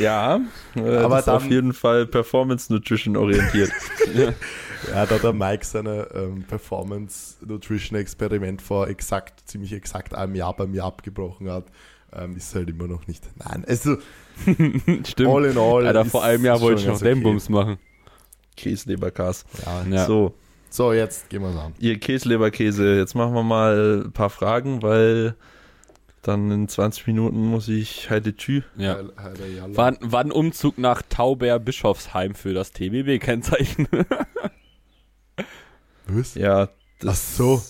Ja, 0.00 0.40
äh, 0.76 0.80
Aber 0.96 1.16
das 1.16 1.26
ist 1.26 1.32
auf 1.32 1.42
dann- 1.42 1.52
jeden 1.52 1.72
Fall 1.72 2.06
Performance 2.06 2.72
Nutrition 2.72 3.16
orientiert. 3.16 3.70
Ja, 4.94 5.06
da 5.06 5.16
hat 5.16 5.24
der 5.24 5.32
Mike 5.32 5.64
seine 5.66 6.06
ähm, 6.14 6.44
Performance-Nutrition-Experiment 6.44 8.62
vor 8.62 8.86
exakt, 8.88 9.42
ziemlich 9.48 9.72
exakt 9.72 10.14
einem 10.14 10.36
Jahr 10.36 10.54
bei 10.54 10.66
mir 10.66 10.84
abgebrochen 10.84 11.50
hat, 11.50 11.64
ähm, 12.12 12.36
ist 12.36 12.54
halt 12.54 12.70
immer 12.70 12.86
noch 12.86 13.06
nicht. 13.08 13.24
Nein, 13.44 13.64
also 13.66 13.96
Stimmt. 15.04 15.28
all 15.28 15.44
in 15.46 15.58
all. 15.58 15.86
Alter, 15.86 16.02
ist- 16.02 16.10
vor 16.10 16.22
einem 16.24 16.44
Jahr 16.44 16.60
wollte 16.60 16.80
ich 16.80 16.84
schon 16.84 16.94
noch 16.94 17.00
ganz 17.00 17.10
okay. 17.10 17.14
Dembums 17.14 17.48
machen. 17.48 17.78
Käsleberkas. 18.56 19.44
Ja. 19.66 19.82
Ja. 19.90 20.06
So, 20.06 20.34
So, 20.70 20.92
jetzt 20.92 21.28
gehen 21.28 21.42
wir 21.42 21.48
an. 21.48 21.74
ihr 21.78 21.98
Käsleberkäse, 21.98 22.96
jetzt 22.98 23.14
machen 23.14 23.34
wir 23.34 23.42
mal 23.42 24.04
ein 24.06 24.12
paar 24.12 24.30
Fragen, 24.30 24.82
weil 24.82 25.34
dann 26.22 26.50
in 26.50 26.68
20 26.68 27.06
Minuten 27.06 27.44
muss 27.46 27.68
ich 27.68 28.10
Heide 28.10 28.34
Tschü. 28.36 28.62
Ja. 28.76 28.96
Jalla. 28.96 29.12
Wann, 29.68 29.96
wann 30.00 30.30
Umzug 30.32 30.78
nach 30.78 31.02
Tauber-Bischofsheim 31.02 32.34
für 32.34 32.52
das 32.54 32.72
TBB-Kennzeichen? 32.72 33.88
Was? 36.06 36.34
Ja, 36.34 36.68
das, 37.00 37.08
Ach 37.10 37.14
so. 37.36 37.62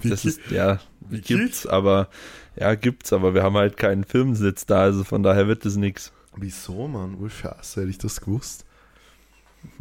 Wie 0.00 0.10
das 0.10 0.22
geht- 0.22 0.38
ist, 0.38 0.50
ja, 0.50 0.80
wie 1.08 1.20
gibt's, 1.20 1.66
aber, 1.66 2.08
ja, 2.58 2.74
gibt's, 2.74 3.12
aber 3.12 3.34
wir 3.34 3.42
haben 3.42 3.56
halt 3.56 3.76
keinen 3.76 4.04
Firmensitz 4.04 4.66
da, 4.66 4.80
also 4.82 5.04
von 5.04 5.22
daher 5.22 5.46
wird 5.48 5.64
es 5.66 5.76
nix. 5.76 6.12
Wieso, 6.36 6.88
Mann? 6.88 7.16
Oh, 7.22 7.28
scheiße, 7.28 7.80
hätte 7.80 7.90
ich 7.90 7.98
das 7.98 8.20
gewusst. 8.20 8.64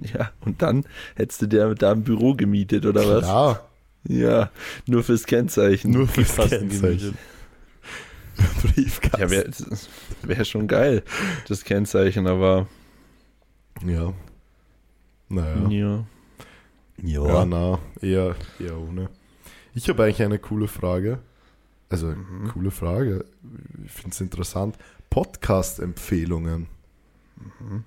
Ja, 0.02 0.32
und 0.42 0.62
dann 0.62 0.86
hättest 1.16 1.42
du 1.42 1.48
dir 1.48 1.74
da 1.76 1.92
ein 1.92 2.04
Büro 2.04 2.34
gemietet, 2.34 2.86
oder 2.86 3.08
was? 3.08 3.24
Klar, 3.24 3.70
Ja, 4.08 4.50
nur 4.88 5.04
fürs 5.04 5.26
Kennzeichen. 5.26 5.92
nur 5.92 6.08
fürs 6.08 6.36
Kennzeichen. 6.36 7.18
Briefkasten. 8.62 9.20
Ja, 9.22 9.30
wäre 9.30 9.52
wär 10.24 10.46
schon 10.46 10.68
geil, 10.68 11.04
das 11.48 11.64
Kennzeichen, 11.64 12.28
aber 12.28 12.68
ja. 13.86 14.14
Naja. 15.30 15.70
ja. 15.70 16.06
Ja, 17.02 17.46
na, 17.46 17.80
eher, 18.02 18.36
eher 18.60 18.78
ohne. 18.78 19.10
Ich 19.74 19.90
habe 19.90 20.04
eigentlich 20.04 20.22
eine 20.24 20.40
coole 20.40 20.68
Frage. 20.68 21.20
Also, 21.90 22.08
Mhm. 22.08 22.50
coole 22.54 22.72
Frage. 22.72 23.26
Ich 23.86 23.92
finde 23.92 24.12
es 24.12 24.22
interessant. 24.22 24.78
Podcast-Empfehlungen. 25.10 26.68
Mhm. 27.60 27.84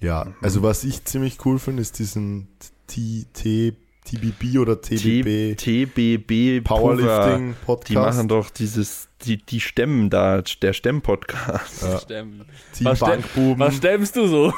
Ja, 0.00 0.34
also 0.42 0.62
was 0.62 0.84
ich 0.84 1.04
ziemlich 1.04 1.44
cool 1.46 1.58
finde, 1.58 1.82
ist 1.82 1.98
diesen 1.98 2.48
T, 2.86 3.24
T, 3.32 3.74
TBB 4.06 4.58
oder 4.58 4.80
TBB 4.80 5.56
T- 5.56 5.86
TBB 5.86 6.64
Powerlifting 6.64 7.54
Power, 7.54 7.76
Podcast. 7.76 7.88
Die 7.88 7.94
machen 7.94 8.28
doch 8.28 8.50
dieses, 8.50 9.08
die, 9.24 9.38
die 9.38 9.60
stemmen 9.60 10.10
da, 10.10 10.42
der 10.62 10.72
Stemm-Podcast. 10.72 11.82
Ja. 11.82 11.98
Stemmen. 11.98 12.44
Team 12.72 12.86
Was 12.86 13.00
Bankbuben. 13.00 13.58
Was 13.58 13.76
stemmst 13.76 14.14
du 14.16 14.26
so? 14.28 14.52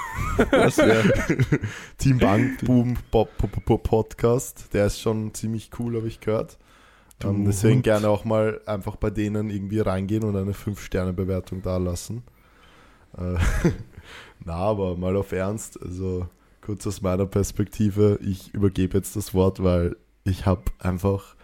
Das 0.50 0.76
wär, 0.78 1.02
Team 1.98 2.18
Bankbuben 2.18 2.98
Po- 3.10 3.24
Po- 3.38 3.46
Po- 3.48 3.78
Podcast. 3.78 4.72
Der 4.74 4.86
ist 4.86 5.00
schon 5.00 5.32
ziemlich 5.32 5.70
cool, 5.78 5.96
habe 5.96 6.08
ich 6.08 6.20
gehört. 6.20 6.58
Du 7.18 7.28
Ähm, 7.28 7.44
deswegen 7.46 7.76
Hund. 7.76 7.84
gerne 7.84 8.08
auch 8.08 8.24
mal 8.24 8.60
einfach 8.66 8.96
bei 8.96 9.10
denen 9.10 9.50
irgendwie 9.50 9.80
reingehen 9.80 10.24
und 10.24 10.36
eine 10.36 10.52
5-Sterne-Bewertung 10.52 11.62
da 11.62 11.78
lassen. 11.78 12.22
Äh, 13.16 13.34
Na, 14.44 14.54
aber 14.54 14.96
mal 14.96 15.16
auf 15.16 15.32
Ernst, 15.32 15.80
also 15.82 16.28
kurz 16.68 16.86
aus 16.86 17.00
meiner 17.00 17.24
Perspektive, 17.24 18.18
ich 18.20 18.52
übergebe 18.52 18.98
jetzt 18.98 19.16
das 19.16 19.32
Wort, 19.32 19.62
weil 19.62 19.96
ich 20.24 20.44
habe 20.44 20.64
einfach 20.78 21.34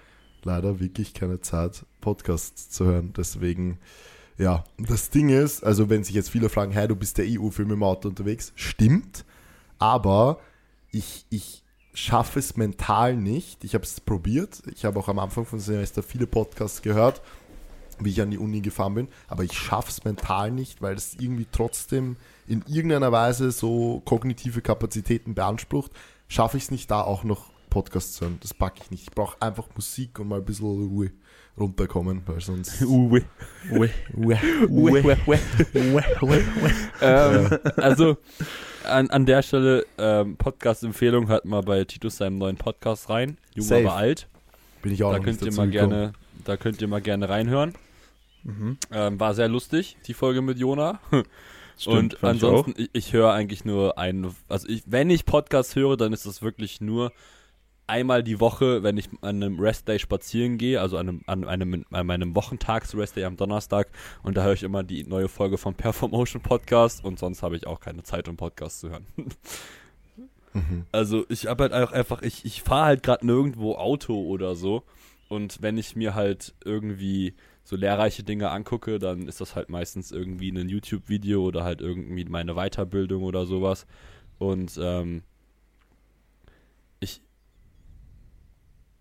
leider 0.42 0.80
wirklich 0.80 1.14
keine 1.14 1.40
Zeit, 1.40 1.87
Podcasts 2.02 2.68
zu 2.68 2.84
hören. 2.84 3.14
Deswegen, 3.16 3.78
ja, 4.37 4.64
das 4.76 5.08
Ding 5.08 5.30
ist, 5.30 5.64
also 5.64 5.88
wenn 5.88 6.04
sich 6.04 6.14
jetzt 6.14 6.28
viele 6.28 6.50
fragen, 6.50 6.72
hey, 6.72 6.87
du 6.87 6.94
bist 6.94 7.16
der 7.16 7.24
EU-Film 7.26 7.70
im 7.70 7.82
Auto 7.82 8.10
unterwegs, 8.10 8.52
stimmt, 8.54 9.24
aber 9.78 10.40
ich, 10.90 11.24
ich 11.30 11.62
schaffe 11.94 12.38
es 12.38 12.58
mental 12.58 13.16
nicht. 13.16 13.64
Ich 13.64 13.72
habe 13.72 13.84
es 13.84 14.02
probiert. 14.02 14.62
Ich 14.75 14.85
habe 14.85 14.98
auch 14.98 15.08
am 15.08 15.20
Anfang 15.20 15.46
von 15.46 15.58
Semester 15.58 16.02
viele 16.02 16.27
Podcasts 16.27 16.83
gehört, 16.83 17.22
wie 18.00 18.10
ich 18.10 18.20
an 18.20 18.30
die 18.30 18.38
Uni 18.38 18.60
gefahren 18.60 18.94
bin, 18.94 19.08
aber 19.28 19.44
ich 19.44 19.52
schaffe 19.52 19.90
es 19.90 20.04
mental 20.04 20.50
nicht, 20.50 20.82
weil 20.82 20.94
es 20.96 21.14
irgendwie 21.18 21.46
trotzdem 21.50 22.16
in 22.46 22.62
irgendeiner 22.66 23.12
Weise 23.12 23.50
so 23.50 24.02
kognitive 24.04 24.60
Kapazitäten 24.60 25.34
beansprucht. 25.34 25.92
Schaffe 26.28 26.56
ich 26.56 26.64
es 26.64 26.70
nicht, 26.70 26.90
da 26.90 27.00
auch 27.02 27.24
noch 27.24 27.50
Podcasts 27.70 28.14
zu 28.14 28.24
hören. 28.24 28.38
Das 28.40 28.54
packe 28.54 28.80
ich 28.84 28.90
nicht. 28.90 29.02
Ich 29.08 29.10
brauche 29.14 29.40
einfach 29.40 29.66
Musik 29.74 30.18
und 30.18 30.28
mal 30.28 30.38
ein 30.38 30.44
bisschen 30.44 30.66
Ruhe 30.66 31.10
runterkommen, 31.58 32.22
weil 32.26 32.40
sonst. 32.40 32.82
Uwe. 32.84 33.22
Ruhe. 33.70 33.90
ähm, 37.00 37.58
also 37.76 38.16
an, 38.84 39.10
an 39.10 39.26
der 39.26 39.42
Stelle 39.42 39.86
ähm, 39.98 40.36
Podcast-Empfehlung 40.36 41.28
hört 41.28 41.44
mal 41.44 41.62
bei 41.62 41.84
Titus 41.84 42.16
seinem 42.18 42.38
neuen 42.38 42.56
Podcast 42.56 43.08
rein. 43.08 43.38
Jung 43.54 43.66
Safe. 43.66 43.82
aber 43.86 43.96
alt. 43.96 44.28
Bin 44.82 44.92
ich 44.92 45.02
auch 45.02 45.12
Da 45.12 45.18
noch 45.18 45.24
könnt 45.24 45.40
nicht 45.40 45.52
ihr 45.52 45.56
mal 45.56 45.70
gekommen. 45.70 45.90
gerne, 45.90 46.12
da 46.44 46.56
könnt 46.56 46.80
ihr 46.80 46.88
mal 46.88 47.00
gerne 47.00 47.28
reinhören. 47.28 47.74
mhm. 48.42 48.78
Ähm, 48.90 49.20
war 49.20 49.34
sehr 49.34 49.48
lustig, 49.48 49.96
die 50.06 50.14
Folge 50.14 50.42
mit 50.42 50.58
Jona. 50.58 51.00
Stimmt, 51.76 52.14
und 52.14 52.24
ansonsten, 52.24 52.74
ich, 52.76 52.90
ich 52.92 53.12
höre 53.12 53.32
eigentlich 53.32 53.64
nur 53.64 53.98
einen, 53.98 54.34
also 54.48 54.68
ich, 54.68 54.84
wenn 54.86 55.10
ich 55.10 55.26
Podcast 55.26 55.74
höre, 55.74 55.96
dann 55.96 56.12
ist 56.12 56.24
das 56.24 56.40
wirklich 56.40 56.80
nur 56.80 57.12
einmal 57.86 58.22
die 58.22 58.40
Woche, 58.40 58.82
wenn 58.82 58.96
ich 58.96 59.08
an 59.20 59.42
einem 59.42 59.60
Restday 59.60 59.98
spazieren 59.98 60.56
gehe, 60.56 60.80
also 60.80 60.96
an, 60.96 61.08
einem, 61.08 61.22
an, 61.26 61.44
einem, 61.44 61.84
an 61.90 62.06
meinem 62.06 62.34
Wochentags-Restday 62.34 63.24
am 63.24 63.36
Donnerstag 63.36 63.88
und 64.22 64.36
da 64.36 64.44
höre 64.44 64.54
ich 64.54 64.62
immer 64.62 64.82
die 64.82 65.04
neue 65.04 65.28
Folge 65.28 65.58
vom 65.58 65.74
Performotion 65.74 66.42
Podcast 66.42 67.04
und 67.04 67.18
sonst 67.18 67.42
habe 67.42 67.56
ich 67.56 67.66
auch 67.66 67.80
keine 67.80 68.02
Zeit, 68.02 68.28
um 68.28 68.36
Podcast 68.36 68.80
zu 68.80 68.90
hören. 68.90 69.06
Mhm. 70.54 70.86
Also 70.92 71.26
ich 71.28 71.46
habe 71.46 71.64
halt 71.64 71.72
auch 71.72 71.92
einfach, 71.92 72.22
ich, 72.22 72.44
ich 72.44 72.62
fahre 72.62 72.86
halt 72.86 73.02
gerade 73.02 73.26
nirgendwo 73.26 73.74
Auto 73.74 74.14
oder 74.14 74.54
so. 74.54 74.84
Und 75.29 75.62
wenn 75.62 75.79
ich 75.79 75.96
mir 75.96 76.14
halt 76.14 76.54
irgendwie 76.64 77.35
so 77.64 77.77
lehrreiche 77.77 78.22
Dinge 78.22 78.50
angucke, 78.50 78.98
dann 78.98 79.27
ist 79.27 79.40
das 79.40 79.56
halt 79.56 79.70
meistens 79.70 80.12
irgendwie 80.12 80.50
ein 80.50 80.68
YouTube-Video 80.68 81.42
oder 81.42 81.64
halt 81.64 81.81
irgendwie 81.81 82.25
meine 82.25 82.54
Weiterbildung 82.54 83.22
oder 83.22 83.46
sowas. 83.46 83.87
Und 84.38 84.79
ähm, 84.81 85.22
ich 87.00 87.22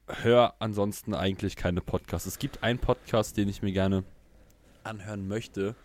höre 0.07 0.53
ansonsten 0.59 1.13
eigentlich 1.13 1.55
keine 1.55 1.81
Podcasts. 1.81 2.27
Es 2.27 2.39
gibt 2.39 2.63
einen 2.63 2.79
Podcast, 2.79 3.35
den 3.37 3.49
ich 3.49 3.61
mir 3.61 3.73
gerne 3.73 4.03
anhören 4.83 5.27
möchte. 5.27 5.75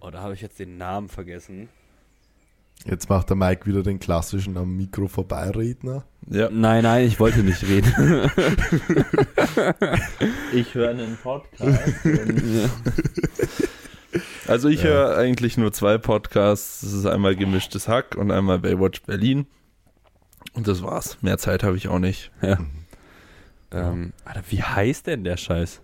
Oh, 0.00 0.10
da 0.10 0.20
habe 0.20 0.34
ich 0.34 0.40
jetzt 0.40 0.58
den 0.58 0.76
Namen 0.76 1.08
vergessen. 1.08 1.68
Jetzt 2.86 3.08
macht 3.10 3.28
der 3.28 3.36
Mike 3.36 3.66
wieder 3.66 3.82
den 3.82 3.98
klassischen 3.98 4.56
am 4.56 4.76
Mikro 4.76 5.06
vorbeiredner. 5.06 6.04
Ja. 6.28 6.48
Nein, 6.50 6.82
nein, 6.84 7.06
ich 7.06 7.20
wollte 7.20 7.42
nicht 7.42 7.62
reden. 7.64 7.92
Ich 10.52 10.74
höre 10.74 10.90
einen 10.90 11.16
Podcast. 11.16 11.70
also 14.48 14.68
ich 14.68 14.82
höre 14.82 15.16
eigentlich 15.16 15.56
nur 15.56 15.72
zwei 15.72 15.96
Podcasts. 15.98 16.80
Das 16.80 16.92
ist 16.92 17.06
einmal 17.06 17.36
Gemischtes 17.36 17.88
Hack 17.88 18.16
und 18.16 18.30
einmal 18.30 18.58
Baywatch 18.58 19.02
Berlin. 19.02 19.46
Und 20.52 20.66
das 20.66 20.82
war's. 20.82 21.18
Mehr 21.22 21.38
Zeit 21.38 21.62
habe 21.62 21.76
ich 21.76 21.88
auch 21.88 21.98
nicht. 21.98 22.32
Ja. 22.42 22.58
Ähm, 23.72 24.12
Alter, 24.24 24.42
wie 24.50 24.62
heißt 24.62 25.06
denn 25.06 25.22
der 25.22 25.36
Scheiß? 25.36 25.80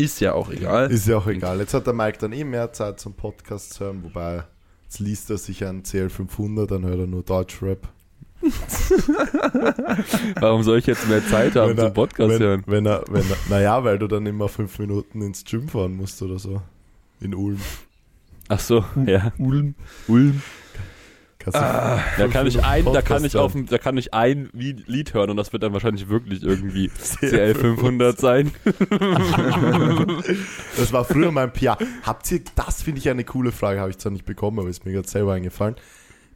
Ist 0.00 0.20
ja 0.20 0.32
auch 0.34 0.50
egal. 0.50 0.90
Ist 0.90 1.06
ja 1.06 1.18
auch 1.18 1.26
egal. 1.26 1.58
Jetzt 1.60 1.74
hat 1.74 1.86
der 1.86 1.92
Mike 1.94 2.18
dann 2.18 2.32
eh 2.32 2.44
mehr 2.44 2.72
Zeit 2.72 2.98
zum 3.00 3.14
Podcast 3.14 3.74
zu 3.74 3.84
hören, 3.84 4.02
wobei 4.02 4.44
jetzt 4.84 4.98
liest 5.00 5.30
er 5.30 5.38
sich 5.38 5.64
einen 5.64 5.82
CL500, 5.82 6.66
dann 6.66 6.84
hört 6.84 6.98
er 7.00 7.06
nur 7.06 7.22
Deutschrap. 7.22 7.88
Warum 10.40 10.62
soll 10.62 10.78
ich 10.78 10.86
jetzt 10.86 11.06
mehr 11.08 11.26
Zeit 11.26 11.56
haben 11.56 11.70
Wenn 11.70 11.78
er- 11.78 11.84
zum 11.86 11.94
Podcast 11.94 12.30
wenn, 12.30 12.40
hören? 12.40 12.62
Wenn 12.66 12.86
er, 12.86 13.04
wenn 13.10 13.22
er, 13.28 13.36
naja, 13.48 13.84
weil 13.84 13.98
du 13.98 14.06
dann 14.06 14.24
immer 14.26 14.48
fünf 14.48 14.78
Minuten 14.78 15.20
ins 15.22 15.44
Gym 15.44 15.68
fahren 15.68 15.96
musst 15.96 16.22
oder 16.22 16.38
so. 16.38 16.62
In 17.20 17.34
Ulm. 17.34 17.60
Ach 18.48 18.60
so, 18.60 18.84
ja. 19.06 19.32
Ulm. 19.38 19.74
Ulm. 20.08 20.40
Kannst 21.40 21.56
du 21.56 21.60
Da 21.60 22.28
kann 22.28 22.46
ich 22.46 22.62
ein, 22.62 22.84
da 22.84 23.00
kann 23.00 23.24
ich 23.24 23.34
auf, 23.36 23.54
da 23.68 23.78
kann 23.78 23.96
ich 23.96 24.12
ein 24.12 24.50
Lied 24.52 25.14
hören 25.14 25.30
und 25.30 25.38
das 25.38 25.54
wird 25.54 25.62
dann 25.62 25.72
wahrscheinlich 25.72 26.08
wirklich 26.10 26.42
irgendwie 26.42 26.88
CL500 27.22 28.20
sein. 28.20 28.52
Das 30.76 30.92
war 30.92 31.04
früher 31.04 31.32
mein 31.32 31.52
PR. 31.52 31.78
Habt 32.02 32.30
ihr, 32.30 32.40
das 32.54 32.82
finde 32.82 33.00
ich 33.00 33.08
eine 33.08 33.24
coole 33.24 33.52
Frage, 33.52 33.80
habe 33.80 33.90
ich 33.90 33.98
zwar 33.98 34.12
nicht 34.12 34.24
bekommen, 34.26 34.58
aber 34.58 34.68
ist 34.68 34.84
mir 34.84 34.92
gerade 34.92 35.08
selber 35.08 35.32
eingefallen. 35.32 35.76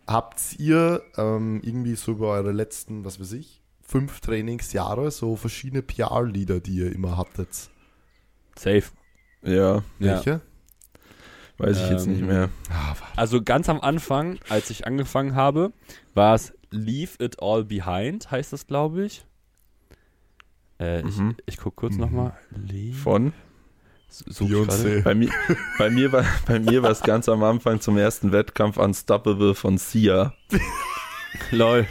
Habt 0.06 0.40
ihr 0.58 1.02
ähm, 1.16 1.60
irgendwie 1.62 1.94
so 1.94 2.12
über 2.12 2.30
eure 2.30 2.52
letzten, 2.52 3.04
was 3.04 3.20
weiß 3.20 3.32
ich, 3.32 3.62
fünf 3.82 4.20
Trainingsjahre 4.20 5.10
so 5.10 5.36
verschiedene 5.36 5.82
PR-Lieder, 5.82 6.60
die 6.60 6.76
ihr 6.76 6.92
immer 6.92 7.16
hattet? 7.16 7.70
Safe. 8.56 8.84
Ja, 9.42 9.82
Ja. 9.98 10.40
Weiß 11.58 11.80
ich 11.82 11.90
jetzt 11.90 12.06
Ähm, 12.06 12.12
nicht 12.14 12.22
mehr. 12.24 12.48
Ah. 12.70 12.94
Also 13.16 13.42
ganz 13.42 13.68
am 13.68 13.80
Anfang, 13.80 14.38
als 14.48 14.70
ich 14.70 14.86
angefangen 14.86 15.34
habe, 15.36 15.72
war 16.14 16.34
es 16.34 16.52
Leave 16.70 17.12
It 17.22 17.40
All 17.40 17.64
Behind, 17.64 18.30
heißt 18.30 18.52
das, 18.52 18.66
glaube 18.66 19.04
ich. 19.04 19.24
Äh, 20.80 21.02
Mhm. 21.04 21.36
Ich, 21.46 21.54
ich 21.54 21.56
gucke 21.58 21.76
kurz 21.76 21.94
Mhm. 21.94 22.00
nochmal. 22.00 22.32
Leave. 22.66 22.96
Von? 22.96 23.32
Beyoncé. 24.28 25.02
Bei 25.02 25.14
mir, 25.14 25.28
bei 25.78 25.90
mir 25.90 26.12
war 26.12 26.24
bei 26.46 26.60
mir 26.60 26.82
war 26.84 26.90
es 26.90 27.02
ganz 27.02 27.28
am 27.28 27.42
Anfang 27.42 27.80
zum 27.80 27.96
ersten 27.98 28.30
Wettkampf 28.30 28.76
Unstoppable 28.76 29.54
von 29.56 29.76
Sia. 29.78 30.32
Lol. 31.50 31.86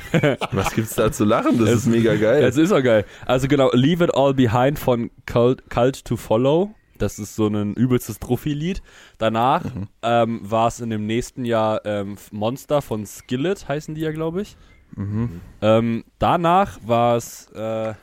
Was 0.51 0.74
gibt's 0.74 0.95
da 0.95 1.11
zu 1.11 1.26
lachen? 1.26 1.59
Das 1.59 1.70
Es- 1.70 1.76
ist 1.80 1.86
mega 1.88 2.16
geil. 2.16 2.43
Es 2.43 2.55
ist 2.57 2.72
auch 2.72 2.82
geil. 2.82 3.03
Also 3.26 3.49
genau, 3.49 3.72
Leave 3.74 4.05
It 4.05 4.14
All 4.14 4.34
Behind 4.34 4.80
von 4.80 5.11
Cult, 5.26 5.70
Cult 5.70 6.05
to 6.05 6.16
Follow. 6.16 6.74
Das 7.03 7.19
ist 7.19 7.35
so 7.35 7.47
ein 7.47 7.73
übelstes 7.73 8.17
Trophy-Lied. 8.19 8.81
Danach 9.17 9.63
Mhm. 9.65 9.87
ähm, 10.01 10.39
war 10.49 10.67
es 10.69 10.79
in 10.79 10.89
dem 10.89 11.05
nächsten 11.05 11.43
Jahr 11.45 11.85
ähm, 11.85 12.15
Monster 12.31 12.81
von 12.81 13.05
Skillet, 13.05 13.67
heißen 13.67 13.93
die 13.93 14.01
ja, 14.01 14.11
glaube 14.11 14.41
ich. 14.41 14.55
Mhm. 14.95 15.41
Ähm, 15.61 16.05
danach 16.19 16.79
war 16.85 17.17
es, 17.17 17.49
äh, 17.55 17.89
äh, 17.89 17.95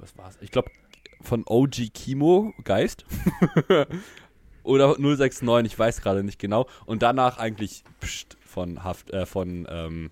was 0.00 0.16
war 0.16 0.28
es? 0.28 0.38
Ich 0.40 0.50
glaube, 0.50 0.70
von 1.20 1.44
OG 1.46 1.90
Kimo, 1.94 2.52
Geist. 2.64 3.04
Oder 4.64 4.96
069, 4.98 5.72
ich 5.72 5.78
weiß 5.78 6.00
gerade 6.02 6.22
nicht 6.24 6.38
genau. 6.38 6.66
Und 6.86 7.02
danach 7.02 7.38
eigentlich 7.38 7.84
Psst 8.00 8.36
von 8.44 8.82
Haft, 8.84 9.10
äh, 9.10 9.24
von, 9.26 9.66
ähm, 9.70 10.10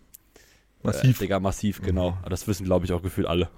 Massiv. 0.82 1.18
Äh, 1.18 1.24
Digga, 1.24 1.40
massiv, 1.40 1.82
genau. 1.82 2.16
Aber 2.22 2.30
Das 2.30 2.48
wissen, 2.48 2.64
glaube 2.64 2.86
ich, 2.86 2.92
auch 2.92 3.02
gefühlt 3.02 3.26
alle. 3.26 3.50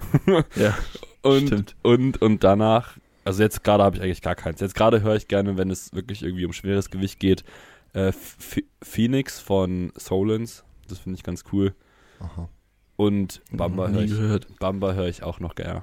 Ja, 0.56 0.76
Und, 1.22 1.46
stimmt. 1.46 1.76
und, 1.82 2.20
und 2.20 2.42
danach, 2.42 2.96
also 3.24 3.42
jetzt 3.42 3.62
gerade 3.64 3.82
habe 3.84 3.96
ich 3.96 4.02
eigentlich 4.02 4.22
gar 4.22 4.34
keins. 4.34 4.60
Jetzt 4.60 4.74
gerade 4.74 5.02
höre 5.02 5.16
ich 5.16 5.28
gerne, 5.28 5.56
wenn 5.56 5.70
es 5.70 5.92
wirklich 5.92 6.22
irgendwie 6.22 6.44
um 6.44 6.52
schweres 6.52 6.90
Gewicht 6.90 7.20
geht, 7.20 7.44
äh, 7.92 8.08
Ph- 8.10 8.64
Phoenix 8.82 9.38
von 9.40 9.92
Solens. 9.96 10.64
Das 10.88 10.98
finde 10.98 11.16
ich 11.16 11.22
ganz 11.22 11.44
cool. 11.52 11.74
Aha. 12.20 12.48
Und 12.96 13.42
Bamba 13.50 13.88
höre 13.88 14.02
ich. 14.02 14.12
Bamba 14.58 14.92
höre 14.94 15.08
ich 15.08 15.22
auch 15.22 15.40
noch 15.40 15.54
gerne. 15.54 15.82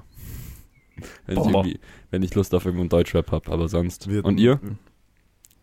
Wenn 1.26 1.38
ich, 1.66 1.78
wenn 2.10 2.22
ich 2.22 2.34
Lust 2.34 2.54
auf 2.54 2.64
irgendeinen 2.64 2.90
Deutschrap 2.90 3.30
habe, 3.32 3.50
aber 3.50 3.68
sonst. 3.68 4.08
Wird- 4.08 4.24
Und 4.26 4.38
ihr? 4.38 4.60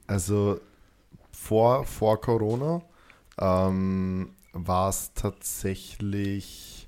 Also 0.08 0.60
vor, 1.32 1.86
vor 1.86 2.20
Corona 2.22 2.82
ähm, 3.40 4.30
war 4.54 4.90
es 4.90 5.14
tatsächlich 5.14 6.88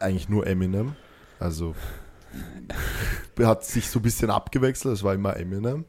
eigentlich 0.00 0.28
nur 0.28 0.46
Eminem. 0.46 0.94
Also 1.40 1.74
hat 3.40 3.64
sich 3.64 3.88
so 3.88 3.98
ein 4.00 4.02
bisschen 4.02 4.30
abgewechselt, 4.30 4.94
es 4.94 5.02
war 5.02 5.14
immer 5.14 5.36
Eminem. 5.36 5.84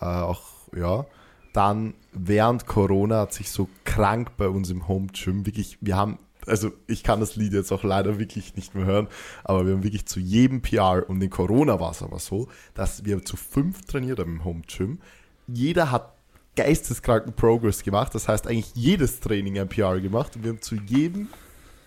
Äh, 0.00 0.04
auch, 0.04 0.42
ja. 0.76 1.06
Dann 1.52 1.94
während 2.12 2.66
Corona 2.66 3.20
hat 3.20 3.32
sich 3.32 3.50
so 3.50 3.68
krank 3.84 4.36
bei 4.36 4.48
uns 4.48 4.70
im 4.70 4.88
Home 4.88 5.06
Gym 5.12 5.46
wirklich, 5.46 5.78
wir 5.80 5.96
haben, 5.96 6.18
also 6.46 6.72
ich 6.88 7.04
kann 7.04 7.20
das 7.20 7.36
Lied 7.36 7.52
jetzt 7.52 7.70
auch 7.70 7.84
leider 7.84 8.18
wirklich 8.18 8.56
nicht 8.56 8.74
mehr 8.74 8.86
hören, 8.86 9.08
aber 9.44 9.64
wir 9.64 9.74
haben 9.74 9.84
wirklich 9.84 10.06
zu 10.06 10.18
jedem 10.18 10.62
PR 10.62 11.08
und 11.08 11.22
in 11.22 11.30
Corona 11.30 11.78
war 11.78 11.92
es 11.92 12.02
aber 12.02 12.18
so, 12.18 12.48
dass 12.74 13.04
wir 13.04 13.24
zu 13.24 13.36
fünf 13.36 13.82
trainiert 13.86 14.18
haben 14.18 14.36
im 14.36 14.44
Home 14.44 14.62
Gym. 14.66 14.98
Jeder 15.46 15.92
hat 15.92 16.12
geisteskranken 16.56 17.32
Progress 17.34 17.82
gemacht, 17.82 18.14
das 18.14 18.28
heißt 18.28 18.46
eigentlich 18.46 18.74
jedes 18.74 19.20
Training 19.20 19.58
ein 19.58 19.68
PR 19.68 20.00
gemacht 20.00 20.34
und 20.34 20.42
wir 20.42 20.50
haben 20.50 20.60
zu 20.60 20.74
jedem 20.74 21.28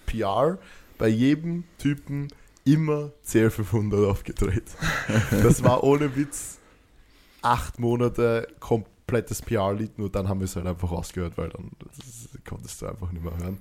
PR 0.05 0.57
bei 0.97 1.07
jedem 1.07 1.65
Typen 1.77 2.29
immer 2.67 3.11
CR500 3.25 4.09
aufgedreht. 4.09 4.71
Das 5.31 5.63
war 5.63 5.83
ohne 5.83 6.15
Witz 6.15 6.57
acht 7.41 7.79
Monate 7.79 8.47
komplettes 8.59 9.41
PR-Lied, 9.41 9.97
nur 9.97 10.11
dann 10.11 10.27
haben 10.27 10.39
wir 10.39 10.45
es 10.45 10.55
halt 10.55 10.67
einfach 10.67 10.91
ausgehört, 10.91 11.37
weil 11.37 11.49
dann 11.49 11.71
das 11.79 12.29
konntest 12.47 12.81
du 12.81 12.87
einfach 12.87 13.11
nicht 13.11 13.23
mehr 13.23 13.37
hören. 13.37 13.59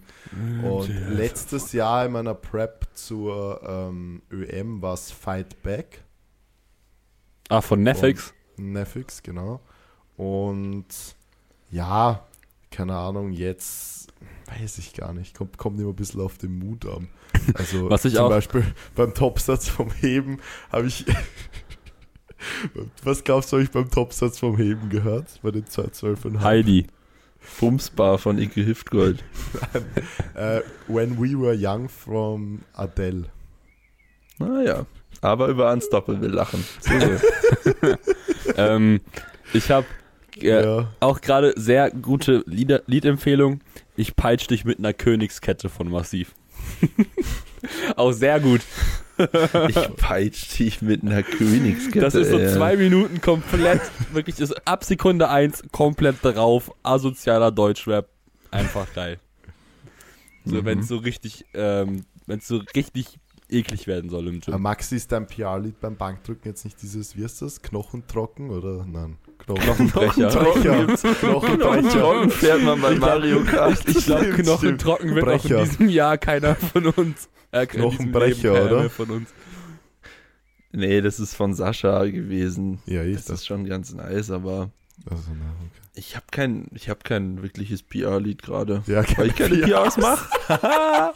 Und 0.65 0.89
letztes 1.11 1.73
Jahr 1.73 2.07
in 2.07 2.13
meiner 2.13 2.35
Prep 2.35 2.87
zur 2.95 3.61
ähm, 3.67 4.23
ÖM 4.31 4.83
war 4.83 4.95
es 4.95 5.11
Fight 5.11 5.63
Back. 5.63 6.03
Ah, 7.49 7.61
von 7.61 7.83
Netflix? 7.83 8.35
Netflix, 8.57 9.23
genau. 9.23 9.61
Und 10.17 10.87
ja, 11.71 12.27
keine 12.71 12.97
Ahnung, 12.97 13.33
jetzt 13.33 14.09
weiß 14.49 14.79
ich 14.79 14.95
gar 14.95 15.13
nicht. 15.13 15.37
Kommt, 15.37 15.59
kommt 15.59 15.81
immer 15.81 15.91
ein 15.91 15.97
bisschen 15.97 16.21
auf 16.21 16.39
den 16.39 16.59
Mut 16.59 16.87
an. 16.87 17.09
Also 17.55 17.89
Was 17.91 18.05
ich 18.05 18.15
zum 18.15 18.25
auch- 18.25 18.29
Beispiel 18.31 18.65
beim 18.95 19.15
Topsatz 19.15 19.69
vom 19.69 19.91
Heben 19.93 20.39
habe 20.73 20.87
ich. 20.87 21.05
Was 23.03 23.25
glaubst 23.25 23.51
du, 23.53 23.57
habe 23.57 23.65
ich 23.65 23.71
beim 23.71 23.91
Topsatz 23.91 24.39
vom 24.39 24.57
Heben 24.57 24.89
gehört? 24.91 25.41
Bei 25.43 25.51
den 25.51 25.65
212,5? 25.65 26.41
Heidi. 26.41 26.87
Bumsbar 27.61 28.19
von 28.19 28.39
Ike 28.39 28.67
Hüftgold. 28.67 29.23
Äh, 30.35 30.61
When 30.89 31.17
We 31.19 31.39
Were 31.41 31.57
Young 31.57 31.89
from 31.89 32.61
Adele. 32.75 33.25
Naja. 34.39 34.85
Aber 35.21 35.49
über 35.49 35.73
Unstoppable 35.73 36.29
lachen. 36.29 36.65
Ähm, 38.57 39.01
ich 39.53 39.71
habe 39.71 39.87
äh, 40.41 40.63
Ja. 40.65 40.93
auch 41.01 41.21
gerade 41.21 41.53
sehr 41.57 41.91
gute 41.91 42.43
Lieder, 42.47 42.83
Liedempfehlung. 42.87 43.61
Ich 43.97 44.17
peitsch 44.17 44.49
dich 44.49 44.65
mit 44.65 44.79
einer 44.79 44.93
Königskette 44.93 45.69
von 45.69 45.89
Massiv. 45.91 46.35
auch 47.97 48.13
sehr 48.13 48.41
gut. 48.41 48.61
Ich 49.69 49.97
peitsch 49.97 50.59
dich 50.59 50.83
mit 50.83 51.03
einer 51.03 51.23
Königskette. 51.23 52.01
Das 52.01 52.15
ist 52.15 52.31
so 52.31 52.39
zwei 52.39 52.77
Minuten 52.77 53.21
komplett, 53.21 53.81
wirklich 54.13 54.39
ist 54.41 54.67
ab 54.67 54.85
Sekunde 54.85 55.29
eins 55.31 55.63
komplett 55.73 56.17
drauf. 56.23 56.71
Asozialer 56.83 57.51
Deutschrap. 57.51 58.09
Einfach 58.51 58.93
geil. 58.95 59.19
So, 60.45 60.57
Mhm. 60.57 60.65
wenn 60.65 60.79
es 60.81 60.89
so 60.89 60.99
richtig, 60.99 61.47
ähm, 61.55 62.05
wenn 62.27 62.39
es 62.39 62.47
so 62.47 62.61
richtig 62.75 63.19
eklig 63.49 63.87
werden 63.87 64.11
soll 64.11 64.29
im 64.29 64.37
Aber 64.43 64.53
Gym. 64.53 64.63
Maxi 64.63 64.97
ist 64.97 65.13
dein 65.13 65.27
PR-Lied 65.27 65.81
beim 65.81 65.97
Bankdrücken 65.97 66.49
jetzt 66.49 66.65
nicht 66.65 66.81
dieses, 66.83 67.17
wie 67.17 67.25
heißt 67.25 67.43
das, 67.43 67.63
Knochentrocken 67.63 68.51
oder 68.51 68.85
nein? 68.87 69.17
Knochenbrecher. 69.47 70.29
Knochenbrecher. 70.29 71.15
Knochenbrecher. 71.21 72.31
fährt 72.31 72.63
man 72.63 72.81
bei 72.81 72.95
Mario 72.97 73.43
Kart. 73.45 73.79
Ich 73.87 74.05
glaube, 74.07 74.23
Stimmt, 74.25 74.37
Knochen 74.41 74.59
stimmt. 74.59 74.81
trocken 74.81 75.15
wird 75.15 75.29
auch 75.29 75.45
in 75.45 75.57
diesem 75.59 75.89
Jahr 75.89 76.19
keiner 76.19 76.57
von 76.57 76.87
uns. 76.87 77.29
Äh, 77.53 77.67
Knochenbrecher, 77.67 78.53
Leben 78.55 78.67
oder? 78.67 78.91
Von 78.91 79.11
uns. 79.11 79.29
Nee, 80.73 81.01
das 81.01 81.21
ist 81.21 81.35
von 81.35 81.55
Sascha 81.55 82.05
gewesen. 82.07 82.81
Ja, 82.87 83.03
Das 83.05 83.13
ist 83.15 83.31
das. 83.31 83.41
ist 83.41 83.47
schon 83.47 83.65
ganz 83.67 83.95
nice, 83.95 84.31
aber 84.31 84.71
Also, 85.09 85.23
na, 85.29 85.45
okay. 85.61 85.71
ich 85.95 86.17
habe 86.17 86.27
kein, 86.31 86.67
ich 86.75 86.91
hab 86.91 87.05
kein 87.05 87.43
wirkliches 87.43 87.83
PR-Lied 87.85 88.43
gerade. 88.43 88.83
Ja, 88.87 89.05
Weil 89.17 89.29
ich 89.29 89.37
keine 89.37 89.57
PR. 89.57 89.85
PRs 89.85 89.97
mache. 89.97 90.29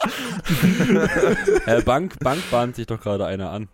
Äh, 1.66 1.83
Bank, 1.83 2.18
Bank 2.20 2.43
bahnt 2.51 2.76
sich 2.76 2.87
doch 2.87 3.01
gerade 3.01 3.26
einer 3.26 3.51
an. 3.51 3.68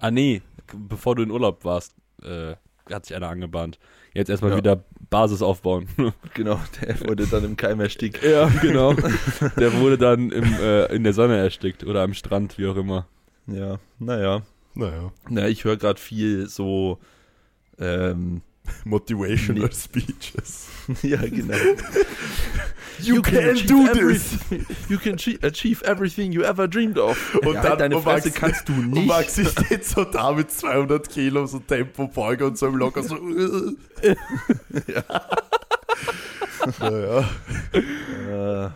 Ah, 0.00 0.10
nee, 0.10 0.42
bevor 0.74 1.14
du 1.14 1.22
in 1.22 1.30
Urlaub 1.30 1.64
warst, 1.64 1.94
äh, 2.22 2.54
hat 2.96 3.06
sich 3.06 3.16
einer 3.16 3.28
angebahnt. 3.28 3.78
Jetzt 4.14 4.28
erstmal 4.30 4.52
Ja. 4.52 4.56
wieder 4.58 4.84
Basis 5.10 5.42
aufbauen. 5.42 5.88
Genau, 6.34 6.60
der 6.82 7.00
wurde 7.08 7.26
dann 7.26 7.44
im 7.44 7.56
Keim 7.56 7.80
erstickt. 7.80 8.22
ja, 8.24 8.48
genau. 8.62 8.94
Der 9.58 9.72
wurde 9.80 9.98
dann 9.98 10.30
im, 10.30 10.44
äh, 10.60 10.86
in 10.94 11.04
der 11.04 11.12
Sonne 11.12 11.36
erstickt 11.38 11.84
oder 11.84 12.02
am 12.02 12.14
Strand, 12.14 12.58
wie 12.58 12.66
auch 12.66 12.76
immer. 12.76 13.06
Ja, 13.46 13.78
naja. 13.98 14.42
Naja, 14.74 15.10
Na, 15.28 15.48
ich 15.48 15.64
höre 15.64 15.76
gerade 15.76 15.98
viel 16.00 16.46
so, 16.48 16.98
ähm, 17.78 18.42
Motivational 18.84 19.68
Nee. 19.68 19.74
Speeches. 19.74 20.66
ja, 21.02 21.20
genau. 21.26 21.54
You, 23.00 23.22
can 23.22 23.50
achieve 23.50 23.68
do 23.68 23.86
this! 23.92 24.38
You 24.88 24.98
can 24.98 25.14
achie- 25.14 25.40
achieve 25.44 25.82
everything 25.84 26.32
you 26.32 26.42
ever 26.42 26.66
dreamed 26.66 26.98
of. 26.98 27.32
Und 27.36 27.54
ja, 27.54 27.62
dann- 27.62 27.78
deine 27.78 27.96
und 27.96 28.02
Fresse 28.02 28.32
kannst 28.32 28.68
du 28.68 28.72
Und 28.72 28.90
nicht. 28.90 29.06
Maxi 29.06 29.44
steht 29.46 29.84
so 29.84 30.02
da 30.02 30.32
mit 30.32 30.50
200 30.50 31.08
Kilo, 31.08 31.46
so 31.46 31.60
Tempobeuge 31.60 32.44
und 32.46 32.58
so 32.58 32.66
im 32.66 32.74
Locker 32.74 33.04
so. 33.04 33.16
naja. 36.80 37.28
Äh, 37.72 38.68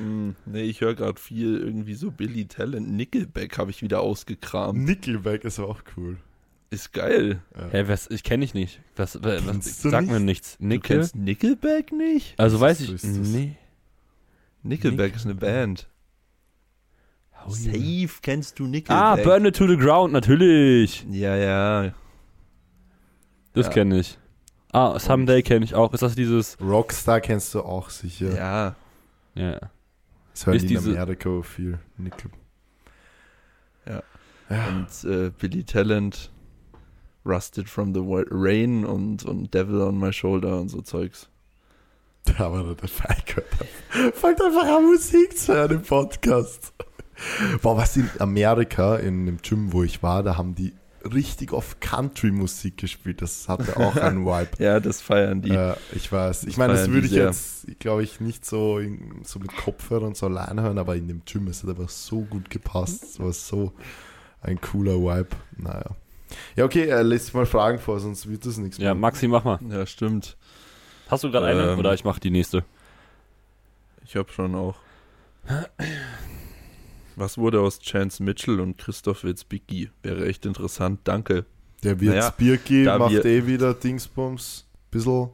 mh, 0.00 0.34
nee, 0.46 0.62
ich 0.62 0.80
höre 0.80 0.94
gerade 0.94 1.20
viel 1.20 1.58
irgendwie 1.58 1.94
so 1.94 2.10
Billy 2.10 2.46
Talent. 2.46 2.88
Nickelback 2.88 3.58
habe 3.58 3.70
ich 3.70 3.82
wieder 3.82 4.00
ausgekramt. 4.00 4.78
Nickelback 4.78 5.44
ist 5.44 5.58
auch 5.58 5.80
cool. 5.96 6.16
Ist 6.70 6.92
geil. 6.92 7.40
Ja. 7.56 7.68
Hä, 7.70 7.84
was, 7.86 8.10
ich 8.10 8.24
kenne 8.24 8.44
dich 8.44 8.52
nicht. 8.54 8.80
Was, 8.96 9.22
was, 9.22 9.46
was 9.46 9.82
du 9.82 9.90
sag 9.90 10.02
nicht? 10.02 10.10
mir 10.12 10.20
nichts. 10.20 10.58
Du 10.58 10.66
Nickel? 10.66 10.98
kennst 10.98 11.14
Nickelback 11.16 11.92
nicht? 11.92 12.38
Also 12.38 12.60
weiß 12.60 12.80
ich. 12.80 13.02
Nee. 13.04 13.56
Nickelback 14.62 15.14
ist 15.14 15.24
eine 15.26 15.36
Band. 15.36 15.88
Oh, 17.46 17.50
Safe 17.50 18.08
kennst 18.22 18.58
du 18.58 18.64
Ah, 18.64 18.68
Nickelback. 18.68 19.24
Burn 19.24 19.44
It 19.46 19.56
to 19.56 19.68
the 19.68 19.76
Ground, 19.76 20.12
natürlich. 20.12 21.06
Ja, 21.08 21.36
ja. 21.36 21.94
Das 23.52 23.66
Ja. 23.66 23.72
kenne 23.72 24.00
ich. 24.00 24.18
Ah, 24.72 24.98
Someday 24.98 25.42
kenne 25.42 25.64
ich 25.64 25.74
auch. 25.74 25.92
Ist 25.94 26.02
das 26.02 26.16
dieses. 26.16 26.60
Rockstar 26.60 27.20
kennst 27.20 27.54
du 27.54 27.60
auch 27.62 27.88
sicher. 27.90 28.34
Ja. 28.36 28.74
Ja. 29.34 29.60
Das 30.32 30.46
hören 30.46 30.56
Ist 30.56 30.68
die 30.68 30.74
in 30.74 30.80
Amerika 30.80 31.42
viel. 31.42 31.78
Nickel. 31.96 32.30
Ja. 33.86 34.02
Ja. 34.50 34.66
Und 34.68 35.04
äh, 35.10 35.30
Billy 35.30 35.64
Talent, 35.64 36.30
Rusted 37.26 37.68
from 37.68 37.92
the 37.94 38.00
Rain 38.02 38.84
und, 38.84 39.24
und 39.24 39.52
Devil 39.52 39.80
on 39.82 39.98
My 39.98 40.12
Shoulder 40.12 40.60
und 40.60 40.68
so 40.68 40.80
Zeugs. 40.82 41.28
Aber 42.38 42.74
der 42.74 42.88
Falk 42.88 43.44
fängt 44.14 44.42
einfach 44.42 44.76
an 44.76 44.84
Musik 44.86 45.38
zu 45.38 45.54
hören 45.54 45.72
im 45.72 45.82
Podcast. 45.82 46.72
Boah, 47.62 47.76
was 47.76 47.96
in 47.96 48.10
Amerika, 48.18 48.96
in 48.96 49.26
dem 49.26 49.38
Gym, 49.42 49.72
wo 49.72 49.82
ich 49.84 50.02
war, 50.02 50.22
da 50.22 50.36
haben 50.36 50.54
die 50.54 50.74
richtig 51.04 51.52
oft 51.52 51.80
Country-Musik 51.80 52.76
gespielt. 52.78 53.22
Das 53.22 53.48
hatte 53.48 53.76
auch 53.76 53.96
einen 54.02 54.26
Vibe. 54.26 54.50
Ja, 54.58 54.80
das 54.80 55.00
feiern 55.00 55.40
die. 55.40 55.50
Äh, 55.50 55.74
ich 55.94 56.10
weiß. 56.10 56.42
Ich 56.44 56.50
Das 56.50 56.56
meine, 56.56 56.72
das 56.74 56.90
würde 56.90 57.06
ich 57.06 57.12
sehr. 57.12 57.26
jetzt, 57.26 57.66
glaube 57.78 58.02
ich, 58.02 58.20
nicht 58.20 58.44
so, 58.44 58.80
so 59.22 59.38
mit 59.38 59.56
Kopfhörern 59.56 60.14
so 60.14 60.26
allein 60.26 60.60
hören, 60.60 60.78
aber 60.78 60.96
in 60.96 61.08
dem 61.08 61.22
Gym 61.24 61.46
ist 61.46 61.62
es 61.64 61.70
einfach 61.70 61.88
so 61.88 62.22
gut 62.22 62.50
gepasst. 62.50 63.04
Es 63.04 63.20
war 63.20 63.32
so 63.32 63.72
ein 64.40 64.60
cooler 64.60 64.94
Vibe. 64.96 65.28
Naja. 65.56 65.90
Ja, 66.56 66.64
okay, 66.64 66.84
äh, 66.88 67.02
lässt 67.02 67.34
mal 67.34 67.46
Fragen 67.46 67.78
vor, 67.78 68.00
sonst 68.00 68.28
wird 68.28 68.44
das 68.46 68.56
nichts 68.58 68.78
Ja, 68.78 68.94
mehr. 68.94 68.94
Maxi, 68.94 69.28
mach 69.28 69.44
mal. 69.44 69.58
Ja, 69.68 69.86
stimmt. 69.86 70.36
Hast 71.08 71.24
du 71.24 71.30
gerade 71.30 71.46
eine? 71.46 71.72
Ähm. 71.72 71.78
Oder 71.78 71.94
ich 71.94 72.04
mach 72.04 72.18
die 72.18 72.30
nächste. 72.30 72.64
Ich 74.04 74.16
habe 74.16 74.30
schon 74.32 74.54
auch. 74.54 74.76
Was 77.16 77.38
wurde 77.38 77.60
aus 77.60 77.78
Chance 77.80 78.22
Mitchell 78.22 78.60
und 78.60 78.76
Christoph 78.78 79.24
Witzbicki? 79.24 79.90
Wäre 80.02 80.26
echt 80.26 80.44
interessant, 80.44 81.00
danke. 81.04 81.44
Der 81.82 82.00
wird 82.00 82.14
Naja, 82.16 82.98
macht 82.98 83.12
wir- 83.12 83.24
eh 83.24 83.46
wieder 83.46 83.74
Dingsbums. 83.74 84.66
Bissl. 84.90 85.28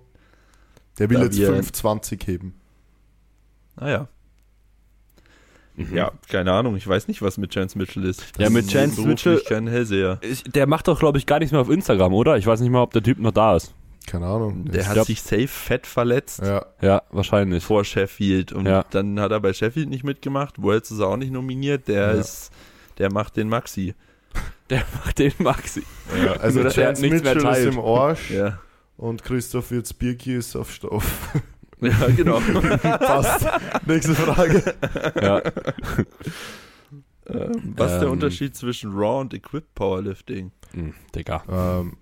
Der 0.98 1.08
will 1.10 1.20
jetzt 1.22 1.38
wir- 1.38 1.48
5,20 1.48 2.24
heben. 2.26 2.54
Naja, 3.76 4.08
Mhm. 5.74 5.96
ja, 5.96 6.12
keine 6.28 6.52
Ahnung, 6.52 6.76
ich 6.76 6.86
weiß 6.86 7.08
nicht, 7.08 7.22
was 7.22 7.38
mit 7.38 7.50
Chance 7.52 7.78
Mitchell 7.78 8.04
ist. 8.04 8.24
Ja, 8.38 8.50
mit 8.50 8.66
ist 8.66 8.72
Chance 8.72 9.00
Mitchell- 9.06 9.40
kein 9.40 9.66
Hellseher. 9.66 10.18
Ich, 10.22 10.42
der 10.44 10.66
macht 10.66 10.86
doch, 10.88 10.98
glaube 10.98 11.16
ich, 11.18 11.24
gar 11.26 11.38
nichts 11.38 11.52
mehr 11.52 11.60
auf 11.62 11.70
Instagram, 11.70 12.12
oder? 12.12 12.36
Ich 12.36 12.46
weiß 12.46 12.60
nicht 12.60 12.70
mal, 12.70 12.82
ob 12.82 12.92
der 12.92 13.02
Typ 13.02 13.18
noch 13.18 13.30
da 13.32 13.56
ist. 13.56 13.74
Keine 14.06 14.26
Ahnung. 14.26 14.64
Der 14.66 14.84
hat 14.86 14.94
glaub- 14.94 15.06
sich 15.06 15.22
safe 15.22 15.46
fett 15.48 15.86
verletzt 15.86 16.40
ja, 16.42 16.66
Ja, 16.80 17.02
wahrscheinlich. 17.10 17.62
vor 17.64 17.84
Sheffield 17.84 18.52
und 18.52 18.66
Ja. 18.66 18.84
dann 18.90 19.18
hat 19.20 19.30
er 19.30 19.40
bei 19.40 19.52
Sheffield 19.52 19.88
nicht 19.88 20.02
mitgemacht. 20.04 20.60
Worlds 20.60 20.90
ist 20.90 20.98
er 20.98 21.06
auch 21.06 21.16
nicht 21.16 21.32
nominiert. 21.32 21.86
Der 21.88 22.08
Ja. 22.14 22.20
ist, 22.20 22.50
der 22.98 23.12
macht 23.12 23.36
den 23.36 23.48
Maxi. 23.48 23.94
Der 24.70 24.82
macht 25.04 25.18
den 25.18 25.32
Maxi. 25.38 25.82
ja. 26.24 26.32
Also 26.32 26.58
Nur, 26.60 26.68
er 26.68 26.72
Chance 26.74 27.02
nichts 27.02 27.22
mehr 27.22 27.34
Mitchell 27.34 27.54
ist 27.68 27.74
im 27.74 27.80
Arsch 27.80 28.30
Ja, 28.30 28.58
und 28.96 29.22
Christoph 29.22 29.70
Wirtz 29.70 29.92
Birki 29.92 30.34
ist 30.36 30.56
auf 30.56 30.72
Stoff. 30.72 31.30
Ja 31.82 32.08
genau. 32.08 32.40
Passt. 32.80 33.46
Nächste 33.86 34.14
Frage. 34.14 34.74
Ja. 35.20 35.38
ähm, 37.26 37.74
was 37.76 37.92
ist 37.92 37.98
der 37.98 38.08
Ähm. 38.08 38.12
Unterschied 38.12 38.56
zwischen 38.56 38.92
Raw 38.92 39.20
und 39.20 39.34
Equipped 39.34 39.74
Powerlifting? 39.74 40.52
Hm, 40.72 40.94
Digga. 41.14 41.42
ähm, 41.48 41.96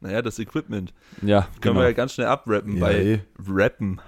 Naja, 0.00 0.22
das 0.22 0.38
Equipment. 0.38 0.94
Ja, 1.20 1.42
Können 1.42 1.60
genau. 1.60 1.80
wir 1.80 1.84
ja 1.84 1.92
ganz 1.92 2.14
schnell 2.14 2.26
abrappen 2.26 2.76
ja, 2.76 2.80
bei. 2.80 3.22
Rappen. 3.46 4.00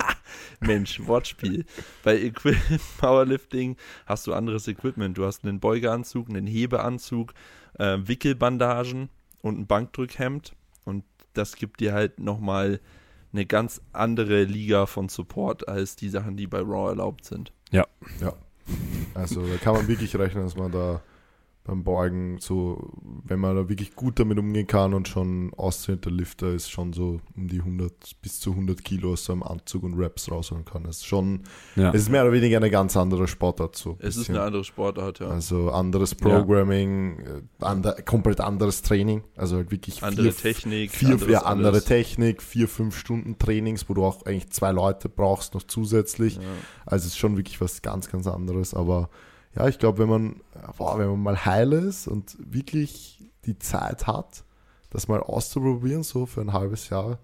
Mensch, 0.60 1.00
Wortspiel. 1.06 1.64
Bei 2.04 2.20
Equipment 2.20 2.82
Powerlifting 2.98 3.76
hast 4.04 4.26
du 4.26 4.34
anderes 4.34 4.68
Equipment. 4.68 5.16
Du 5.16 5.24
hast 5.24 5.44
einen 5.44 5.58
Beugeanzug, 5.58 6.28
einen 6.28 6.46
Hebeanzug, 6.46 7.32
äh, 7.78 7.96
Wickelbandagen 8.02 9.08
und 9.40 9.58
ein 9.58 9.66
Bankdrückhemd. 9.66 10.54
Und 10.84 11.04
das 11.32 11.56
gibt 11.56 11.80
dir 11.80 11.94
halt 11.94 12.20
nochmal 12.20 12.80
eine 13.32 13.46
ganz 13.46 13.80
andere 13.92 14.44
Liga 14.44 14.86
von 14.86 15.08
Support 15.08 15.68
als 15.68 15.96
die 15.96 16.08
Sachen, 16.08 16.36
die 16.36 16.46
bei 16.46 16.60
Raw 16.60 16.88
erlaubt 16.88 17.24
sind. 17.24 17.52
Also 19.14 19.46
da 19.46 19.56
kann 19.56 19.74
man 19.74 19.88
wirklich 19.88 20.14
rechnen, 20.16 20.44
dass 20.44 20.56
man 20.56 20.70
da 20.72 21.00
Beugen 21.76 22.38
so, 22.40 22.92
wenn 23.24 23.40
man 23.40 23.56
da 23.56 23.68
wirklich 23.68 23.94
gut 23.94 24.18
damit 24.18 24.38
umgehen 24.38 24.66
kann 24.66 24.94
und 24.94 25.08
schon 25.08 25.52
austrainierter 25.54 26.10
Lifter 26.10 26.52
ist, 26.52 26.70
schon 26.70 26.92
so 26.92 27.20
um 27.36 27.48
die 27.48 27.58
100 27.58 27.92
bis 28.22 28.40
zu 28.40 28.50
100 28.50 28.84
Kilo 28.84 29.12
aus 29.12 29.24
so 29.24 29.32
einem 29.32 29.42
Anzug 29.42 29.84
und 29.84 29.94
Raps 29.96 30.30
rausholen 30.30 30.64
kann. 30.64 30.84
Das 30.84 30.98
ist 30.98 31.06
schon, 31.06 31.42
ja. 31.76 31.90
es 31.90 32.02
ist 32.02 32.08
mehr 32.10 32.22
oder 32.22 32.32
weniger 32.32 32.56
eine 32.56 32.70
ganz 32.70 32.96
andere 32.96 33.28
Sportart 33.28 33.76
so. 33.76 33.96
Es 34.00 34.16
ist 34.16 34.18
bisschen. 34.18 34.36
eine 34.36 34.44
andere 34.44 34.64
Sportart, 34.64 35.20
ja. 35.20 35.28
Also 35.28 35.70
anderes 35.70 36.14
Programming, 36.14 37.20
äh, 37.20 37.64
ander, 37.64 37.92
komplett 38.02 38.40
anderes 38.40 38.82
Training, 38.82 39.22
also 39.36 39.56
halt 39.56 39.70
wirklich 39.70 40.02
andere 40.02 40.32
vier, 40.32 40.52
Technik, 40.52 40.90
vier, 40.90 41.10
anderes 41.10 41.32
ja, 41.32 41.42
andere 41.42 41.72
alles. 41.72 41.84
Technik, 41.84 42.42
vier, 42.42 42.68
fünf 42.68 42.96
Stunden 42.96 43.38
Trainings, 43.38 43.88
wo 43.88 43.94
du 43.94 44.04
auch 44.04 44.24
eigentlich 44.26 44.50
zwei 44.50 44.72
Leute 44.72 45.08
brauchst 45.08 45.54
noch 45.54 45.62
zusätzlich. 45.62 46.36
Ja. 46.36 46.42
Also 46.86 47.06
es 47.06 47.12
ist 47.12 47.18
schon 47.18 47.36
wirklich 47.36 47.60
was 47.60 47.82
ganz, 47.82 48.10
ganz 48.10 48.26
anderes. 48.26 48.74
Aber 48.74 49.10
ja, 49.56 49.68
ich 49.68 49.78
glaube, 49.78 49.98
wenn 49.98 50.08
man, 50.08 50.40
boah, 50.76 50.98
wenn 50.98 51.08
man 51.08 51.22
mal 51.22 51.44
heil 51.44 51.72
ist 51.72 52.06
und 52.06 52.36
wirklich 52.38 53.24
die 53.46 53.58
Zeit 53.58 54.06
hat, 54.06 54.44
das 54.90 55.08
mal 55.08 55.20
auszuprobieren, 55.20 56.02
so 56.02 56.26
für 56.26 56.40
ein 56.40 56.52
halbes 56.52 56.88
Jahr, 56.88 57.18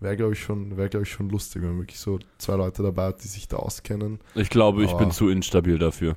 wäre, 0.00 0.16
glaube 0.16 0.32
ich, 0.32 0.40
schon, 0.40 0.76
wäre, 0.76 0.88
glaube 0.88 1.04
ich, 1.04 1.10
schon 1.10 1.28
lustig, 1.28 1.62
wenn 1.62 1.70
man 1.70 1.78
wirklich 1.80 2.00
so 2.00 2.18
zwei 2.38 2.54
Leute 2.56 2.82
dabei 2.82 3.06
hat, 3.06 3.22
die 3.24 3.28
sich 3.28 3.48
da 3.48 3.56
auskennen. 3.56 4.20
Ich 4.34 4.50
glaube, 4.50 4.84
ich 4.84 4.92
bin 4.94 5.10
zu 5.10 5.28
instabil 5.28 5.78
dafür. 5.78 6.16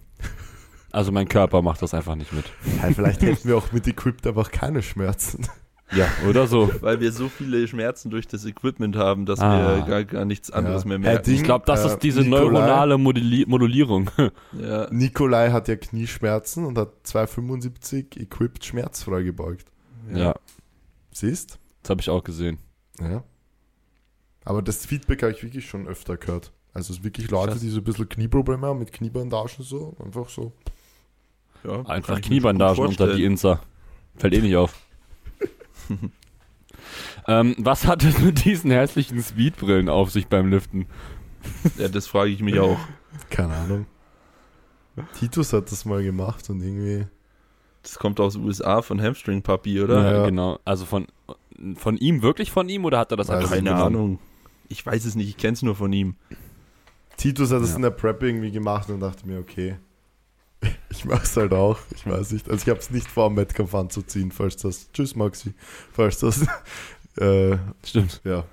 Also 0.91 1.12
mein 1.12 1.28
Körper 1.30 1.62
macht 1.62 1.82
das 1.82 1.93
einfach 1.93 2.16
nicht 2.16 2.34
mit. 2.34 2.45
Ja, 2.82 2.91
vielleicht 2.91 3.22
hätten 3.22 3.47
wir 3.47 3.57
auch 3.57 3.72
mit 3.72 3.88
Equipped 3.88 4.28
einfach 4.28 4.51
keine 4.51 4.82
Schmerzen. 4.84 5.47
Ja, 5.94 6.08
oder 6.30 6.48
so. 6.48 6.72
Weil 6.82 7.00
wir 7.02 7.12
so 7.12 7.28
viele 7.28 7.68
Schmerzen 7.68 8.10
durch 8.10 8.28
das 8.28 8.46
Equipment 8.46 8.96
haben, 8.96 9.26
dass 9.26 9.39
Ah. 9.39 9.78
wir 9.80 9.86
gar, 9.86 10.04
gar 10.06 10.26
nichts 10.26 10.50
anderes 10.52 10.84
Ja. 10.84 10.89
mehr 10.89 11.00
merken. 11.00 11.26
Ding- 11.26 11.36
Ich 11.36 11.44
glaube, 11.44 11.66
das 11.66 11.84
Äh, 11.84 11.88
ist 11.88 12.00
diese 12.00 12.22
Nikolai- 12.22 12.39
neuronale 12.39 12.98
Moduli 12.98 13.46
Modulierung. 13.48 14.10
Ja. 14.60 14.88
Nikolai 14.92 15.52
hat 15.52 15.68
ja 15.68 15.76
Knieschmerzen 15.76 16.66
und 16.66 16.78
hat 16.78 16.92
275 17.04 18.18
Equipped 18.18 18.64
schmerzfrei 18.66 19.24
gebeugt. 19.24 19.66
Ja, 20.14 20.34
Siehst? 21.12 21.60
das 21.84 21.89
habe 21.89 22.02
ich 22.02 22.10
auch 22.10 22.24
gesehen. 22.24 22.58
Ja. 23.02 23.24
Aber 24.46 24.62
das 24.62 24.86
Feedback 24.86 25.22
habe 25.24 25.34
ich 25.34 25.44
wirklich 25.44 25.68
schon 25.68 25.88
öfter 25.88 26.18
gehört. 26.18 26.52
Also 26.74 26.92
es 26.94 27.00
ist 27.00 27.04
wirklich 27.04 27.30
Leute, 27.30 27.60
die 27.60 27.70
so 27.70 27.80
ein 27.80 27.84
bisschen 27.84 28.08
Knieprobleme 28.08 28.66
haben 28.66 28.80
mit 28.80 28.92
Kniebandagen 28.94 29.64
so. 29.64 29.96
Einfach 30.04 30.30
so. 30.30 30.54
Ja, 31.64 31.82
Einfach 31.86 32.20
Kniebandagen 32.22 32.86
unter 32.86 33.14
die. 33.14 33.24
Insa. 33.26 33.60
Fällt 34.16 34.34
eh 34.34 34.42
nicht 34.42 34.56
auf. 34.56 34.74
ähm, 37.28 37.56
was 37.58 37.86
hat 37.86 38.04
es 38.04 38.20
mit 38.20 38.44
diesen 38.46 38.72
hässlichen 38.72 39.22
Speedbrillen 39.22 39.89
auf 39.89 40.12
sich 40.12 40.28
beim 40.28 40.50
Liften? 40.50 40.86
Ja, 41.78 41.88
das 41.88 42.08
frage 42.08 42.32
ich 42.32 42.42
mich 42.42 42.60
auch. 42.60 42.78
Keine 43.30 43.54
Ahnung. 43.56 43.86
Titus 45.20 45.54
hat 45.54 45.72
das 45.72 45.86
mal 45.86 46.04
gemacht 46.04 46.50
und 46.50 46.62
irgendwie. 46.62 47.08
Das 47.84 47.98
kommt 47.98 48.20
aus 48.20 48.34
den 48.34 48.44
USA 48.44 48.82
von 48.84 49.02
Hamstring 49.02 49.42
Puppy, 49.42 49.82
oder? 49.82 50.04
Ja, 50.04 50.12
ja. 50.18 50.26
Genau. 50.26 50.60
Also 50.66 50.86
von, 50.86 51.08
von 51.76 51.98
ihm, 51.98 52.22
wirklich 52.22 52.52
von 52.52 52.70
ihm 52.70 52.86
oder 52.86 53.00
hat 53.00 53.12
er 53.12 53.18
das 53.18 53.30
einfach 53.30 53.50
Keine 53.50 53.72
genommen? 53.72 53.82
Ahnung. 53.82 54.20
Ich 54.70 54.86
weiß 54.86 55.04
es 55.06 55.16
nicht, 55.16 55.30
ich 55.30 55.38
kenne 55.38 55.54
es 55.54 55.64
nur 55.64 55.76
von 55.76 55.92
ihm. 55.92 56.16
Titus 57.18 57.52
hat 57.52 57.62
es 57.62 57.72
Ja. 57.72 57.78
in 57.78 57.82
der 57.82 57.89
Prep 57.89 58.22
irgendwie 58.22 58.52
gemacht 58.52 58.89
und 58.89 59.00
dachte 59.00 59.26
mir, 59.28 59.39
okay. 59.39 59.78
Ich 60.89 61.05
mach's 61.05 61.36
halt 61.38 61.53
auch. 61.53 61.80
Ich 61.95 62.05
weiß 62.05 62.32
nicht. 62.34 62.49
Also 62.49 62.62
ich 62.64 62.70
habe 62.70 62.80
es 62.80 62.89
nicht 62.91 63.07
vor, 63.07 63.26
am 63.26 63.36
Wettkampf 63.38 63.74
anzuziehen, 63.74 64.32
falls 64.32 64.57
das. 64.57 64.91
Tschüss, 64.91 65.16
Maxi. 65.16 65.53
Falls 65.91 66.20
das. 66.20 66.45
Äh, 67.18 67.57
Stimmt. 67.86 68.22
ja. 68.24 68.45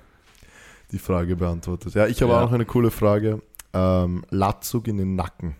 Die 0.91 0.99
Frage 0.99 1.37
beantwortet. 1.37 1.93
Ja, 1.93 2.07
ich 2.07 2.21
habe 2.21 2.33
Ja. 2.33 2.39
auch 2.39 2.45
noch 2.47 2.51
eine 2.51 2.65
coole 2.65 2.91
Frage. 2.91 3.41
Ähm, 3.73 4.25
Latzug 4.31 4.89
in 4.89 4.97
den 4.97 5.15
Nacken. 5.15 5.55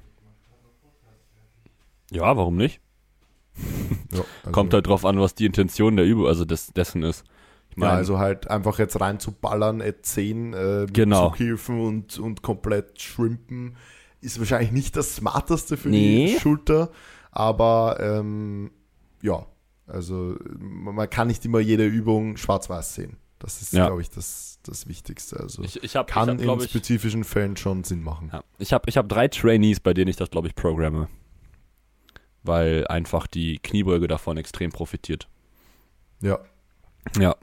Ja, 2.11 2.35
warum 2.35 2.57
nicht? 2.57 2.81
Ja, 4.11 4.23
also, 4.39 4.51
Kommt 4.51 4.73
halt 4.73 4.87
drauf 4.87 5.05
an, 5.05 5.19
was 5.19 5.35
die 5.35 5.45
Intention 5.45 5.95
der 5.95 6.05
Übung, 6.05 6.25
also 6.25 6.43
des, 6.43 6.73
dessen 6.73 7.03
ist. 7.03 7.23
Ich 7.69 7.77
ja, 7.77 7.81
meine, 7.85 7.91
also 7.93 8.17
halt 8.17 8.49
einfach 8.49 8.79
jetzt 8.79 8.99
reinzuballern, 8.99 9.81
at 9.83 10.03
10 10.03 10.53
äh, 10.53 10.87
Genau. 10.91 11.29
Zughilfen 11.29 11.79
und, 11.79 12.17
und 12.17 12.41
komplett 12.41 12.99
shrimpen, 12.99 13.77
ist 14.21 14.39
wahrscheinlich 14.39 14.71
nicht 14.71 14.95
das 14.95 15.15
Smarteste 15.15 15.77
für 15.77 15.89
Nee. 15.89 16.33
die 16.33 16.39
Schulter, 16.39 16.89
aber 17.31 17.97
ähm, 18.01 18.71
ja, 19.21 19.45
also 19.87 20.35
man 20.59 21.09
kann 21.09 21.27
nicht 21.27 21.43
immer 21.45 21.59
jede 21.59 21.85
Übung 21.85 22.37
schwarz-weiß 22.37 22.95
sehen. 22.95 23.17
Das 23.39 23.61
ist, 23.61 23.71
Ja. 23.73 23.87
glaube 23.87 24.01
ich, 24.01 24.09
das, 24.09 24.59
das 24.63 24.87
Wichtigste. 24.87 25.39
Also 25.39 25.63
ich, 25.63 25.81
ich 25.83 25.95
habe, 25.95 26.11
kann 26.11 26.29
hab, 26.29 26.41
in 26.41 26.59
ich, 26.59 26.69
spezifischen 26.69 27.23
Fällen 27.23 27.55
schon 27.55 27.83
Sinn 27.85 28.03
machen. 28.03 28.29
ja, 28.33 28.43
ich 28.57 28.73
habe 28.73 28.89
ich 28.89 28.97
hab 28.97 29.07
drei 29.07 29.27
Trainees, 29.29 29.79
bei 29.79 29.93
denen 29.93 30.09
ich 30.09 30.17
das, 30.17 30.29
glaube 30.29 30.47
ich, 30.47 30.55
programme. 30.55 31.07
Weil 32.43 32.85
einfach 32.87 33.27
die 33.27 33.59
Kniebeuge 33.59 34.07
davon 34.07 34.37
extrem 34.37 34.71
profitiert. 34.71 35.27
Ja. 36.21 36.39
Ja. 37.17 37.35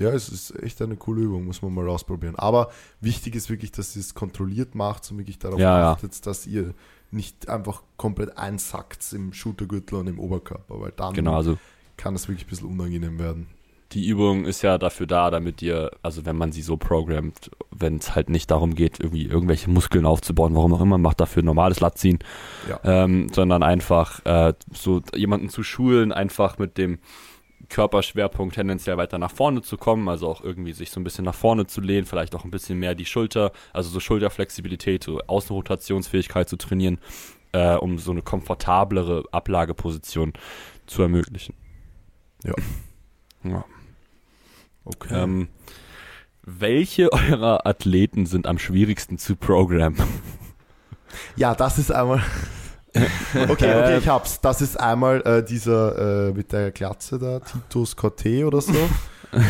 Ja, 0.00 0.10
es 0.10 0.28
ist 0.30 0.60
echt 0.62 0.80
eine 0.82 0.96
coole 0.96 1.22
Übung, 1.22 1.44
muss 1.44 1.62
man 1.62 1.72
mal 1.74 1.88
ausprobieren. 1.88 2.34
Aber 2.36 2.70
wichtig 3.00 3.34
ist 3.36 3.50
wirklich, 3.50 3.70
dass 3.70 3.94
ihr 3.94 4.00
es 4.00 4.14
kontrolliert 4.14 4.74
macht 4.74 5.10
und 5.10 5.18
wirklich 5.18 5.38
darauf 5.38 5.60
Ja, 5.60 5.78
ja. 5.78 5.92
achtet, 5.92 6.26
dass 6.26 6.46
ihr 6.46 6.74
nicht 7.10 7.48
einfach 7.48 7.82
komplett 7.96 8.36
einsackt 8.38 9.12
im 9.12 9.32
Schultergürtel 9.32 9.98
und 9.98 10.06
im 10.06 10.18
Oberkörper, 10.18 10.80
weil 10.80 10.92
dann 10.96 11.12
Genau, 11.14 11.34
also 11.36 11.58
kann 11.96 12.14
es 12.14 12.28
wirklich 12.28 12.46
ein 12.46 12.50
bisschen 12.50 12.68
unangenehm 12.68 13.18
werden. 13.18 13.46
die 13.92 14.06
Übung 14.06 14.44
ist 14.44 14.62
ja 14.62 14.78
dafür 14.78 15.06
da, 15.08 15.30
damit 15.32 15.60
ihr, 15.62 15.90
also 16.02 16.24
wenn 16.24 16.36
man 16.36 16.52
sie 16.52 16.62
so 16.62 16.76
programmt, 16.76 17.50
wenn 17.72 17.96
es 17.96 18.14
halt 18.14 18.30
nicht 18.30 18.48
darum 18.52 18.76
geht, 18.76 19.00
irgendwie 19.00 19.24
irgendwelche 19.26 19.68
Muskeln 19.68 20.06
aufzubauen, 20.06 20.54
warum 20.54 20.72
auch 20.72 20.80
immer, 20.80 20.96
macht 20.96 21.20
dafür 21.20 21.42
normales 21.42 21.80
Latziehen, 21.80 22.20
Ja. 22.68 22.78
ähm, 22.84 23.28
sondern 23.34 23.64
einfach 23.64 24.24
äh, 24.24 24.54
so 24.72 25.02
jemanden 25.14 25.48
zu 25.48 25.64
schulen, 25.64 26.12
einfach 26.12 26.56
mit 26.58 26.78
dem 26.78 27.00
Körperschwerpunkt 27.70 28.56
tendenziell 28.56 28.98
weiter 28.98 29.18
nach 29.18 29.30
vorne 29.30 29.62
zu 29.62 29.78
kommen, 29.78 30.08
also 30.08 30.28
auch 30.28 30.42
irgendwie 30.42 30.72
sich 30.72 30.90
so 30.90 31.00
ein 31.00 31.04
bisschen 31.04 31.24
nach 31.24 31.34
vorne 31.34 31.66
zu 31.66 31.80
lehnen, 31.80 32.04
vielleicht 32.04 32.34
auch 32.34 32.44
ein 32.44 32.50
bisschen 32.50 32.78
mehr 32.78 32.94
die 32.94 33.06
Schulter, 33.06 33.52
also 33.72 33.88
so 33.88 34.00
Schulterflexibilität, 34.00 35.04
so 35.04 35.20
Außenrotationsfähigkeit 35.26 36.48
zu 36.48 36.56
trainieren, 36.56 36.98
äh, 37.52 37.76
um 37.76 37.98
so 37.98 38.10
eine 38.10 38.22
komfortablere 38.22 39.24
Ablageposition 39.32 40.34
zu 40.86 41.02
ermöglichen. 41.02 41.54
Ja. 42.44 42.54
Ja. 43.44 43.64
Okay. 44.84 45.14
Ähm, 45.14 45.48
welche 46.42 47.12
eurer 47.12 47.66
Athleten 47.66 48.26
sind 48.26 48.46
am 48.46 48.58
schwierigsten 48.58 49.18
zu 49.18 49.36
programmen? 49.36 50.02
ja, 51.36 51.54
das 51.54 51.78
ist 51.78 51.90
einmal. 51.90 52.22
okay, 53.48 53.48
okay, 53.74 53.98
ich 53.98 54.08
hab's. 54.08 54.40
Das 54.40 54.60
ist 54.60 54.78
einmal 54.78 55.20
äh, 55.26 55.42
dieser 55.44 56.28
äh, 56.28 56.32
mit 56.32 56.52
der 56.52 56.70
Glatze 56.72 57.18
da, 57.18 57.40
Titus 57.40 57.94
Corte 57.96 58.44
oder 58.46 58.60
so. 58.60 58.72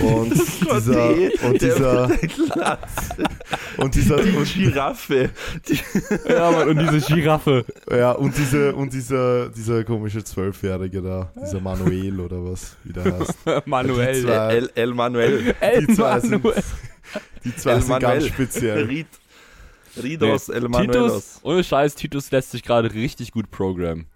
Und 0.02 0.30
dieser, 0.34 1.06
und 1.46 1.62
dieser, 1.62 2.10
und 3.78 3.94
dieser, 3.94 4.16
Die 4.22 4.36
und, 4.36 4.52
Giraffe. 4.54 5.30
Die, 5.66 5.80
ja, 6.28 6.50
Mann, 6.50 6.68
und 6.68 6.78
diese 6.82 7.00
Giraffe. 7.14 7.64
ja, 7.90 8.12
und 8.12 8.36
diese, 8.36 8.74
und 8.74 8.92
dieser, 8.92 9.48
dieser 9.48 9.82
komische 9.84 10.22
Zwölfjährige 10.22 11.00
da, 11.00 11.32
dieser 11.42 11.60
Manuel 11.60 12.20
oder 12.20 12.44
was, 12.44 12.76
wie 12.84 12.92
der 12.92 13.04
heißt. 13.20 13.38
Manuel. 13.66 14.22
zwei- 14.22 14.54
El, 14.54 14.70
El 14.74 14.92
Manuel. 14.94 15.54
El 15.60 15.86
die 15.86 15.94
zwei 15.94 16.20
sind- 16.20 16.44
Manuel. 16.44 16.62
Die 17.44 17.56
zwei 17.56 17.70
El 17.72 17.80
sind 17.80 17.88
Manuel. 17.88 18.18
ganz 18.18 18.26
speziell. 18.26 18.84
Rid, 18.84 19.06
Ridos, 20.02 20.48
Manuelos. 20.48 20.84
Titus, 20.86 21.40
ohne 21.42 21.64
Scheiß, 21.64 21.94
Titus 21.94 22.30
lässt 22.30 22.50
sich 22.52 22.62
gerade 22.62 22.92
richtig 22.94 23.32
gut 23.32 23.50
programmen. 23.50 24.06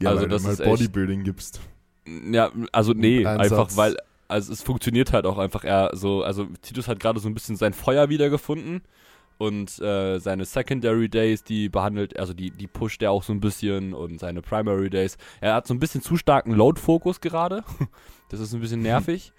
Ja, 0.00 0.10
Also 0.10 0.22
weil 0.22 0.28
das 0.28 0.42
du 0.42 0.48
mal 0.48 0.52
ist 0.54 0.60
echt- 0.60 0.70
Bodybuilding 0.70 1.24
gibst. 1.24 1.60
Ja, 2.06 2.50
also 2.72 2.92
nee, 2.94 3.24
Einsatz. 3.24 3.52
einfach 3.52 3.76
weil, 3.76 3.96
also 4.28 4.52
es 4.52 4.62
funktioniert 4.62 5.12
halt 5.12 5.24
auch 5.26 5.38
einfach 5.38 5.64
eher 5.64 5.90
so, 5.92 6.22
also 6.24 6.46
Titus 6.62 6.88
hat 6.88 6.98
gerade 6.98 7.20
so 7.20 7.28
ein 7.28 7.34
bisschen 7.34 7.56
sein 7.56 7.72
Feuer 7.74 8.08
wiedergefunden 8.08 8.82
und 9.38 9.78
äh, 9.80 10.18
seine 10.18 10.44
Secondary 10.44 11.08
Days, 11.08 11.44
die 11.44 11.68
behandelt, 11.68 12.18
also 12.18 12.32
die, 12.34 12.50
die 12.50 12.66
pusht 12.66 13.02
er 13.02 13.12
auch 13.12 13.22
so 13.22 13.32
ein 13.32 13.40
bisschen 13.40 13.94
und 13.94 14.18
seine 14.18 14.42
Primary 14.42 14.90
Days. 14.90 15.16
Er 15.40 15.54
hat 15.54 15.66
so 15.68 15.74
ein 15.74 15.78
bisschen 15.80 16.02
zu 16.02 16.16
starken 16.16 16.52
Load-Fokus 16.52 17.20
gerade. 17.20 17.62
Das 18.30 18.40
ist 18.40 18.54
ein 18.54 18.60
bisschen 18.62 18.80
nervig. 18.82 19.32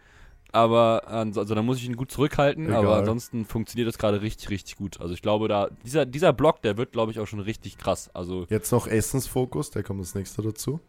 Aber 0.56 1.08
also 1.08 1.44
da 1.44 1.62
muss 1.64 1.78
ich 1.80 1.86
ihn 1.86 1.96
gut 1.98 2.12
zurückhalten, 2.12 2.68
Egal. 2.68 2.78
aber 2.86 2.98
ansonsten 2.98 3.44
funktioniert 3.44 3.88
das 3.88 3.98
gerade 3.98 4.22
richtig, 4.22 4.50
richtig 4.52 4.76
gut. 4.78 5.02
Also 5.02 5.14
ich 5.16 5.24
glaube, 5.24 5.48
da, 5.48 5.70
dieser, 5.84 6.06
dieser 6.06 6.32
Block, 6.32 6.62
der 6.62 6.78
wird, 6.78 6.92
glaube 6.92 7.12
ich, 7.12 7.20
auch 7.20 7.26
schon 7.26 7.40
richtig 7.40 7.78
krass. 7.80 8.12
Also 8.14 8.46
Jetzt 8.50 8.72
noch 8.72 8.86
Essensfokus, 8.86 9.72
der 9.72 9.82
kommt 9.82 10.00
als 10.02 10.14
nächster 10.14 10.44
dazu. 10.44 10.80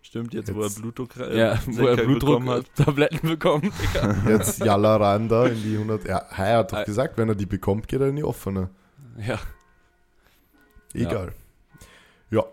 Stimmt, 0.00 0.32
jetzt, 0.32 0.54
wo 0.54 0.60
er 0.60 0.64
Jetzt- 0.66 0.80
Blutdruck 0.80 1.14
ja, 1.16 1.58
wo 1.66 1.86
er 1.86 1.96
Blutdruck-Tabletten 1.96 3.28
bekommt. 3.28 3.64
Digga. 3.94 4.16
Jetzt 4.30 4.58
Jalla 4.64 4.96
rein 4.96 5.28
da 5.28 5.46
in 5.46 5.62
die 5.62 5.74
100. 5.74 6.06
Ja, 6.08 6.18
er 6.36 6.58
hat 6.58 6.72
doch 6.72 6.78
Äh. 6.80 6.84
gesagt, 6.84 7.18
wenn 7.18 7.28
er 7.28 7.34
die 7.34 7.46
bekommt, 7.46 7.86
geht 7.86 8.00
er 8.00 8.08
in 8.08 8.16
die 8.16 8.24
offene. 8.24 8.70
ja. 9.18 9.38
Egal. 10.94 11.32
Ja. 12.30 12.44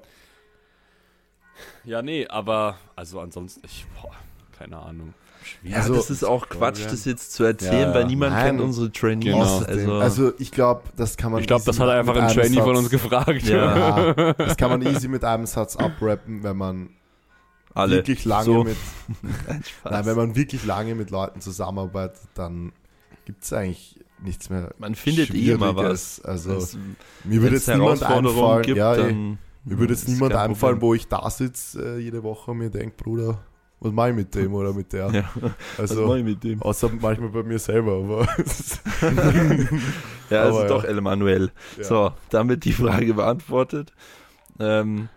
Ja, 1.85 2.01
nee, 2.01 2.27
aber 2.27 2.77
also 2.95 3.19
ansonsten, 3.19 3.61
ich, 3.65 3.85
boah, 4.01 4.11
keine 4.57 4.77
Ahnung. 4.77 5.13
Schwierig. 5.43 5.71
Ja, 5.75 5.81
Also- 5.81 5.95
das 5.95 6.09
ist 6.09 6.23
auch 6.23 6.47
Quatsch, 6.49 6.85
das 6.89 7.05
jetzt 7.05 7.33
zu 7.33 7.43
erzählen, 7.43 7.89
Ja, 7.89 7.93
weil 7.93 8.05
niemand 8.05 8.33
nein. 8.33 8.45
kennt 8.47 8.61
unsere 8.61 8.91
Trainees. 8.91 9.33
Genau. 9.33 9.59
Also, 9.59 9.93
also, 9.93 10.33
ich 10.39 10.51
glaube, 10.51 10.83
das 10.97 11.17
kann 11.17 11.31
man. 11.31 11.41
ich 11.41 11.47
glaube, 11.47 11.63
das 11.65 11.79
hat 11.79 11.87
er 11.87 11.99
einfach 11.99 12.15
ein 12.15 12.27
Trainee 12.33 12.57
von 12.61 12.75
Satz- 12.75 12.77
uns 12.79 12.89
gefragt. 12.89 13.43
Ja. 13.43 14.11
Ja, 14.13 14.33
das 14.33 14.57
kann 14.57 14.69
man 14.69 14.81
easy 14.81 15.07
mit 15.07 15.23
einem 15.23 15.45
Satz 15.45 15.75
abrappen, 15.75 16.43
wenn 16.43 16.57
man 16.57 16.89
alle. 17.73 17.95
wirklich 17.97 18.25
lange 18.25 18.45
So. 18.45 18.63
mit. 18.63 18.77
Nein, 19.83 20.05
wenn 20.05 20.15
man 20.15 20.35
wirklich 20.35 20.65
lange 20.65 20.95
mit 20.95 21.09
Leuten 21.09 21.41
zusammenarbeitet, 21.41 22.21
dann 22.33 22.71
gibt 23.25 23.43
es 23.43 23.53
eigentlich 23.53 23.99
nichts 24.23 24.49
mehr. 24.49 24.73
Man 24.77 24.93
findet 24.95 25.33
eh 25.33 25.51
immer 25.51 25.75
was. 25.75 26.21
Also 26.23 26.53
Es- 26.55 26.77
mir 27.23 27.41
würde 27.41 27.55
jetzt 27.55 27.67
niemand 27.67 28.03
einfallen. 28.03 28.61
gibt, 28.63 28.77
ja, 28.77 28.95
dann 28.95 29.37
Mir 29.63 29.77
würde 29.79 29.93
jetzt 29.93 30.07
niemand 30.07 30.33
einfallen, 30.35 30.81
wo 30.81 30.93
ich 30.93 31.07
da 31.07 31.29
sitze 31.29 31.97
äh, 31.97 31.99
jede 31.99 32.23
Woche 32.23 32.51
und 32.51 32.57
mir 32.57 32.69
denke, 32.69 32.95
Bruder, 33.03 33.39
was 33.81 33.91
mache 33.91 34.11
ich 34.11 34.15
mit 34.15 34.33
dem 34.35 34.53
oder 34.53 34.73
mit 34.73 34.93
der? 34.93 35.09
Ja, 35.13 35.29
was 35.77 35.91
also, 35.91 36.07
mach 36.07 36.15
ich 36.15 36.23
mit 36.23 36.43
dem? 36.43 36.61
außer 36.61 36.89
manchmal 36.99 37.29
bei 37.29 37.43
mir 37.43 37.59
selber, 37.59 37.93
aber. 37.97 38.27
Ja, 40.29 40.43
also 40.43 40.59
Aber 40.59 40.67
doch 40.69 40.83
ja. 40.83 40.89
El 40.89 41.01
Manuel. 41.01 41.51
ja. 41.77 41.83
So, 41.83 42.13
damit 42.29 42.63
die 42.63 42.71
Frage 42.71 43.13
beantwortet. 43.13 43.91
Ähm, 44.59 45.09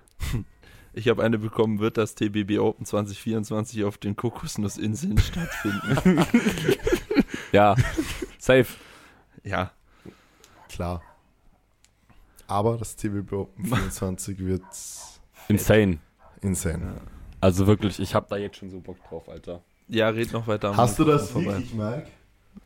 ich 0.93 1.07
habe 1.09 1.23
eine 1.23 1.39
bekommen, 1.39 1.79
wird 1.79 1.99
das 1.99 2.17
TBB 2.17 2.59
Open 2.59 2.85
2024 2.85 3.85
auf 3.85 3.97
den 3.97 4.17
Kokosnussinseln 4.17 5.19
stattfinden? 5.19 6.27
ja, 7.53 7.77
safe. 8.39 8.67
ja, 9.45 9.71
Klar. 10.69 11.01
Aber 12.49 12.77
das 12.79 12.97
TVB 12.97 13.33
Open 13.35 13.67
24 13.67 14.39
wird 14.41 14.63
Insane. 15.47 15.99
insane. 16.41 17.01
Also 17.45 17.67
wirklich, 17.67 18.01
ich 18.01 18.15
habe 18.15 18.27
da 18.31 18.37
jetzt 18.37 18.57
schon 18.57 18.71
so 18.71 18.81
Bock 18.81 18.97
drauf, 19.09 19.29
Alter. 19.29 19.61
ja, 19.89 20.09
red 20.09 20.33
noch 20.33 20.47
weiter. 20.47 20.71
am 20.71 20.77
Hast 20.79 20.99
du 20.99 21.05
das 21.05 21.31
vorbei. 21.31 21.49
wirklich, 21.53 21.75
Mike? 21.75 22.07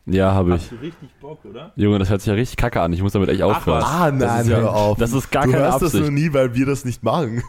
Ja, 0.05 0.31
habe 0.33 0.51
ich. 0.55 0.61
Hast 0.61 0.71
du 0.71 0.75
richtig 0.75 1.09
Bock, 1.19 1.43
oder? 1.45 1.73
Junge, 1.75 1.99
das 1.99 2.09
hört 2.09 2.21
sich 2.21 2.27
ja 2.27 2.33
richtig 2.35 2.57
kacke 2.57 2.79
an. 2.79 2.93
Ich 2.93 3.01
muss 3.01 3.11
damit 3.13 3.27
echt 3.29 3.41
aufhören. 3.41 3.81
was? 3.81 3.85
Ah, 3.85 4.11
Das 4.11 4.19
nein, 4.19 4.41
ist 4.41 4.47
ja- 4.49 4.57
hör 4.57 4.73
auf. 4.75 4.97
Das 4.97 5.11
ist 5.13 5.29
gar 5.31 5.45
du 5.45 5.51
keine 5.51 5.63
hörst 5.63 5.81
das 5.81 5.93
nur 5.93 6.03
Absicht. 6.03 6.17
nie, 6.17 6.33
weil 6.33 6.53
wir 6.55 6.65
das 6.65 6.85
nicht 6.85 7.03
machen. 7.03 7.43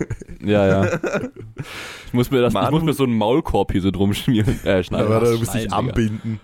Ja, 0.45 0.67
ja. 0.67 0.99
Ich 2.07 2.15
muss 2.15 2.31
mir 2.33 2.41
das, 2.41 2.53
ich 2.53 2.61
Manu- 2.61 2.71
muss 2.73 2.83
mir 2.83 2.93
so 2.95 3.05
einen 3.05 3.15
Maulkorb 3.17 3.71
hier 3.73 3.83
so 3.83 3.91
drum 3.93 4.13
schmieren. 4.15 4.59
Äh, 4.65 4.83
schneiden. 4.83 5.07
Aber 5.07 5.21
da 5.21 5.33
Ach, 5.35 5.39
musst 5.39 5.55
du 5.55 5.59
dich 5.59 5.73
anbinden. 5.73 6.41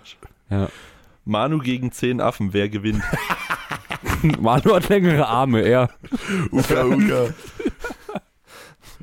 Ja. 0.51 0.69
Manu 1.25 1.59
gegen 1.59 1.91
zehn 1.91 2.21
Affen, 2.21 2.53
wer 2.53 2.69
gewinnt? 2.69 3.03
Manu 4.41 4.75
hat 4.77 4.89
längere 4.89 5.27
Arme, 5.27 5.63
er. 5.63 5.91
Uka, 6.53 6.85
Uka. 6.85 7.27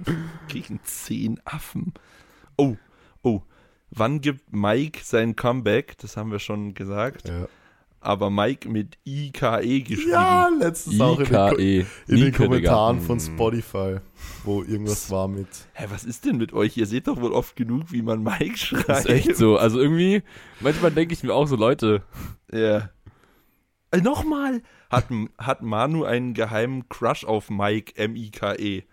gegen 0.47 0.79
zehn 0.83 1.39
Affen. 1.45 1.93
Oh, 2.57 2.75
oh. 3.21 3.41
Wann 3.91 4.21
gibt 4.21 4.51
Mike 4.53 5.01
sein 5.03 5.35
Comeback? 5.35 5.97
Das 5.99 6.17
haben 6.17 6.31
wir 6.31 6.39
schon 6.39 6.73
gesagt. 6.73 7.27
Ja. 7.29 7.47
Aber 8.01 8.29
Mike 8.29 8.67
mit 8.67 8.97
IKE 9.05 9.81
geschrieben. 9.81 10.11
ja, 10.11 10.49
letztens 10.59 10.99
auch 10.99 11.19
in 11.19 11.25
den, 11.25 11.33
Ko- 11.33 11.57
IKE. 11.57 11.85
in 12.07 12.17
den 12.19 12.33
Kommentaren 12.33 12.99
von 12.99 13.17
Mm. 13.17 13.21
Spotify, 13.21 13.97
wo 14.43 14.61
irgendwas 14.61 15.09
war 15.09 15.29
mit. 15.29 15.47
Hä, 15.73 15.85
was 15.89 16.03
ist 16.03 16.25
denn 16.25 16.35
mit 16.37 16.51
euch? 16.51 16.75
Ihr 16.75 16.85
seht 16.85 17.07
doch 17.07 17.21
wohl 17.21 17.31
oft 17.31 17.55
genug, 17.55 17.91
wie 17.93 18.01
man 18.01 18.21
Mike 18.23 18.57
schreibt. 18.57 18.89
Das 18.89 19.05
ist 19.05 19.09
echt 19.11 19.37
so. 19.37 19.57
Also 19.57 19.79
irgendwie, 19.79 20.21
manchmal 20.59 20.91
denke 20.91 21.13
ich 21.13 21.23
mir 21.23 21.33
auch 21.33 21.45
so, 21.47 21.55
Leute, 21.55 22.01
Ja. 22.51 22.89
Äh, 23.91 24.01
Nochmal! 24.01 24.63
Hat, 24.89 25.05
hat 25.37 25.61
Manu 25.61 26.03
einen 26.03 26.33
geheimen 26.33 26.89
Crush 26.89 27.23
auf 27.25 27.49
Mike, 27.49 27.95
M-I-K-E? 27.95 28.83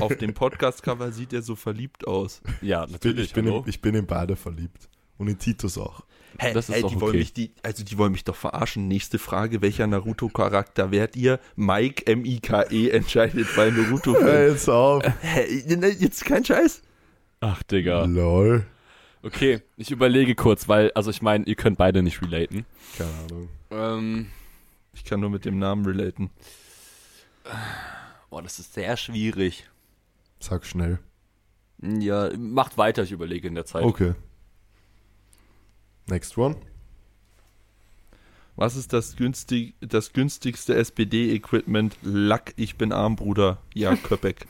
Auf 0.00 0.16
dem 0.16 0.34
Podcast-Cover 0.34 1.12
sieht 1.12 1.32
er 1.32 1.42
so 1.42 1.56
verliebt 1.56 2.06
aus. 2.06 2.40
ja, 2.62 2.82
Ich 2.84 2.86
bin, 2.86 2.92
natürlich. 2.92 3.24
ich, 3.28 3.32
bin 3.34 3.46
in, 3.46 3.62
ich 3.66 3.80
bin 3.80 3.94
in 3.94 4.06
beide 4.06 4.36
verliebt. 4.36 4.88
Und 5.18 5.28
in 5.28 5.38
Titus 5.38 5.76
auch. 5.76 6.02
Hä, 6.38 6.54
Das 6.54 6.68
ist 6.68 6.76
hä, 6.76 6.82
die 6.88 7.00
wollen 7.00 7.10
okay. 7.10 7.18
mich 7.18 7.32
die, 7.34 7.52
also 7.62 7.84
die 7.84 7.98
wollen 7.98 8.12
mich 8.12 8.24
doch 8.24 8.36
verarschen. 8.36 8.88
Nächste 8.88 9.18
Frage, 9.18 9.60
welcher 9.60 9.86
Naruto-Charakter 9.86 10.90
wärt 10.90 11.16
ihr? 11.16 11.40
Mike, 11.56 12.06
M-I-K-E, 12.06 12.86
E, 12.86 12.90
entscheidet 12.90 13.48
bei 13.56 13.70
naruto 13.70 14.14
Hey, 14.20 14.48
jetzt 14.50 14.68
auf. 14.68 15.02
Hä, 15.20 15.76
ne, 15.76 15.88
jetzt 15.88 16.24
kein 16.24 16.44
Scheiß? 16.44 16.82
Ach, 17.40 17.62
Digga. 17.64 18.04
Lol. 18.04 18.64
Okay, 19.22 19.60
ich 19.76 19.90
überlege 19.90 20.34
kurz, 20.34 20.68
weil, 20.68 20.90
also 20.92 21.10
ich 21.10 21.20
meine, 21.20 21.44
ihr 21.44 21.54
könnt 21.56 21.76
beide 21.76 22.02
nicht 22.02 22.22
relaten. 22.22 22.64
Keine 22.96 23.10
Ahnung. 23.26 23.48
Ähm, 23.70 24.26
Ich 24.94 25.04
kann 25.04 25.20
nur 25.20 25.28
mit 25.30 25.44
dem 25.44 25.58
Namen 25.58 25.84
relaten. 25.84 26.30
Boah, 28.30 28.42
das 28.42 28.58
ist 28.58 28.74
sehr 28.74 28.96
schwierig. 28.96 29.68
Sag 30.38 30.64
schnell. 30.64 30.98
Ja, 31.82 32.30
macht 32.36 32.78
weiter, 32.78 33.02
ich 33.02 33.12
überlege 33.12 33.48
in 33.48 33.54
der 33.54 33.66
Zeit. 33.66 33.84
Okay. 33.84 34.14
Next 36.06 36.36
one. 36.38 36.56
Was 38.56 38.76
ist 38.76 38.92
das, 38.92 39.16
günstig, 39.16 39.74
das 39.80 40.12
günstigste 40.12 40.74
SPD-Equipment? 40.74 41.96
Lack, 42.02 42.52
ich 42.56 42.76
bin 42.76 42.92
arm, 42.92 43.16
Bruder. 43.16 43.58
Ja, 43.74 43.96
Köpek. 44.02 44.46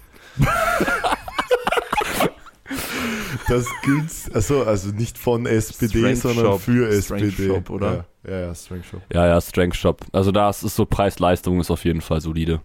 Das 3.48 3.66
günst, 3.84 4.34
also, 4.34 4.64
also 4.64 4.90
nicht 4.90 5.18
von 5.18 5.46
SPD, 5.46 5.98
Strength 5.98 6.18
sondern 6.18 6.44
Shop. 6.44 6.60
für 6.60 7.02
Strength 7.02 7.24
SPD. 7.24 7.48
Shop, 7.48 7.70
oder? 7.70 8.06
Ja, 8.24 8.30
ja, 8.30 8.40
ja 8.46 8.54
Strength 8.54 8.86
Shop. 8.86 9.02
Ja, 9.12 9.26
ja, 9.26 9.40
Strength 9.40 9.76
Shop. 9.76 10.04
Also 10.12 10.32
da 10.32 10.50
ist 10.50 10.62
es 10.62 10.74
so 10.74 10.86
Preis-Leistung 10.86 11.60
ist 11.60 11.70
auf 11.70 11.84
jeden 11.84 12.00
Fall 12.00 12.20
solide. 12.20 12.60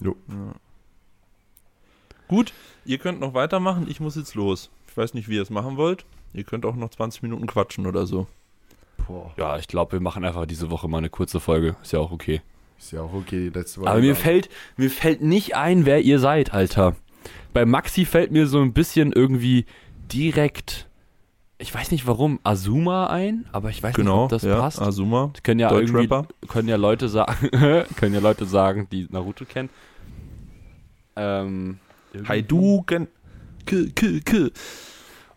Jo. 0.00 0.16
Gut, 2.28 2.52
ihr 2.84 2.98
könnt 2.98 3.20
noch 3.20 3.34
weitermachen. 3.34 3.86
Ich 3.88 4.00
muss 4.00 4.16
jetzt 4.16 4.34
los. 4.34 4.70
Ich 4.88 4.96
weiß 4.96 5.14
nicht, 5.14 5.28
wie 5.28 5.36
ihr 5.36 5.42
es 5.42 5.50
machen 5.50 5.76
wollt. 5.76 6.04
Ihr 6.34 6.44
könnt 6.44 6.66
auch 6.66 6.76
noch 6.76 6.90
20 6.90 7.22
Minuten 7.22 7.46
quatschen 7.46 7.86
oder 7.86 8.06
so. 8.06 8.26
Boah. 9.06 9.32
Ja, 9.36 9.58
ich 9.58 9.68
glaube, 9.68 9.92
wir 9.92 10.00
machen 10.00 10.24
einfach 10.24 10.46
diese 10.46 10.70
Woche 10.70 10.88
mal 10.88 10.98
eine 10.98 11.10
kurze 11.10 11.40
Folge. 11.40 11.76
Ist 11.82 11.92
ja 11.92 12.00
auch 12.00 12.12
okay. 12.12 12.42
Ist 12.78 12.92
ja 12.92 13.00
auch 13.00 13.14
okay. 13.14 13.50
Letzte 13.52 13.80
Woche 13.80 13.90
Aber 13.90 14.00
mir 14.00 14.14
fällt, 14.14 14.48
mir 14.76 14.90
fällt 14.90 15.22
nicht 15.22 15.56
ein, 15.56 15.86
wer 15.86 16.02
ihr 16.02 16.18
seid, 16.18 16.52
Alter. 16.52 16.94
Bei 17.52 17.64
Maxi 17.64 18.04
fällt 18.04 18.30
mir 18.30 18.46
so 18.46 18.60
ein 18.60 18.72
bisschen 18.72 19.12
irgendwie 19.12 19.64
direkt, 20.12 20.87
ich 21.58 21.74
weiß 21.74 21.90
nicht 21.90 22.06
warum, 22.06 22.38
Azuma 22.44 23.08
ein, 23.08 23.46
aber 23.52 23.70
ich 23.70 23.82
weiß 23.82 23.96
nicht, 23.96 23.96
Genau, 23.96 24.24
ob 24.24 24.30
das 24.30 24.42
ja, 24.42 24.60
passt. 24.60 24.80
Azuma. 24.80 25.32
können 25.42 25.58
ja 25.60 25.72
irgendwie, 25.72 26.08
können 26.46 26.68
ja 26.68 26.76
Leute 26.76 27.08
sagen, 27.08 27.50
können 27.96 28.14
ja 28.14 28.20
Leute 28.20 28.46
sagen, 28.46 28.88
die 28.90 29.08
Naruto 29.10 29.44
kennen. 29.44 29.68
Ähm, 31.16 31.80
Haiduken. 32.28 33.08
K, 33.66 33.86
k, 33.94 34.20
k. 34.20 34.50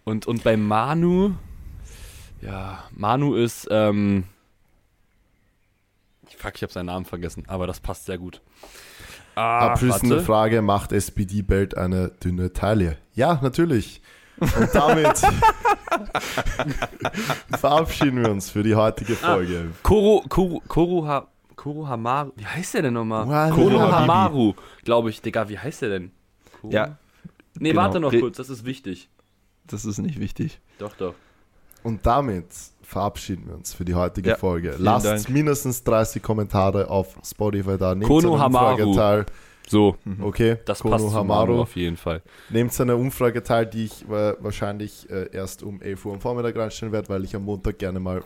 Und, 0.04 0.26
und 0.28 0.44
bei 0.44 0.56
Manu, 0.58 1.34
ja, 2.42 2.84
Manu 2.92 3.34
ist, 3.36 3.68
ähm, 3.72 4.26
fuck, 6.38 6.56
ich 6.56 6.64
habe 6.64 6.72
seinen 6.72 6.88
Namen 6.88 7.06
vergessen, 7.06 7.44
aber 7.48 7.68
das 7.68 7.80
passt 7.80 8.06
sehr 8.06 8.18
gut. 8.18 8.42
Ah, 9.36 9.70
Abschließende 9.70 10.16
warte. 10.16 10.26
Frage: 10.26 10.62
Macht 10.62 10.92
SPD-Belt 10.92 11.78
eine 11.78 12.10
dünne 12.10 12.54
Taille? 12.54 12.98
Ja, 13.14 13.40
natürlich. 13.42 14.02
Und 14.42 14.70
damit 14.74 15.22
verabschieden 17.58 18.24
wir 18.24 18.32
uns 18.32 18.50
für 18.50 18.64
die 18.64 18.76
heutige 18.76 19.16
Folge. 19.16 19.70
Koro, 19.84 20.24
Koro, 20.28 20.62
Koro, 20.68 21.06
ha, 21.08 21.28
Koro 21.56 21.88
Hamaru, 21.88 22.32
wie 22.36 22.46
heißt 22.46 22.74
der 22.76 22.84
denn 22.84 22.94
nochmal? 22.94 23.52
Koro. 23.52 23.80
Hamaru, 23.92 24.54
glaube 24.84 25.10
ich, 25.10 25.22
Digga, 25.22 25.48
wie 25.50 25.58
heißt 25.60 25.84
der 25.84 25.90
denn? 25.90 26.12
Koro? 26.62 26.74
Ja, 26.74 26.98
Nee, 27.60 27.70
genau. 27.70 27.82
warte 27.82 28.00
noch 28.00 28.12
kurz, 28.18 28.38
das 28.38 28.50
ist 28.50 28.66
wichtig. 28.66 29.10
das 29.68 29.84
ist 29.86 29.98
nicht 30.00 30.20
wichtig. 30.20 30.60
Doch, 30.80 30.96
doch. 30.96 31.14
Und 31.84 32.06
damit 32.06 32.46
verabschieden 32.82 33.48
wir 33.48 33.56
uns 33.56 33.74
für 33.74 33.84
die 33.86 33.94
heutige 33.96 34.30
Ja, 34.32 34.36
Folge. 34.38 34.76
Lasst 34.78 35.06
Dank. 35.06 35.30
mindestens 35.30 35.84
30 35.84 36.22
Kommentare 36.24 36.90
auf 36.90 37.18
Spotify 37.24 37.78
da. 37.78 37.94
Nehmt 37.96 38.08
Kono 38.08 38.40
Hamaru. 38.40 38.96
teil. 38.96 39.26
So, 39.72 39.96
Okay, 40.22 40.58
das 40.66 40.80
Kono 40.82 40.98
passt 40.98 41.14
Hamaru. 41.16 41.62
auf 41.62 41.76
jeden 41.78 41.96
Fall. 41.98 42.22
Nehmt 42.50 42.78
der 42.78 42.98
Umfrage 42.98 43.42
teil, 43.42 43.66
die 43.66 43.86
ich 43.86 44.06
wahrscheinlich 44.10 45.10
äh, 45.10 45.30
erst 45.32 45.64
um 45.64 45.82
11 45.82 46.06
Uhr 46.06 46.14
am 46.14 46.20
Vormittag 46.22 46.56
reinstellen 46.58 46.92
werde, 46.92 47.08
weil 47.10 47.24
ich 47.24 47.36
am 47.36 47.46
Montag 47.46 47.80
gerne 47.80 48.00
mal 48.02 48.22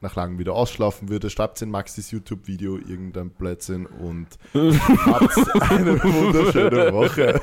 nach 0.00 0.16
langem 0.16 0.38
wieder 0.38 0.54
ausschlafen 0.54 1.08
würde. 1.08 1.28
Schreibt 1.30 1.60
in 1.62 1.70
Maxis 1.70 2.10
YouTube-Video 2.10 2.76
irgendein 2.76 3.30
Blödsinn 3.30 3.86
und 3.86 4.26
habt 4.54 5.70
eine 5.70 6.02
wunderschöne 6.02 6.92
Woche. 6.92 7.40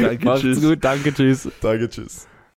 Danke, 0.00 0.24
Macht's 0.24 0.42
tschüss. 0.42 0.62
gut, 0.62 0.78
danke, 0.84 1.12
tschüss. 1.12 1.48
Danke, 1.60 1.88
tschüss. 1.88 2.28